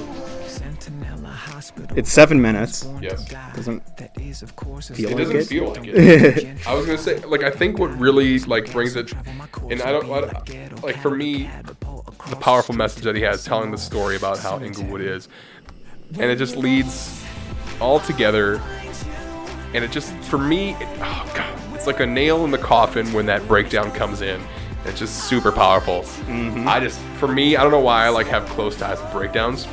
it's 1.95 2.11
seven 2.11 2.41
minutes. 2.41 2.87
Yes. 3.01 3.25
Doesn't 3.55 3.81
feel 3.97 5.09
It 5.09 5.15
like 5.15 5.17
doesn't 5.17 5.35
it. 5.35 5.47
feel 5.47 5.69
like 5.73 5.85
it. 5.85 6.67
I 6.67 6.73
was 6.73 6.85
gonna 6.85 6.97
say, 6.97 7.19
like, 7.19 7.43
I 7.43 7.49
think 7.49 7.79
what 7.79 7.97
really 7.97 8.39
like 8.39 8.71
brings 8.71 8.95
it, 8.95 9.13
and 9.69 9.81
I 9.81 9.91
don't, 9.91 10.05
I, 10.11 10.69
like, 10.81 10.97
for 11.01 11.11
me, 11.11 11.49
the 12.29 12.35
powerful 12.35 12.75
message 12.75 13.03
that 13.03 13.15
he 13.15 13.21
has 13.21 13.43
telling 13.43 13.71
the 13.71 13.77
story 13.77 14.15
about 14.15 14.39
how 14.39 14.59
Inglewood 14.61 15.01
is, 15.01 15.27
and 16.13 16.23
it 16.31 16.37
just 16.37 16.55
leads 16.55 17.23
all 17.79 17.99
together, 17.99 18.61
and 19.73 19.83
it 19.83 19.91
just, 19.91 20.13
for 20.25 20.37
me, 20.37 20.71
it, 20.71 20.87
oh 20.99 21.31
god, 21.35 21.59
it's 21.75 21.87
like 21.87 21.99
a 21.99 22.05
nail 22.05 22.45
in 22.45 22.51
the 22.51 22.57
coffin 22.57 23.11
when 23.13 23.25
that 23.27 23.47
breakdown 23.47 23.91
comes 23.91 24.21
in. 24.21 24.41
It's 24.85 24.99
just 24.99 25.23
super 25.27 25.51
powerful. 25.51 26.01
Mm-hmm. 26.01 26.67
I 26.67 26.79
just, 26.79 26.99
for 27.19 27.27
me, 27.27 27.55
I 27.57 27.63
don't 27.63 27.71
know 27.71 27.79
why 27.79 28.05
I 28.05 28.09
like 28.09 28.27
have 28.27 28.45
close 28.49 28.77
ties 28.77 29.01
with 29.01 29.11
breakdowns. 29.11 29.67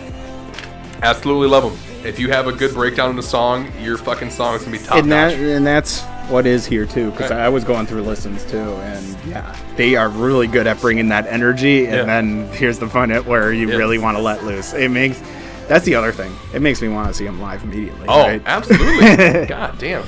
Absolutely 1.03 1.49
love 1.49 1.65
them. 1.65 2.07
If 2.07 2.19
you 2.19 2.31
have 2.31 2.47
a 2.47 2.53
good 2.53 2.73
breakdown 2.75 3.11
in 3.11 3.17
the 3.17 3.23
song, 3.23 3.71
your 3.81 3.97
fucking 3.99 4.31
song 4.31 4.55
is 4.57 4.62
gonna 4.65 4.77
be 4.79 4.83
top 4.85 4.99
and 4.99 5.11
that 5.12 5.33
notch. 5.33 5.41
and 5.41 5.67
that's 5.67 6.03
what 6.29 6.47
is 6.47 6.65
here 6.65 6.87
too 6.87 7.11
because 7.11 7.31
Right. 7.31 7.41
I 7.41 7.49
was 7.49 7.65
going 7.65 7.87
through 7.87 8.03
listens 8.03 8.45
too 8.45 8.57
and 8.59 9.17
yeah 9.27 9.55
they 9.77 9.97
are 9.97 10.09
really 10.09 10.47
good 10.47 10.67
at 10.69 10.81
bringing 10.81 11.09
that 11.09 11.27
energy 11.29 11.87
and 11.87 11.95
Yeah. 11.97 12.05
then 12.05 12.49
here's 12.53 12.79
the 12.79 12.87
fun 12.88 13.11
at 13.11 13.27
where 13.27 13.53
you 13.53 13.69
Yeah. 13.69 13.77
really 13.77 13.99
want 13.99 14.17
to 14.17 14.23
let 14.23 14.45
loose 14.45 14.73
it 14.73 14.91
makes 14.91 15.21
that's 15.68 15.85
the 15.85 15.94
other 15.94 16.12
thing 16.12 16.35
it 16.55 16.61
makes 16.62 16.83
me 16.83 16.88
want 16.88 17.09
to 17.09 17.14
see 17.14 17.25
him 17.25 17.40
live 17.40 17.62
immediately 17.64 18.07
Oh, 18.09 18.22
right? 18.22 18.42
absolutely. 18.46 19.46
God 19.46 19.79
damn. 19.79 20.04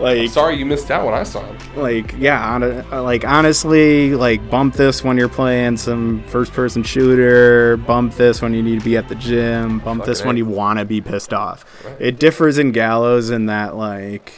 like 0.00 0.28
Sorry 0.30 0.56
you 0.56 0.66
missed 0.66 0.90
out 0.90 1.04
when 1.04 1.14
I 1.14 1.22
saw 1.22 1.42
him. 1.44 1.56
like 1.76 2.14
yeah 2.18 2.38
hon- 2.58 2.88
like 3.04 3.24
honestly 3.24 4.14
like 4.14 4.48
bump 4.50 4.74
this 4.74 5.02
when 5.02 5.16
you're 5.16 5.28
playing 5.28 5.76
some 5.76 6.22
first 6.24 6.52
person 6.52 6.82
shooter 6.82 7.76
bump 7.78 8.14
this 8.14 8.42
when 8.42 8.54
you 8.54 8.62
need 8.62 8.78
to 8.80 8.84
be 8.84 8.96
at 8.96 9.08
the 9.08 9.14
gym 9.16 9.78
bump 9.80 10.04
this 10.04 10.24
when 10.24 10.36
you 10.36 10.44
want 10.46 10.78
to 10.78 10.84
be 10.84 11.00
pissed 11.00 11.32
off 11.32 11.64
it 11.98 12.18
differs 12.18 12.58
in 12.58 12.72
gallows 12.72 13.30
in 13.30 13.46
that 13.46 13.76
like 13.76 14.32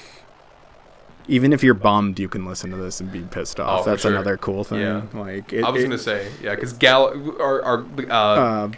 even 1.29 1.53
if 1.53 1.62
you're 1.62 1.75
bummed 1.75 2.18
you 2.18 2.29
can 2.29 2.45
listen 2.45 2.71
to 2.71 2.77
this 2.77 3.01
and 3.01 3.12
be 3.12 3.21
pissed 3.23 3.61
off 3.61 3.83
Oh, 3.83 3.91
that's 3.91 4.03
sure. 4.03 4.11
another 4.11 4.37
cool 4.37 4.64
thing 4.64 4.81
Yeah. 4.81 5.03
like 5.14 5.53
it, 5.53 5.64
I 5.64 5.71
was 5.71 5.83
it- 5.83 5.87
gonna 5.87 5.99
say, 5.99 6.29
yeah, 6.43 6.55
because 6.55 6.73
Gal, 6.73 7.07
our, 7.41 7.62
our 7.62 7.79
uh, 7.79 8.03
uh, 8.09 8.12
uh, 8.12 8.68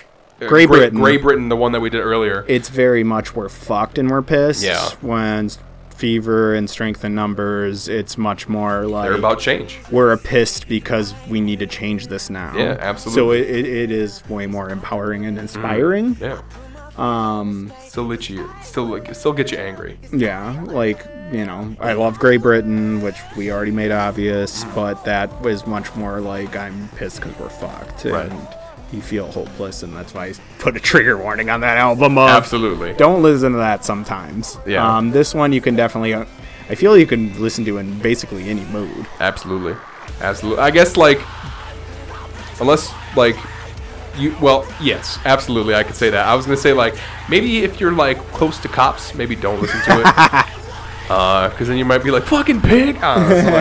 Grey 0.49 0.66
Britain. 0.66 0.99
Grey 1.01 1.16
Britain, 1.16 1.49
the 1.49 1.57
one 1.57 1.72
that 1.72 1.80
we 1.80 1.90
did 1.90 2.01
earlier. 2.01 2.45
it's 2.49 2.68
very 2.68 3.05
much 3.05 3.34
we're 3.34 3.49
fucked 3.49 3.99
and 3.99 4.11
we're 4.11 4.22
pissed 4.22 4.62
Yeah. 4.64 4.88
when 5.01 5.51
fever 5.97 6.55
and 6.55 6.68
strength 6.68 7.05
in 7.05 7.14
numbers. 7.14 7.88
It's 7.88 8.18
much 8.18 8.49
more 8.49 8.86
like 8.86 9.09
They're 9.09 9.18
about 9.18 9.38
change. 9.38 9.78
we're 9.90 10.12
a 10.12 10.18
pissed 10.18 10.68
because 10.68 11.14
we 11.28 11.40
need 11.40 11.61
to 11.61 11.66
change 11.66 12.09
this 12.09 12.28
now. 12.30 12.53
Yeah, 12.57 12.74
So 12.74 12.80
absolutely. 12.82 13.40
it, 13.43 13.51
it, 13.51 13.66
it 13.66 13.90
is 13.93 14.22
way 14.28 14.47
more 14.47 14.68
empowering 14.70 15.26
and 15.26 15.38
inspiring. 15.38 16.16
Yeah. 16.20 16.40
Um, 16.99 17.72
Still 17.86 18.05
let 18.05 18.28
you 18.28 18.51
still 18.62 19.03
still 19.14 19.32
get 19.32 19.51
you 19.51 19.57
angry. 19.59 19.99
yeah, 20.12 20.62
like 20.66 21.07
you 21.32 21.47
know, 21.47 21.74
I 21.80 21.95
love 21.95 22.18
Great 22.18 22.43
Britain, 22.43 23.01
which 23.01 23.16
we 23.34 23.51
already 23.51 23.70
made 23.70 23.90
obvious, 23.90 24.64
but 24.74 25.03
that 25.07 25.40
was 25.40 25.66
much 25.66 25.95
more 25.97 26.20
like 26.20 26.55
I'm 26.55 26.88
pissed 26.97 27.22
because 27.22 27.38
we're 27.38 27.49
fucked, 27.49 28.05
Right. 28.05 28.30
and 28.30 28.49
you 28.93 29.01
feel 29.01 29.30
hopeless, 29.30 29.82
and 29.82 29.95
that's 29.95 30.14
why 30.14 30.26
I 30.26 30.34
put 30.59 30.76
a 30.76 30.80
trigger 30.80 31.16
warning 31.16 31.51
on 31.51 31.61
that 31.61 31.76
album. 31.76 32.18
Of, 32.18 32.28
Absolutely. 32.28 32.93
Don't 32.95 33.22
listen 33.22 33.53
to 33.53 33.59
that 33.59 33.84
sometimes. 33.84 34.59
Yeah. 34.66 34.97
Um, 34.97 35.11
this 35.11 35.34
one 35.34 35.53
you 35.53 35.61
can 35.61 35.76
definitely. 35.76 36.14
Uh, 36.14 36.24
I 36.68 36.74
feel 36.74 36.97
you 36.97 37.07
can 37.07 37.40
listen 37.40 37.64
to 37.64 37.78
in 37.78 37.99
basically 37.99 38.49
any 38.49 38.64
mood. 38.66 39.07
Absolutely. 39.20 39.74
Absolutely. 40.20 40.62
I 40.62 40.70
guess 40.70 40.97
like 40.97 41.20
unless 42.61 42.93
like 43.16 43.36
you 44.16 44.36
well, 44.40 44.66
yes, 44.80 45.18
absolutely 45.24 45.74
I 45.74 45.82
could 45.82 45.97
say 45.97 46.11
that. 46.11 46.26
I 46.26 46.34
was 46.34 46.47
to 46.47 46.57
say 46.57 46.72
like 46.72 46.95
maybe 47.28 47.64
if 47.64 47.80
you're 47.80 47.93
like 47.93 48.18
close 48.32 48.59
to 48.59 48.68
cops, 48.68 49.14
maybe 49.14 49.34
don't 49.34 49.61
listen 49.61 49.80
to 49.82 50.01
it. 50.01 50.07
uh 51.11 51.51
cuz 51.51 51.68
then 51.68 51.76
you 51.76 51.84
might 51.84 52.05
be 52.05 52.11
like 52.11 52.24
fucking 52.24 52.61
pig. 52.61 53.01
Don't 53.01 53.28
know, 53.28 53.36
something 53.36 53.53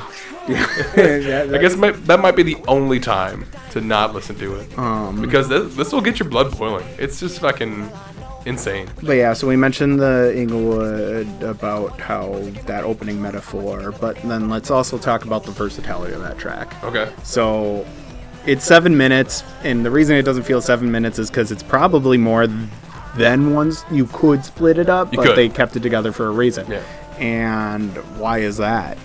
Um, 0.48 0.54
I 1.54 1.58
guess 1.60 1.76
might, 1.76 1.92
that 2.06 2.20
might 2.20 2.36
be 2.36 2.42
the 2.42 2.56
only 2.68 2.98
time 3.00 3.46
to 3.70 3.80
not 3.80 4.14
listen 4.14 4.36
to 4.36 4.56
it. 4.56 4.78
Um, 4.78 5.20
because 5.20 5.48
this, 5.48 5.74
this 5.74 5.92
will 5.92 6.00
get 6.00 6.18
your 6.18 6.28
blood 6.28 6.56
boiling. 6.58 6.86
It's 6.98 7.20
just 7.20 7.40
fucking 7.40 7.90
insane. 8.44 8.88
But 9.02 9.12
yeah, 9.14 9.32
so 9.32 9.46
we 9.46 9.56
mentioned 9.56 10.00
the 10.00 10.36
Inglewood 10.36 11.42
about 11.42 12.00
how 12.00 12.38
that 12.66 12.84
opening 12.84 13.20
metaphor, 13.22 13.92
but 13.92 14.16
then 14.22 14.48
let's 14.50 14.70
also 14.70 14.98
talk 14.98 15.24
about 15.24 15.44
the 15.44 15.52
versatility 15.52 16.12
of 16.14 16.22
that 16.22 16.38
track. 16.38 16.82
Okay. 16.84 17.12
So 17.22 17.86
it's 18.46 18.64
seven 18.64 18.96
minutes, 18.96 19.44
and 19.62 19.84
the 19.84 19.90
reason 19.90 20.16
it 20.16 20.22
doesn't 20.22 20.42
feel 20.44 20.60
seven 20.60 20.90
minutes 20.90 21.18
is 21.18 21.30
because 21.30 21.52
it's 21.52 21.62
probably 21.62 22.18
more 22.18 22.48
than 23.16 23.54
ones 23.54 23.84
you 23.90 24.06
could 24.06 24.44
split 24.44 24.78
it 24.78 24.88
up, 24.88 25.12
You 25.12 25.18
but 25.18 25.26
could. 25.28 25.36
they 25.36 25.48
kept 25.48 25.76
it 25.76 25.80
together 25.80 26.12
for 26.12 26.26
a 26.26 26.30
reason. 26.30 26.70
Yeah. 26.70 26.82
And 27.18 27.94
why 28.18 28.38
is 28.38 28.56
that? 28.56 28.98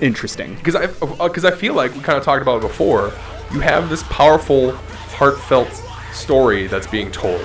Interesting. 0.00 0.54
because 0.56 0.74
I 0.76 0.86
because 1.26 1.44
I 1.44 1.50
feel 1.50 1.74
like 1.74 1.94
we 1.94 2.00
kind 2.00 2.18
of 2.18 2.24
talked 2.24 2.42
about 2.42 2.58
it 2.58 2.66
before. 2.68 3.12
You 3.52 3.60
have 3.60 3.88
this 3.88 4.02
powerful, 4.04 4.72
heartfelt 4.72 5.68
story 6.12 6.66
that's 6.66 6.86
being 6.86 7.10
told. 7.12 7.42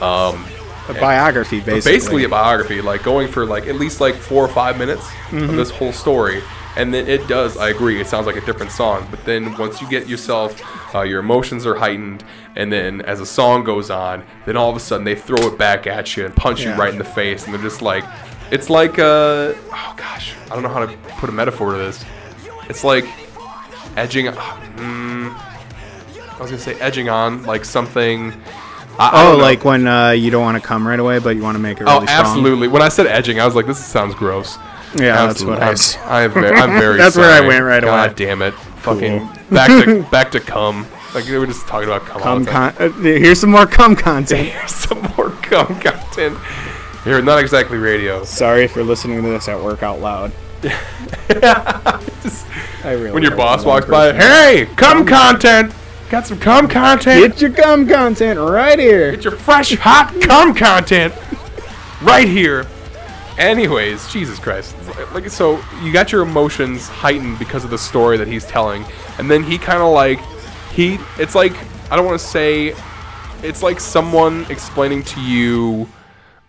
Um, 0.00 0.44
A 0.88 0.94
biography, 1.00 1.60
basically. 1.60 1.92
basically 1.92 2.24
a 2.24 2.28
biography, 2.28 2.80
like 2.82 3.02
going 3.02 3.28
for 3.28 3.46
like 3.46 3.66
at 3.66 3.76
least 3.76 4.00
like 4.00 4.14
four 4.14 4.44
or 4.44 4.48
five 4.48 4.78
minutes 4.78 5.08
of 5.32 5.56
this 5.56 5.70
whole 5.70 5.92
story, 5.92 6.42
and 6.76 6.92
then 6.92 7.08
it 7.08 7.26
does. 7.28 7.56
I 7.56 7.70
agree. 7.70 8.00
It 8.00 8.06
sounds 8.06 8.26
like 8.26 8.36
a 8.36 8.44
different 8.44 8.72
song, 8.72 9.08
but 9.10 9.24
then 9.24 9.56
once 9.56 9.80
you 9.80 9.88
get 9.88 10.06
yourself, 10.06 10.60
uh, 10.94 11.00
your 11.02 11.20
emotions 11.20 11.64
are 11.66 11.74
heightened, 11.76 12.22
and 12.54 12.70
then 12.70 13.00
as 13.02 13.18
the 13.20 13.26
song 13.26 13.64
goes 13.64 13.90
on, 13.90 14.22
then 14.44 14.56
all 14.56 14.70
of 14.70 14.76
a 14.76 14.80
sudden 14.80 15.04
they 15.04 15.14
throw 15.16 15.38
it 15.48 15.58
back 15.58 15.86
at 15.86 16.16
you 16.16 16.26
and 16.26 16.36
punch 16.36 16.62
you 16.62 16.72
right 16.74 16.92
in 16.92 16.98
the 16.98 17.04
face, 17.04 17.44
and 17.46 17.54
they're 17.54 17.62
just 17.62 17.80
like, 17.82 18.04
it's 18.50 18.70
like 18.70 18.98
uh, 18.98 19.52
oh 19.54 19.94
gosh, 19.96 20.34
I 20.50 20.54
don't 20.54 20.62
know 20.62 20.68
how 20.68 20.84
to 20.86 20.96
put 21.18 21.28
a 21.28 21.32
metaphor 21.32 21.72
to 21.72 21.78
this. 21.78 22.04
It's 22.68 22.84
like 22.84 23.04
edging. 23.96 24.26
Mm, 24.26 25.34
I 25.34 26.36
was 26.40 26.50
gonna 26.50 26.58
say 26.58 26.74
edging 26.80 27.08
on 27.08 27.42
like 27.44 27.64
something. 27.64 28.32
I, 28.98 29.08
I 29.10 29.26
Oh, 29.32 29.36
like 29.36 29.64
when 29.64 29.86
uh, 29.86 30.10
you 30.10 30.30
don't 30.30 30.42
want 30.42 30.60
to 30.60 30.66
come 30.66 30.86
right 30.88 30.98
away, 30.98 31.18
but 31.18 31.36
you 31.36 31.42
want 31.42 31.56
to 31.56 31.62
make 31.62 31.78
it 31.80 31.84
really 31.84 31.96
Oh, 31.96 32.06
strong. 32.06 32.08
absolutely. 32.26 32.68
When 32.68 32.80
I 32.82 32.88
said 32.88 33.06
edging, 33.06 33.40
I 33.40 33.44
was 33.44 33.54
like, 33.54 33.66
this 33.66 33.84
sounds 33.84 34.14
gross. 34.14 34.56
Yeah, 34.94 35.26
that's 35.26 35.42
what 35.44 35.62
I. 35.62 35.70
Absolutely. 35.72 36.10
I'm, 36.10 36.30
I'm, 36.30 36.32
very, 36.32 36.56
I'm 36.56 36.70
very 36.80 36.96
That's 36.96 37.16
where 37.16 37.30
I 37.30 37.46
went 37.46 37.62
right 37.64 37.82
God 37.82 37.88
away. 37.98 38.06
God 38.08 38.16
damn 38.16 38.42
it. 38.42 38.54
Fucking 38.54 39.28
back 39.50 39.84
to 39.84 40.02
back 40.10 40.30
to 40.30 40.40
cum. 40.40 40.86
Like 41.14 41.26
we 41.26 41.36
were 41.38 41.46
just 41.46 41.66
talking 41.66 41.88
about 41.88 42.02
cum. 42.06 42.16
all 42.22 42.22
Cum 42.22 42.46
con- 42.46 42.74
uh, 42.78 42.88
here's 43.02 43.40
some 43.40 43.50
more 43.50 43.66
cum 43.66 43.96
content. 43.96 44.48
Here's 44.52 44.70
some 44.74 45.02
more 45.16 45.30
cum 45.42 45.66
content. 45.80 46.38
Here, 47.06 47.22
not 47.22 47.38
exactly 47.38 47.78
radio. 47.78 48.24
Sorry 48.24 48.66
for 48.66 48.82
listening 48.82 49.22
to 49.22 49.28
this 49.28 49.46
at 49.46 49.62
work 49.62 49.84
out 49.84 50.00
loud. 50.00 50.32
Just- 50.60 50.74
I 52.84 52.94
really 52.94 53.12
when 53.12 53.22
your 53.22 53.36
boss 53.36 53.64
walks 53.64 53.86
by, 53.86 54.12
hey, 54.12 54.66
cum 54.74 55.06
content. 55.06 55.72
Got 56.10 56.26
some 56.26 56.40
cum 56.40 56.66
content. 56.66 57.34
Get 57.34 57.40
your 57.40 57.52
cum 57.52 57.86
content 57.86 58.40
right 58.40 58.76
here. 58.76 59.12
Get 59.12 59.22
your 59.22 59.36
fresh, 59.36 59.76
hot 59.76 60.20
cum 60.20 60.52
content 60.52 61.14
right 62.02 62.26
here. 62.26 62.66
Anyways, 63.38 64.10
Jesus 64.12 64.40
Christ. 64.40 64.74
Like 65.14 65.30
so 65.30 65.62
you 65.84 65.92
got 65.92 66.10
your 66.10 66.22
emotions 66.22 66.88
heightened 66.88 67.38
because 67.38 67.62
of 67.62 67.70
the 67.70 67.78
story 67.78 68.16
that 68.16 68.26
he's 68.26 68.46
telling. 68.46 68.84
And 69.18 69.30
then 69.30 69.44
he 69.44 69.58
kind 69.58 69.80
of 69.80 69.92
like 69.92 70.18
he 70.72 70.98
it's 71.20 71.36
like 71.36 71.52
I 71.88 71.94
don't 71.94 72.04
want 72.04 72.20
to 72.20 72.26
say 72.26 72.74
it's 73.44 73.62
like 73.62 73.78
someone 73.78 74.44
explaining 74.50 75.04
to 75.04 75.20
you 75.20 75.88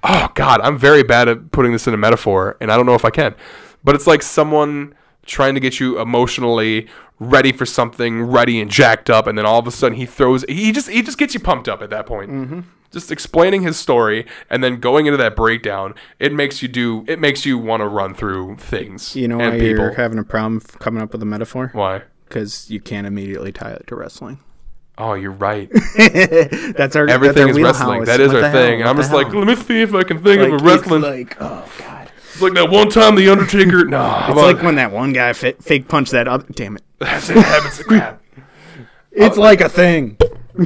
Oh 0.04 0.30
god, 0.36 0.62
I'm 0.62 0.78
very 0.78 1.04
bad 1.04 1.28
at 1.28 1.52
putting 1.52 1.72
this 1.72 1.88
in 1.88 1.94
a 1.94 1.98
metaphor 1.98 2.58
and 2.62 2.72
I 2.72 2.76
don't 2.78 2.86
know 2.86 2.96
if 2.96 3.06
I 3.06 3.10
can. 3.10 3.36
But 3.84 3.96
it's 3.96 4.08
like 4.08 4.22
someone 4.22 4.94
trying 5.26 5.54
to 5.56 5.60
get 5.60 5.80
you 5.80 6.00
emotionally 6.00 6.88
ready 7.20 7.52
for 7.52 7.66
something, 7.66 8.24
ready 8.24 8.62
and 8.62 8.70
jacked 8.70 9.10
up, 9.10 9.28
and 9.28 9.38
then 9.38 9.46
all 9.46 9.60
of 9.60 9.68
a 9.68 9.72
sudden 9.72 9.98
he 9.98 10.06
throws 10.06 10.44
he 10.48 10.72
just 10.72 10.90
he 10.90 11.02
just 11.02 11.18
gets 11.18 11.34
you 11.34 11.40
pumped 11.40 11.68
up 11.68 11.82
at 11.82 11.90
that 11.90 12.06
point. 12.06 12.30
Mm-hmm. 12.32 12.60
Just 12.92 13.12
explaining 13.12 13.64
his 13.64 13.78
story 13.78 14.26
and 14.50 14.64
then 14.64 14.80
going 14.80 15.08
into 15.08 15.18
that 15.18 15.36
breakdown, 15.36 15.94
it 16.20 16.32
makes 16.32 16.62
you 16.62 16.68
do 16.70 17.04
it 17.08 17.20
makes 17.20 17.46
you 17.46 17.58
want 17.58 17.82
to 17.82 17.88
run 17.88 18.14
through 18.14 18.56
things 18.58 19.16
You 19.16 19.28
know 19.28 19.38
why 19.38 19.46
and 19.46 19.60
people. 19.60 19.84
you're 19.84 19.94
having 19.94 20.20
a 20.20 20.24
problem 20.24 20.62
coming 20.80 21.02
up 21.02 21.12
with 21.12 21.22
a 21.22 21.26
metaphor? 21.26 21.70
Why? 21.74 22.04
Because 22.28 22.70
you 22.70 22.80
can't 22.80 23.06
immediately 23.08 23.52
tie 23.52 23.72
it 23.72 23.88
to 23.88 23.96
wrestling. 23.96 24.40
Oh, 25.00 25.14
you're 25.14 25.32
right. 25.32 25.70
that's 25.98 26.96
our 26.96 27.08
Everything 27.08 27.48
that's 27.48 27.58
our 27.58 27.60
is 27.60 27.64
wrestling. 27.64 28.04
That 28.06 28.20
is 28.20 28.34
What 28.34 28.44
our 28.44 28.52
thing. 28.52 28.84
I'm 28.84 28.98
just 28.98 29.12
like, 29.14 29.32
let 29.34 29.46
me 29.46 29.56
see 29.56 29.82
if 29.82 29.94
I 29.94 30.04
can 30.04 30.24
think 30.24 30.42
Like, 30.42 30.52
of 30.54 30.62
a 30.62 30.64
wrestling. 30.64 31.04
It's 31.04 31.30
like, 31.32 31.38
oh 31.42 31.72
god. 31.78 32.12
It's 32.34 32.42
like 32.42 32.54
that 32.54 32.70
one 32.70 32.90
time 32.90 33.16
the 33.16 33.30
Undertaker. 33.32 33.86
No, 33.86 34.26
It's 34.28 34.36
like 34.38 34.62
when 34.62 34.76
that 34.76 34.92
one 34.92 35.14
guy 35.14 35.34
fa- 35.34 35.56
fake 35.62 35.88
punched 35.88 36.12
that 36.14 36.28
other. 36.28 36.46
Damn 36.52 36.78
it! 36.78 36.84
that's 37.00 37.30
it. 37.30 37.38
Of 37.38 37.44
crap. 37.88 38.22
It's 39.12 39.38
like 39.38 39.62
a 39.62 39.70
thing. 39.70 40.18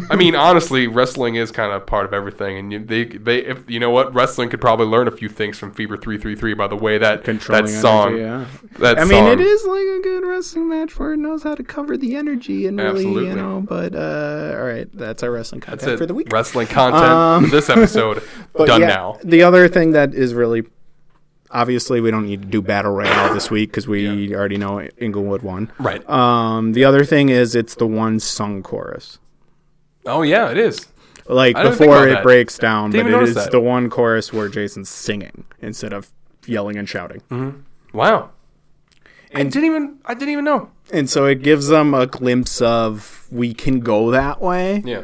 I 0.09 0.15
mean, 0.15 0.35
honestly, 0.35 0.87
wrestling 0.87 1.35
is 1.35 1.51
kind 1.51 1.71
of 1.71 1.85
part 1.85 2.05
of 2.05 2.13
everything, 2.13 2.57
and 2.57 2.71
you, 2.71 2.79
they, 2.79 3.05
they, 3.05 3.45
if 3.45 3.69
you 3.69 3.79
know 3.79 3.89
what, 3.89 4.13
wrestling 4.13 4.49
could 4.49 4.61
probably 4.61 4.85
learn 4.85 5.07
a 5.07 5.11
few 5.11 5.29
things 5.29 5.57
from 5.57 5.73
Fever 5.73 5.97
three 5.97 6.17
three 6.17 6.35
three 6.35 6.53
by 6.53 6.67
the 6.67 6.75
way 6.75 6.97
that 6.97 7.23
that 7.23 7.69
song, 7.69 8.19
energy, 8.19 8.21
yeah. 8.21 8.45
that 8.79 8.99
I 8.99 9.05
mean, 9.05 9.25
it 9.25 9.39
is 9.39 9.65
like 9.65 9.85
a 9.85 9.99
good 10.01 10.25
wrestling 10.25 10.69
match 10.69 10.97
where 10.97 11.13
it 11.13 11.17
knows 11.17 11.43
how 11.43 11.55
to 11.55 11.63
cover 11.63 11.97
the 11.97 12.15
energy 12.15 12.67
and 12.67 12.77
really, 12.77 13.05
Absolutely. 13.05 13.27
you 13.27 13.35
know. 13.35 13.61
But 13.61 13.95
uh, 13.95 14.57
all 14.57 14.65
right, 14.65 14.87
that's 14.93 15.23
our 15.23 15.31
wrestling 15.31 15.61
content 15.61 15.81
That's 15.81 15.93
it. 15.93 15.97
for 15.97 16.05
the 16.05 16.13
week. 16.13 16.31
Wrestling 16.31 16.67
content 16.67 17.03
Um, 17.03 17.45
for 17.45 17.51
this 17.51 17.69
episode 17.69 18.23
done 18.55 18.81
yeah, 18.81 18.87
now. 18.87 19.17
The 19.23 19.43
other 19.43 19.67
thing 19.67 19.91
that 19.91 20.13
is 20.13 20.33
really 20.33 20.63
obviously 21.53 22.01
we 22.01 22.11
don't 22.11 22.25
need 22.25 22.41
to 22.41 22.47
do 22.47 22.61
battle 22.61 22.93
royale 22.93 23.33
this 23.33 23.51
week 23.51 23.69
because 23.69 23.87
we 23.87 24.33
already 24.33 24.57
know 24.57 24.87
Inglewood 24.97 25.41
won. 25.41 25.71
Right. 25.79 26.07
Um, 26.09 26.73
the 26.73 26.85
other 26.85 27.03
thing 27.03 27.29
is 27.29 27.55
it's 27.55 27.75
the 27.75 27.87
one 27.87 28.19
sung 28.19 28.63
chorus. 28.63 29.19
Oh 30.05 30.21
yeah, 30.21 30.49
it 30.51 30.57
is. 30.57 30.87
Like 31.27 31.55
I 31.55 31.63
didn't 31.63 31.77
think 31.77 31.91
before 31.91 32.07
it 32.07 32.11
that. 32.11 32.23
breaks 32.23 32.57
down, 32.57 32.91
but 32.91 33.05
it 33.05 33.23
is 33.23 33.35
that. 33.35 33.51
the 33.51 33.59
one 33.61 33.89
chorus 33.89 34.33
where 34.33 34.49
Jason's 34.49 34.89
singing 34.89 35.45
instead 35.61 35.93
of 35.93 36.11
yelling 36.45 36.77
and 36.77 36.89
shouting. 36.89 37.21
Mm-hmm. 37.29 37.97
Wow. 37.97 38.31
I 39.33 39.43
didn't 39.43 39.63
even. 39.63 39.99
I 40.05 40.13
didn't 40.13 40.33
even 40.33 40.43
know. 40.45 40.71
And 40.91 41.09
so 41.09 41.25
it 41.25 41.41
gives 41.41 41.67
them 41.67 41.93
a 41.93 42.05
glimpse 42.05 42.61
of 42.61 43.27
we 43.31 43.53
can 43.53 43.79
go 43.79 44.11
that 44.11 44.41
way. 44.41 44.81
Yeah. 44.85 45.03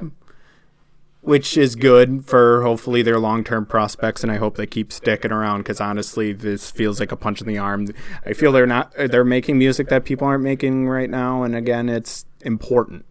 which 1.22 1.58
is 1.58 1.76
good 1.76 2.26
for 2.26 2.62
hopefully 2.62 3.02
their 3.02 3.20
long 3.20 3.44
term 3.44 3.66
prospects, 3.66 4.24
and 4.24 4.32
I 4.32 4.36
hope 4.38 4.56
they 4.58 4.66
keep 4.66 4.92
sticking 4.92 5.32
around 5.32 5.60
because 5.60 5.80
honestly, 5.80 6.34
this 6.34 6.72
feels 6.72 7.00
like 7.00 7.12
a 7.12 7.16
punch 7.16 7.40
in 7.42 7.48
the 7.48 7.58
arm. 7.58 7.88
I 8.26 8.34
feel 8.34 8.52
they're 8.52 8.66
not 8.66 8.92
they're 8.98 9.24
making 9.24 9.58
music 9.58 9.88
that 9.90 10.04
people 10.04 10.28
aren't 10.28 10.44
making 10.44 10.88
right 10.90 11.10
now, 11.10 11.44
and 11.44 11.56
again, 11.56 11.88
it's 11.88 12.26
important. 12.42 13.06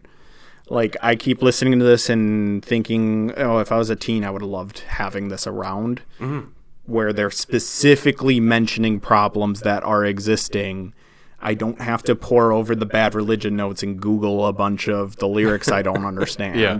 Like 0.69 0.97
I 1.01 1.15
keep 1.15 1.41
listening 1.41 1.79
to 1.79 1.85
this 1.85 2.09
and 2.09 2.63
thinking, 2.63 3.33
oh, 3.37 3.59
if 3.59 3.71
I 3.71 3.77
was 3.77 3.89
a 3.89 3.95
teen, 3.95 4.23
I 4.23 4.29
would 4.29 4.41
have 4.41 4.49
loved 4.49 4.79
having 4.79 5.29
this 5.29 5.47
around, 5.47 6.01
mm-hmm. 6.19 6.49
where 6.85 7.13
they're 7.13 7.31
specifically 7.31 8.39
mentioning 8.39 8.99
problems 8.99 9.61
that 9.61 9.83
are 9.83 10.03
existing. 10.05 10.93
I 11.39 11.53
don't 11.53 11.79
have 11.79 12.03
to 12.03 12.15
pour 12.15 12.51
over 12.51 12.75
the 12.75 12.85
bad 12.85 13.15
religion 13.15 13.55
notes 13.55 13.83
and 13.83 14.01
Google 14.01 14.45
a 14.45 14.53
bunch 14.53 14.89
of 14.89 15.17
the 15.17 15.27
lyrics 15.27 15.71
I 15.71 15.81
don't 15.81 16.05
understand. 16.05 16.59
Yeah. 16.59 16.79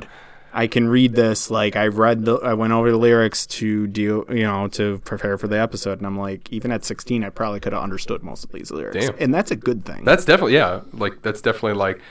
I 0.53 0.65
can 0.65 0.87
read 0.89 1.13
this 1.13 1.51
like 1.51 1.75
I 1.75 1.87
read 1.87 2.25
the 2.25 2.37
I 2.37 2.55
went 2.55 2.73
over 2.73 2.89
the 2.89 2.97
lyrics 2.97 3.45
to 3.47 3.85
deal 3.85 4.25
you 4.29 4.43
know 4.43 4.67
to 4.69 4.99
prepare 5.05 5.37
for 5.37 5.47
the 5.47 5.59
episode 5.59 5.99
and 5.99 6.07
I'm 6.07 6.17
like 6.17 6.51
even 6.51 6.71
at 6.71 6.83
16 6.83 7.23
I 7.23 7.29
probably 7.29 7.59
could 7.59 7.73
have 7.73 7.83
understood 7.83 8.23
most 8.23 8.43
of 8.43 8.51
these 8.51 8.71
lyrics 8.71 9.05
Damn. 9.07 9.15
and 9.19 9.33
that's 9.33 9.51
a 9.51 9.55
good 9.55 9.85
thing. 9.85 10.03
That's 10.03 10.25
definitely 10.25 10.55
yeah. 10.55 10.81
Like 10.93 11.21
that's 11.21 11.41
definitely 11.41 11.73
like 11.73 12.01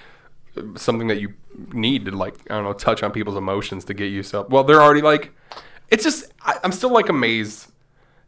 something 0.77 1.09
that 1.09 1.21
you 1.21 1.35
need 1.73 2.05
to 2.07 2.11
like 2.13 2.35
I 2.51 2.55
don't 2.55 2.65
know 2.65 2.73
touch 2.73 3.03
on 3.03 3.11
people's 3.13 3.37
emotions 3.37 3.85
to 3.87 3.95
get 3.95 4.07
yourself. 4.07 4.49
Well, 4.49 4.65
they're 4.65 4.83
already 4.83 5.03
like 5.03 5.33
it's 5.91 6.05
just 6.05 6.33
I, 6.43 6.59
I'm 6.65 6.73
still 6.73 6.93
like 6.93 7.09
amazed 7.09 7.71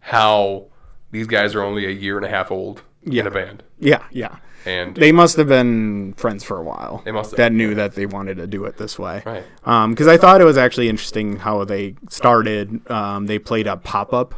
how 0.01 0.66
these 1.11 1.26
guys 1.26 1.55
are 1.55 1.62
only 1.62 1.87
a 1.87 1.91
year 1.91 2.16
and 2.16 2.24
a 2.26 2.29
half 2.29 2.51
old 2.51 2.83
Yeah. 3.05 3.22
in 3.22 3.26
a 3.26 3.31
band, 3.31 3.62
Yeah, 3.79 4.03
yeah. 4.11 4.37
and 4.66 4.95
They 4.95 5.11
must 5.12 5.37
have 5.37 5.49
been 5.49 6.12
friends 6.14 6.45
for 6.45 6.59
a 6.59 6.62
while. 6.62 7.03
They 7.05 7.12
must 7.12 7.31
have. 7.31 7.39
that 7.39 7.53
knew 7.53 7.74
that 7.74 7.95
they 7.95 8.07
wanted 8.07 8.37
to 8.39 8.47
do 8.47 8.64
it 8.66 8.76
this 8.76 8.99
way. 8.99 9.22
Right. 9.24 9.45
Because 9.91 10.07
I 10.07 10.16
thought 10.18 10.41
it 10.41 10.45
was 10.45 10.59
actually 10.59 10.89
interesting 10.89 11.37
how 11.37 11.64
they 11.64 11.95
started. 12.11 12.89
Um, 12.91 13.26
they 13.26 13.39
played 13.39 13.66
a 13.66 13.76
pop 13.76 14.12
up. 14.12 14.35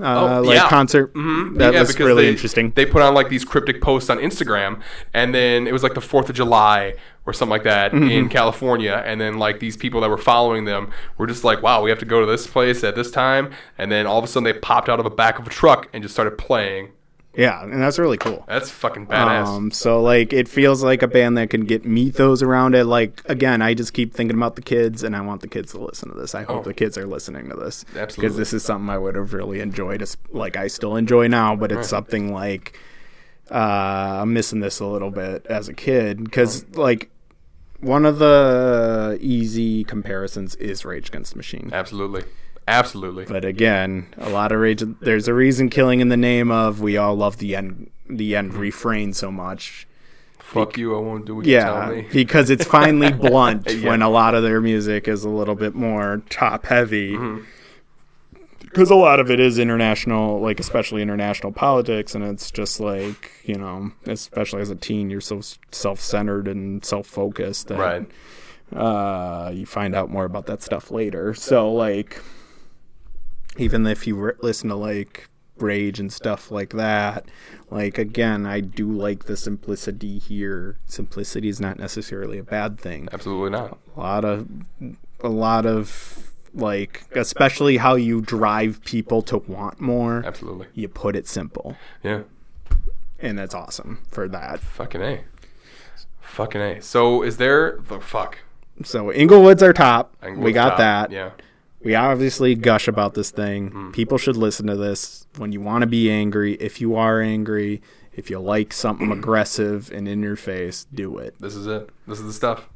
Uh, 0.00 0.40
like 0.42 0.48
Oh, 0.48 0.52
yeah. 0.52 0.68
concert. 0.68 1.14
Mhm. 1.14 1.56
That 1.58 1.72
Yeah, 1.72 1.80
was 1.80 1.98
really 2.00 2.24
they- 2.24 2.30
interesting. 2.30 2.72
They 2.74 2.84
put 2.86 3.00
on 3.02 3.14
like 3.14 3.28
these 3.28 3.44
cryptic 3.44 3.80
posts 3.80 4.10
on 4.10 4.18
Instagram, 4.18 4.80
and 5.12 5.34
then 5.34 5.66
it 5.68 5.72
was 5.72 5.82
like 5.82 5.94
the 5.94 6.00
Fourth 6.00 6.28
of 6.28 6.34
July 6.34 6.94
or 7.26 7.32
something 7.32 7.50
like 7.50 7.62
that 7.62 7.92
Mm-hmm. 7.92 8.10
in 8.10 8.28
California, 8.28 9.02
and 9.06 9.20
then 9.20 9.38
like 9.38 9.60
these 9.60 9.76
people 9.76 10.00
that 10.00 10.10
were 10.10 10.18
following 10.18 10.64
them 10.64 10.88
were 11.16 11.26
just 11.26 11.44
like, 11.44 11.62
"Wow, 11.62 11.80
we 11.82 11.90
have 11.90 11.98
to 12.00 12.04
go 12.04 12.20
to 12.20 12.26
this 12.26 12.46
place 12.46 12.82
at 12.84 12.96
this 12.96 13.10
time," 13.10 13.50
and 13.78 13.90
then 13.90 14.04
all 14.06 14.18
of 14.18 14.24
a 14.24 14.26
sudden 14.26 14.44
they 14.44 14.52
popped 14.52 14.88
out 14.88 14.98
of 14.98 15.04
the 15.04 15.10
back 15.10 15.38
of 15.38 15.46
a 15.46 15.50
truck 15.50 15.88
and 15.92 16.02
just 16.02 16.14
started 16.14 16.36
playing. 16.36 16.88
Yeah, 17.36 17.62
and 17.62 17.80
that's 17.82 17.98
really 17.98 18.16
cool. 18.16 18.44
That's 18.46 18.70
fucking 18.70 19.06
badass. 19.06 19.46
Um, 19.46 19.70
so 19.70 20.00
like 20.02 20.32
it 20.32 20.48
feels 20.48 20.82
like 20.82 21.02
a 21.02 21.08
band 21.08 21.36
that 21.38 21.50
can 21.50 21.64
get 21.66 21.84
mythos 21.84 22.42
around 22.42 22.74
it. 22.74 22.84
Like 22.84 23.22
again, 23.26 23.60
I 23.62 23.74
just 23.74 23.92
keep 23.92 24.14
thinking 24.14 24.36
about 24.36 24.56
the 24.56 24.62
kids, 24.62 25.02
and 25.02 25.14
I 25.16 25.20
want 25.20 25.40
the 25.40 25.48
kids 25.48 25.72
to 25.72 25.78
listen 25.78 26.10
to 26.10 26.14
this. 26.18 26.34
I 26.34 26.42
hope 26.44 26.60
Oh. 26.60 26.62
the 26.62 26.74
kids 26.74 26.96
are 26.98 27.06
listening 27.06 27.48
to 27.50 27.56
this 27.56 27.84
Absolutely. 27.96 28.14
because 28.22 28.36
this 28.36 28.52
is 28.52 28.62
something 28.64 28.88
I 28.90 28.98
would 28.98 29.16
have 29.16 29.32
really 29.34 29.60
enjoyed. 29.60 30.04
Like 30.30 30.56
I 30.56 30.68
still 30.68 30.96
enjoy 30.96 31.28
now, 31.28 31.56
but 31.56 31.70
it's 31.72 31.76
Right. 31.78 31.86
something 31.86 32.32
like 32.32 32.78
uh, 33.50 34.20
I'm 34.22 34.32
missing 34.32 34.60
this 34.60 34.80
a 34.80 34.86
little 34.86 35.10
bit 35.10 35.44
as 35.46 35.68
a 35.68 35.74
kid 35.74 36.22
because 36.24 36.64
like 36.76 37.10
one 37.80 38.06
of 38.06 38.18
the 38.18 39.18
easy 39.20 39.84
comparisons 39.84 40.54
is 40.54 40.84
Rage 40.84 41.08
Against 41.10 41.32
the 41.32 41.36
Machine. 41.36 41.68
Absolutely, 41.72 42.22
absolutely. 42.68 43.24
But 43.24 43.44
again, 43.44 44.06
a 44.18 44.30
lot 44.30 44.52
of 44.52 44.60
rage. 44.60 44.82
There's 45.00 45.28
a 45.28 45.34
reason 45.34 45.70
killing 45.70 46.00
in 46.00 46.08
the 46.08 46.16
name 46.16 46.50
of 46.50 46.80
we 46.80 46.96
all 46.96 47.14
love 47.14 47.38
the 47.38 47.56
end. 47.56 47.90
The 48.08 48.36
end 48.36 48.54
refrain 48.54 49.12
so 49.14 49.30
much. 49.30 49.86
Fuck 50.38 50.76
you! 50.76 50.94
I 50.94 51.00
won't 51.00 51.24
do 51.24 51.36
what 51.36 51.46
you 51.46 51.58
tell 51.58 51.92
Yeah, 51.94 52.02
me. 52.02 52.08
because 52.12 52.50
it's 52.50 52.64
finally 52.64 53.10
blunt 53.28 53.68
Yeah. 53.72 53.88
when 53.88 54.02
a 54.02 54.08
lot 54.10 54.34
of 54.34 54.42
their 54.42 54.60
music 54.60 55.08
is 55.08 55.24
a 55.24 55.28
little 55.30 55.54
bit 55.54 55.74
more 55.74 56.22
top 56.30 56.66
heavy. 56.66 57.12
Mm-hmm. 57.12 57.44
Because 58.60 58.90
a 58.90 58.94
lot 58.96 59.20
of 59.20 59.30
it 59.30 59.38
is 59.40 59.58
international, 59.58 60.40
like 60.40 60.58
especially 60.60 61.00
international 61.00 61.52
politics, 61.52 62.14
and 62.14 62.24
it's 62.24 62.50
just 62.50 62.78
like 62.80 63.30
you 63.44 63.54
know, 63.54 63.92
especially 64.06 64.60
as 64.60 64.70
a 64.70 64.74
teen, 64.76 65.10
you're 65.10 65.20
so 65.20 65.40
self-centered 65.72 66.46
and 66.48 66.84
self-focused 66.84 67.68
that 67.68 67.78
Right. 67.78 68.06
uh, 68.76 69.50
you 69.54 69.64
find 69.66 69.94
out 69.94 70.10
more 70.10 70.24
about 70.24 70.46
that 70.46 70.62
stuff 70.62 70.90
later. 70.90 71.34
So 71.34 71.72
like, 71.72 72.20
even 73.56 73.86
if 73.86 74.06
you 74.06 74.16
re- 74.16 74.32
listen 74.42 74.68
to 74.70 74.74
like 74.76 75.28
Rage 75.58 76.00
and 76.00 76.12
stuff 76.12 76.50
like 76.50 76.70
that, 76.70 77.26
like 77.70 77.96
again, 77.98 78.44
I 78.46 78.60
do 78.60 78.90
like 78.90 79.24
the 79.24 79.36
simplicity 79.36 80.18
here. 80.18 80.78
Simplicity 80.86 81.48
is 81.48 81.60
not 81.60 81.78
necessarily 81.78 82.38
a 82.38 82.42
bad 82.42 82.78
thing. 82.78 83.08
Absolutely 83.12 83.50
not. 83.50 83.78
A 83.96 84.00
lot 84.00 84.24
of, 84.24 84.48
a 85.20 85.28
lot 85.28 85.64
of 85.64 86.32
like, 86.54 87.04
especially 87.14 87.76
how 87.76 87.94
you 87.94 88.20
drive 88.20 88.82
people 88.84 89.22
to 89.22 89.38
want 89.38 89.80
more. 89.80 90.24
Absolutely. 90.26 90.66
You 90.74 90.88
put 90.88 91.14
it 91.14 91.28
simple, 91.28 91.76
Yeah. 92.02 92.22
and 93.20 93.38
that's 93.38 93.54
awesome 93.54 94.00
for 94.10 94.26
that. 94.28 94.58
Fucking 94.58 95.02
a. 95.02 95.20
Fucking 96.20 96.60
a. 96.60 96.82
So 96.82 97.22
is 97.22 97.36
there 97.36 97.78
the 97.88 98.00
fuck? 98.00 98.38
So 98.82 99.12
Inglewood's 99.12 99.62
our 99.62 99.72
top. 99.72 100.16
we 100.36 100.50
got 100.52 100.70
top. 100.70 100.78
that. 100.78 101.10
Yeah. 101.12 101.30
We 101.84 101.94
obviously 101.94 102.54
gush 102.54 102.88
about 102.88 103.14
this 103.14 103.30
thing. 103.30 103.68
Hmm. 103.70 103.90
People 103.92 104.18
should 104.18 104.36
listen 104.36 104.66
to 104.66 104.76
this 104.76 105.26
when 105.36 105.52
you 105.52 105.60
want 105.60 105.82
to 105.82 105.86
be 105.86 106.10
angry. 106.10 106.54
If 106.54 106.80
you 106.80 106.96
are 106.96 107.20
angry, 107.20 107.82
if 108.14 108.30
you 108.30 108.38
like 108.40 108.72
something 108.72 109.12
aggressive 109.18 109.90
and 109.92 110.08
in 110.08 110.22
your 110.22 110.36
face, 110.36 110.86
do 110.92 111.18
it. 111.18 111.34
This 111.40 111.54
is 111.54 111.66
it. 111.66 111.90
This 112.06 112.18
is 112.20 112.26
the 112.26 112.32
stuff. 112.32 112.68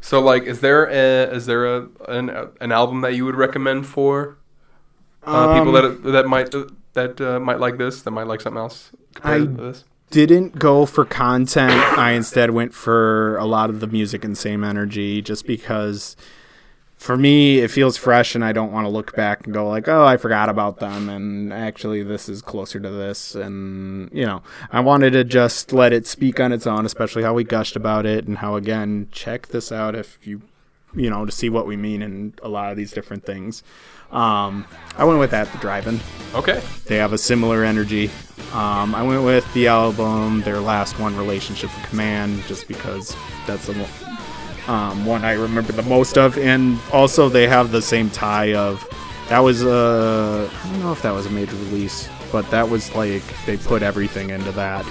So 0.00 0.20
like, 0.20 0.44
is 0.44 0.60
there 0.60 0.84
a 0.86 1.34
is 1.34 1.46
there 1.46 1.66
a 1.66 1.88
an, 2.08 2.30
an 2.60 2.72
album 2.72 3.00
that 3.00 3.14
you 3.14 3.24
would 3.24 3.36
recommend 3.36 3.86
for 3.86 4.36
uh, 5.24 5.58
people 5.58 5.74
Um, 5.76 6.02
that 6.02 6.12
that 6.12 6.26
might 6.26 6.54
that 6.92 7.20
uh, 7.20 7.40
might 7.40 7.58
like 7.58 7.78
this 7.78 8.02
that 8.02 8.10
might 8.10 8.26
like 8.26 8.40
something 8.40 8.60
else 8.60 8.90
compared 9.14 9.42
I- 9.42 9.56
to 9.56 9.62
this? 9.62 9.84
Didn't 10.10 10.58
go 10.60 10.86
for 10.86 11.04
content. 11.04 11.72
I 11.72 12.12
instead 12.12 12.50
went 12.50 12.72
for 12.72 13.36
a 13.38 13.46
lot 13.46 13.68
of 13.68 13.80
the 13.80 13.88
music 13.88 14.24
and 14.24 14.38
same 14.38 14.62
energy 14.62 15.20
just 15.22 15.44
because 15.44 16.14
for 17.04 17.18
me 17.18 17.58
it 17.58 17.70
feels 17.70 17.98
fresh 17.98 18.34
and 18.34 18.42
I 18.42 18.52
don't 18.52 18.72
want 18.72 18.86
to 18.86 18.88
look 18.88 19.14
back 19.14 19.44
and 19.44 19.52
go 19.52 19.68
like, 19.68 19.88
"Oh, 19.88 20.06
I 20.06 20.16
forgot 20.16 20.48
about 20.48 20.80
them." 20.80 21.10
And 21.10 21.52
actually 21.52 22.02
this 22.02 22.30
is 22.30 22.40
closer 22.40 22.80
to 22.80 22.88
this 22.88 23.34
and, 23.34 24.10
you 24.10 24.24
know, 24.24 24.42
I 24.72 24.80
wanted 24.80 25.10
to 25.10 25.22
just 25.22 25.74
let 25.74 25.92
it 25.92 26.06
speak 26.06 26.40
on 26.40 26.50
its 26.50 26.66
own, 26.66 26.86
especially 26.86 27.22
how 27.22 27.34
we 27.34 27.44
gushed 27.44 27.76
about 27.76 28.06
it 28.06 28.26
and 28.26 28.38
how 28.38 28.56
again, 28.56 29.08
check 29.12 29.48
this 29.48 29.70
out 29.70 29.94
if 29.94 30.18
you 30.22 30.40
you 30.96 31.10
know, 31.10 31.26
to 31.26 31.32
see 31.32 31.50
what 31.50 31.66
we 31.66 31.76
mean 31.76 32.00
in 32.00 32.34
a 32.42 32.48
lot 32.48 32.70
of 32.70 32.76
these 32.76 32.92
different 32.92 33.26
things. 33.26 33.62
Um, 34.12 34.64
I 34.96 35.04
went 35.04 35.18
with 35.18 35.32
that, 35.32 35.50
the 35.50 35.58
drive-in. 35.58 36.00
Okay. 36.34 36.62
They 36.86 36.96
have 36.96 37.12
a 37.12 37.18
similar 37.18 37.64
energy. 37.64 38.10
Um, 38.52 38.94
I 38.94 39.02
went 39.02 39.24
with 39.24 39.52
the 39.54 39.66
album, 39.66 40.42
their 40.42 40.60
last 40.60 41.00
one, 41.00 41.16
Relationship 41.16 41.70
Command, 41.88 42.44
just 42.46 42.68
because 42.68 43.16
that's 43.44 43.66
the 43.66 43.72
one, 43.72 44.03
um, 44.68 45.04
one 45.04 45.24
I 45.24 45.32
remember 45.32 45.72
the 45.72 45.82
most 45.82 46.16
of. 46.18 46.38
And 46.38 46.78
also, 46.92 47.28
they 47.28 47.46
have 47.46 47.70
the 47.70 47.82
same 47.82 48.10
tie 48.10 48.54
of 48.54 48.86
that 49.28 49.38
was 49.38 49.64
uh, 49.64 50.50
I 50.52 50.70
don't 50.70 50.80
know 50.80 50.92
if 50.92 51.02
that 51.02 51.12
was 51.12 51.26
a 51.26 51.30
major 51.30 51.56
release, 51.56 52.08
but 52.30 52.48
that 52.50 52.68
was 52.68 52.94
like 52.94 53.22
they 53.46 53.56
put 53.56 53.82
everything 53.82 54.30
into 54.30 54.52
that. 54.52 54.86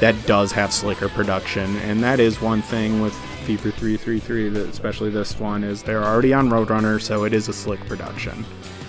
That 0.00 0.14
does 0.26 0.52
have 0.52 0.72
slicker 0.72 1.08
production, 1.08 1.76
and 1.78 2.02
that 2.02 2.20
is 2.20 2.40
one 2.40 2.62
thing 2.62 3.00
with 3.00 3.14
Fever 3.48 3.70
333, 3.70 4.50
that 4.50 4.68
especially 4.68 5.10
this 5.10 5.40
one, 5.40 5.64
is 5.64 5.82
they're 5.82 6.04
already 6.04 6.34
on 6.34 6.50
Roadrunner, 6.50 7.00
so 7.00 7.24
it 7.24 7.32
is 7.32 7.48
a 7.48 7.52
slick 7.52 7.80
production. 7.86 8.44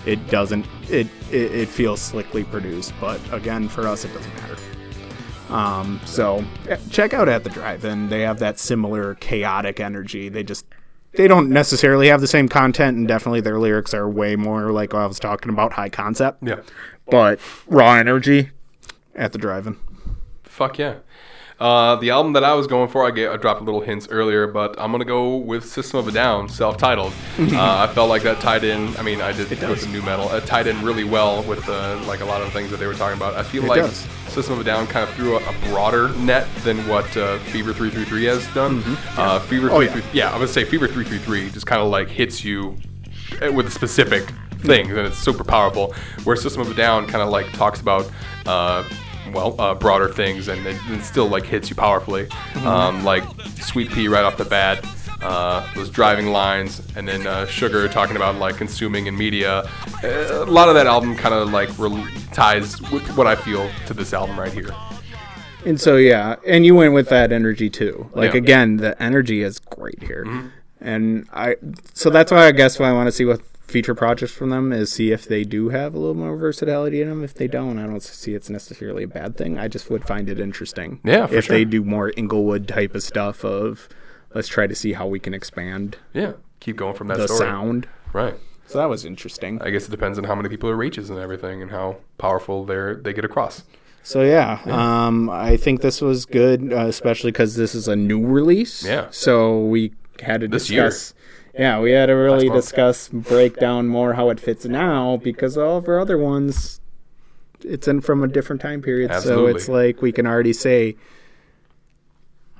It 0.05 0.27
doesn't, 0.27 0.65
it, 0.89 1.07
it, 1.31 1.51
it 1.53 1.67
feels 1.69 2.01
slickly 2.01 2.43
produced, 2.43 2.93
but 2.99 3.21
again, 3.33 3.69
for 3.69 3.87
us, 3.87 4.05
it 4.05 4.13
doesn't 4.13 4.35
matter. 4.35 4.57
Um, 5.49 5.99
so 6.05 6.43
check 6.91 7.13
out 7.13 7.27
at 7.27 7.43
the 7.43 7.49
drive-in. 7.49 8.09
They 8.09 8.21
have 8.21 8.39
that 8.39 8.59
similar 8.59 9.15
chaotic 9.15 9.79
energy. 9.79 10.29
They 10.29 10.43
just 10.43 10.65
they 11.13 11.27
don't 11.27 11.49
necessarily 11.49 12.07
have 12.07 12.21
the 12.21 12.27
same 12.27 12.47
content, 12.47 12.97
and 12.97 13.07
definitely 13.07 13.41
their 13.41 13.57
lyrics 13.57 13.93
are 13.93 14.07
way 14.07 14.35
more 14.35 14.71
like 14.71 14.93
I 14.93 15.07
was 15.07 15.19
talking 15.19 15.51
about, 15.51 15.73
high 15.73 15.89
concept. 15.89 16.43
Yeah. 16.43 16.61
But 17.09 17.39
raw 17.67 17.95
energy 17.95 18.51
at 19.15 19.31
the 19.31 19.39
drive-in. 19.39 19.77
Fuck 20.43 20.77
yeah. 20.77 20.99
Uh, 21.59 21.95
the 21.97 22.09
album 22.09 22.33
that 22.33 22.43
I 22.43 22.53
was 22.53 22.67
going 22.67 22.87
for, 22.89 23.05
I, 23.05 23.11
gave, 23.11 23.29
I 23.29 23.35
dropped 23.37 23.59
a 23.59 23.63
little 23.65 23.81
hints 23.81 24.07
earlier, 24.09 24.47
but 24.47 24.75
I'm 24.79 24.91
gonna 24.91 25.03
go 25.03 25.35
with 25.35 25.65
System 25.65 25.99
of 25.99 26.07
a 26.07 26.11
Down, 26.11 26.47
self-titled. 26.47 27.11
uh, 27.39 27.87
I 27.89 27.93
felt 27.93 28.07
like 28.07 28.23
that 28.23 28.39
tied 28.39 28.63
in. 28.63 28.95
I 28.95 29.01
mean, 29.01 29.19
I 29.19 29.33
did 29.33 29.49
with 29.49 29.81
the 29.81 29.87
nu 29.87 30.01
metal. 30.01 30.31
It 30.33 30.45
tied 30.45 30.67
in 30.67 30.81
really 30.85 31.03
well 31.03 31.43
with 31.43 31.67
uh, 31.67 32.01
like 32.07 32.21
a 32.21 32.25
lot 32.25 32.39
of 32.41 32.47
the 32.47 32.53
things 32.53 32.71
that 32.71 32.77
they 32.77 32.87
were 32.87 32.93
talking 32.93 33.17
about. 33.17 33.35
I 33.35 33.43
feel 33.43 33.63
like 33.63 33.81
does. 33.81 34.07
System 34.29 34.53
of 34.53 34.61
a 34.61 34.63
Down 34.63 34.87
kind 34.87 35.07
of 35.07 35.13
threw 35.15 35.35
a, 35.37 35.49
a 35.49 35.53
broader 35.69 36.09
net 36.19 36.47
than 36.63 36.87
what 36.87 37.05
uh, 37.17 37.39
Fever 37.39 37.73
333 37.73 38.23
has 38.25 38.47
done. 38.53 38.81
Uh, 39.17 39.39
Fever 39.39 39.69
Oh, 39.71 39.81
yeah. 39.81 39.89
333, 39.91 40.17
yeah. 40.19 40.33
I 40.33 40.37
would 40.39 40.49
say 40.49 40.63
Fever 40.63 40.87
333 40.87 41.49
just 41.49 41.65
kind 41.65 41.81
of 41.81 41.89
like 41.89 42.07
hits 42.07 42.43
you 42.43 42.77
uh, 43.41 43.51
with 43.51 43.67
a 43.67 43.71
specific 43.71 44.31
thing, 44.59 44.89
and 44.91 44.99
it's 44.99 45.17
super 45.17 45.43
powerful. 45.43 45.93
Where 46.23 46.35
System 46.37 46.61
of 46.61 46.71
a 46.71 46.73
Down 46.73 47.05
kind 47.05 47.21
of 47.21 47.29
like 47.29 47.51
talks 47.51 47.81
about. 47.81 48.09
Uh, 48.45 48.87
well, 49.33 49.59
uh, 49.59 49.73
broader 49.75 50.07
things, 50.09 50.47
and 50.47 50.65
it, 50.65 50.77
it 50.89 51.03
still 51.03 51.27
like 51.27 51.45
hits 51.45 51.69
you 51.69 51.75
powerfully. 51.75 52.27
Um, 52.65 53.03
like 53.03 53.23
Suite-Pee 53.61 54.07
right 54.07 54.23
off 54.23 54.37
the 54.37 54.45
bat, 54.45 54.85
uh, 55.21 55.67
those 55.75 55.89
driving 55.89 56.27
lines, 56.27 56.81
and 56.95 57.07
then 57.07 57.25
uh, 57.27 57.45
Sugar 57.45 57.87
talking 57.87 58.15
about 58.15 58.35
like 58.35 58.55
consuming 58.57 59.07
in 59.07 59.17
media. 59.17 59.63
Uh, 60.03 60.43
a 60.43 60.45
lot 60.45 60.69
of 60.69 60.75
that 60.75 60.87
album 60.87 61.15
kind 61.15 61.33
of 61.33 61.51
like 61.51 61.69
rel 61.77 62.05
ties 62.33 62.79
with 62.91 63.15
what 63.17 63.27
I 63.27 63.35
feel 63.35 63.69
to 63.87 63.93
this 63.93 64.13
album 64.13 64.39
right 64.39 64.51
here. 64.53 64.69
And 65.65 65.79
so 65.79 65.97
yeah, 65.97 66.37
and 66.47 66.65
you 66.65 66.73
went 66.73 66.93
with 66.93 67.09
that 67.09 67.31
energy 67.33 67.69
too. 67.69 68.09
Like 68.13 68.31
Yeah. 68.33 68.37
again, 68.37 68.77
the 68.77 69.01
energy 69.01 69.41
is 69.41 69.59
great 69.59 70.01
here, 70.03 70.23
Mm-hmm. 70.25 70.47
and 70.79 71.27
I. 71.33 71.55
So 71.93 72.09
that's 72.09 72.31
why 72.31 72.45
I 72.47 72.51
guess 72.53 72.79
why 72.79 72.89
I 72.89 72.93
want 72.93 73.07
to 73.07 73.11
see 73.11 73.25
what 73.25 73.41
future 73.69 73.95
projects 73.95 74.31
from 74.33 74.49
them 74.49 74.71
is 74.73 74.91
see 74.91 75.11
if 75.11 75.25
they 75.27 75.43
do 75.43 75.69
have 75.69 75.93
a 75.93 75.99
little 75.99 76.15
more 76.15 76.35
versatility 76.35 77.01
in 77.01 77.09
them. 77.09 77.23
If 77.23 77.33
they 77.33 77.47
don't, 77.47 77.77
I 77.79 77.85
don't 77.85 78.01
see 78.03 78.33
it's 78.33 78.49
necessarily 78.49 79.03
a 79.03 79.07
bad 79.07 79.37
thing. 79.37 79.57
I 79.57 79.67
just 79.67 79.89
would 79.89 80.05
find 80.05 80.29
it 80.29 80.39
interesting. 80.39 80.99
Yeah, 81.03 81.27
for 81.27 81.35
if 81.35 81.45
sure. 81.45 81.55
they 81.57 81.65
do 81.65 81.83
more 81.83 82.11
Inglewood 82.17 82.67
type 82.67 82.95
of 82.95 83.03
stuff 83.03 83.45
of 83.45 83.87
let's 84.33 84.47
try 84.47 84.67
to 84.67 84.75
see 84.75 84.93
how 84.93 85.07
we 85.07 85.19
can 85.19 85.33
expand 85.33 85.97
Yeah, 86.13 86.33
keep 86.59 86.75
going 86.75 86.95
from 86.95 87.07
that 87.07 87.17
the 87.17 87.27
story. 87.27 87.39
sound. 87.39 87.87
Right. 88.13 88.35
So 88.67 88.77
that 88.77 88.89
was 88.89 89.05
interesting. 89.05 89.61
I 89.61 89.71
guess 89.71 89.87
it 89.87 89.91
depends 89.91 90.17
on 90.19 90.25
how 90.25 90.35
many 90.35 90.47
people 90.49 90.69
it 90.69 90.73
reaches 90.73 91.09
and 91.09 91.17
everything, 91.17 91.61
and 91.61 91.71
how 91.71 91.97
powerful 92.17 92.65
they 92.65 92.93
they 93.01 93.13
get 93.13 93.25
across. 93.25 93.63
So 94.03 94.21
yeah, 94.21 94.59
um, 94.65 95.29
I 95.29 95.57
think 95.57 95.81
this 95.81 96.01
was 96.01 96.25
good, 96.25 96.71
uh, 96.71 96.85
especially 96.87 97.31
because 97.31 97.55
this 97.55 97.75
is 97.75 97.87
a 97.87 97.95
new 97.95 98.25
release. 98.25 98.83
Yeah. 98.85 99.07
So 99.11 99.59
we 99.65 99.93
had 100.21 100.41
to 100.41 100.47
This 100.47 100.69
year. 100.69 100.91
Yeah, 101.59 101.79
we 101.79 101.91
had 101.91 102.05
to 102.05 102.13
really 102.13 102.49
discuss, 102.49 103.09
break 103.09 103.57
down 103.57 103.87
more 103.87 104.13
how 104.13 104.29
it 104.29 104.39
fits 104.39 104.65
now 104.65 105.17
because 105.17 105.57
all 105.57 105.77
of 105.77 105.87
our 105.89 105.99
other 105.99 106.17
ones 106.17 106.79
it's 107.61 107.87
in 107.87 107.99
from 107.99 108.23
a 108.23 108.27
different 108.27 108.61
time 108.61 108.81
period, 108.81 109.11
Absolutely. 109.11 109.51
so 109.51 109.55
it's 109.57 109.67
like 109.67 110.01
we 110.01 110.13
can 110.13 110.25
already 110.25 110.53
say 110.53 110.95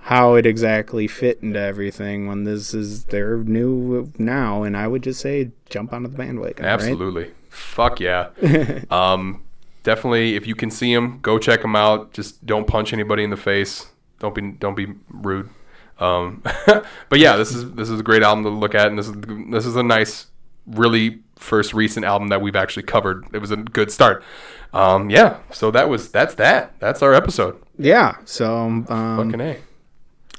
how 0.01 0.35
it 0.35 0.45
exactly 0.45 1.07
fit 1.07 1.39
into 1.41 1.59
everything 1.59 2.27
when 2.27 2.43
this 2.43 2.73
is 2.73 3.05
they're 3.05 3.37
new 3.37 4.11
now, 4.17 4.63
and 4.63 4.75
I 4.75 4.87
would 4.87 5.03
just 5.03 5.21
say 5.21 5.51
jump 5.69 5.93
onto 5.93 6.09
the 6.09 6.17
bandwagon. 6.17 6.65
right? 6.65 6.71
Absolutely. 6.71 7.31
Fuck 7.49 7.99
yeah. 7.99 8.29
um, 8.91 9.43
definitely, 9.83 10.35
if 10.35 10.47
you 10.47 10.55
can 10.55 10.71
see 10.71 10.93
them, 10.93 11.19
go 11.21 11.39
check 11.39 11.61
them 11.61 11.75
out. 11.75 12.13
Just 12.13 12.45
don't 12.45 12.67
punch 12.67 12.93
anybody 12.93 13.23
in 13.23 13.29
the 13.29 13.37
face. 13.37 13.87
Don't 14.19 14.35
be 14.35 14.51
don't 14.51 14.75
be 14.75 14.87
rude. 15.09 15.49
Um, 15.99 16.41
but 17.09 17.19
yeah, 17.19 17.35
this 17.35 17.53
is 17.53 17.71
this 17.73 17.89
is 17.89 17.99
a 17.99 18.03
great 18.03 18.23
album 18.23 18.43
to 18.45 18.49
look 18.49 18.73
at, 18.75 18.87
and 18.87 18.97
this 18.97 19.07
is 19.07 19.15
this 19.51 19.65
is 19.65 19.75
a 19.75 19.83
nice, 19.83 20.27
really 20.67 21.19
first 21.35 21.73
recent 21.73 22.05
album 22.05 22.29
that 22.29 22.41
we've 22.41 22.55
actually 22.55 22.83
covered. 22.83 23.25
It 23.33 23.39
was 23.39 23.51
a 23.51 23.57
good 23.57 23.91
start. 23.91 24.23
Um, 24.73 25.09
yeah, 25.09 25.37
so 25.51 25.71
that 25.71 25.89
was 25.89 26.09
that's 26.11 26.35
that. 26.35 26.73
That's 26.79 27.01
our 27.01 27.13
episode. 27.13 27.61
Yeah. 27.77 28.17
So 28.25 28.55
um, 28.55 28.85
Fucking 28.85 29.41
a. 29.41 29.57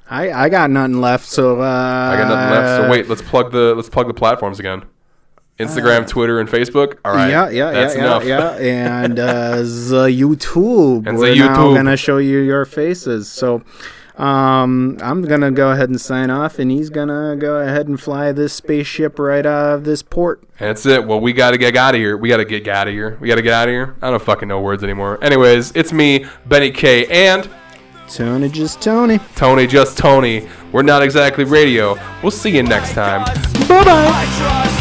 I 0.08 0.30
I 0.44 0.48
got 0.48 0.70
nothing 0.70 1.00
left. 1.00 1.26
So 1.26 1.60
uh, 1.60 1.64
I 1.64 2.16
got 2.16 2.28
nothing 2.28 2.50
left. 2.50 2.82
So 2.82 2.90
wait, 2.90 3.08
let's 3.08 3.22
plug 3.22 3.52
the 3.52 3.74
let's 3.74 3.88
plug 3.88 4.06
the 4.08 4.14
platforms 4.14 4.58
again. 4.60 4.84
Instagram, 5.58 6.08
Twitter, 6.08 6.40
and 6.40 6.48
Facebook. 6.48 6.96
All 7.04 7.12
right. 7.12 7.26
Uh, 7.26 7.28
Yeah, 7.28 7.50
yeah, 7.50 7.70
that's 7.70 7.94
yeah, 7.94 8.00
enough. 8.00 8.24
yeah, 8.24 8.58
yeah. 8.58 9.02
And 9.04 9.18
uh, 9.18 9.56
the 9.56 10.08
YouTube. 10.08 11.06
And 11.06 11.18
the 11.18 11.20
We're 11.20 11.34
now 11.36 11.54
YouTube. 11.54 11.74
gonna 11.76 11.96
show 11.98 12.16
you 12.16 12.38
your 12.38 12.64
faces. 12.64 13.30
So 13.30 13.62
um, 14.16 14.98
I'm 15.00 15.22
gonna 15.22 15.50
go 15.50 15.70
ahead 15.70 15.88
and 15.88 16.00
sign 16.00 16.30
off, 16.30 16.58
and 16.58 16.70
he's 16.70 16.90
gonna 16.90 17.36
go 17.36 17.56
ahead 17.56 17.88
and 17.88 18.00
fly 18.00 18.32
this 18.32 18.52
spaceship 18.52 19.18
right 19.18 19.44
out 19.44 19.74
of 19.74 19.84
this 19.84 20.02
port. 20.02 20.42
That's 20.58 20.84
it. 20.86 21.06
Well, 21.06 21.20
we 21.20 21.32
got 21.32 21.52
to 21.52 21.58
get 21.58 21.76
out 21.76 21.94
of 21.94 22.00
here. 22.00 22.16
We 22.16 22.28
got 22.28 22.36
to 22.36 22.44
get 22.44 22.68
out 22.68 22.86
of 22.86 22.92
here. 22.92 23.16
We 23.20 23.28
got 23.28 23.36
to 23.36 23.42
get 23.42 23.54
out 23.54 23.68
of 23.68 23.72
here. 23.72 23.96
I 24.02 24.10
don't 24.10 24.22
fucking 24.22 24.46
know 24.46 24.60
words 24.60 24.84
anymore. 24.84 25.22
Anyways, 25.22 25.72
it's 25.74 25.92
me, 25.92 26.26
Benny 26.46 26.70
K, 26.70 27.06
and 27.06 27.48
Tony, 28.08 28.48
just 28.48 28.82
Tony. 28.82 29.20
Tony, 29.36 29.66
just 29.66 29.96
Tony. 29.96 30.48
We're 30.72 30.82
not 30.82 31.02
exactly 31.02 31.44
radio. 31.44 31.96
We'll 32.22 32.30
see 32.30 32.50
you 32.50 32.62
next 32.62 32.92
time. 32.92 33.24
Bye 33.68 33.84
bye. 33.84 34.10
I 34.12 34.26
try 34.38 34.79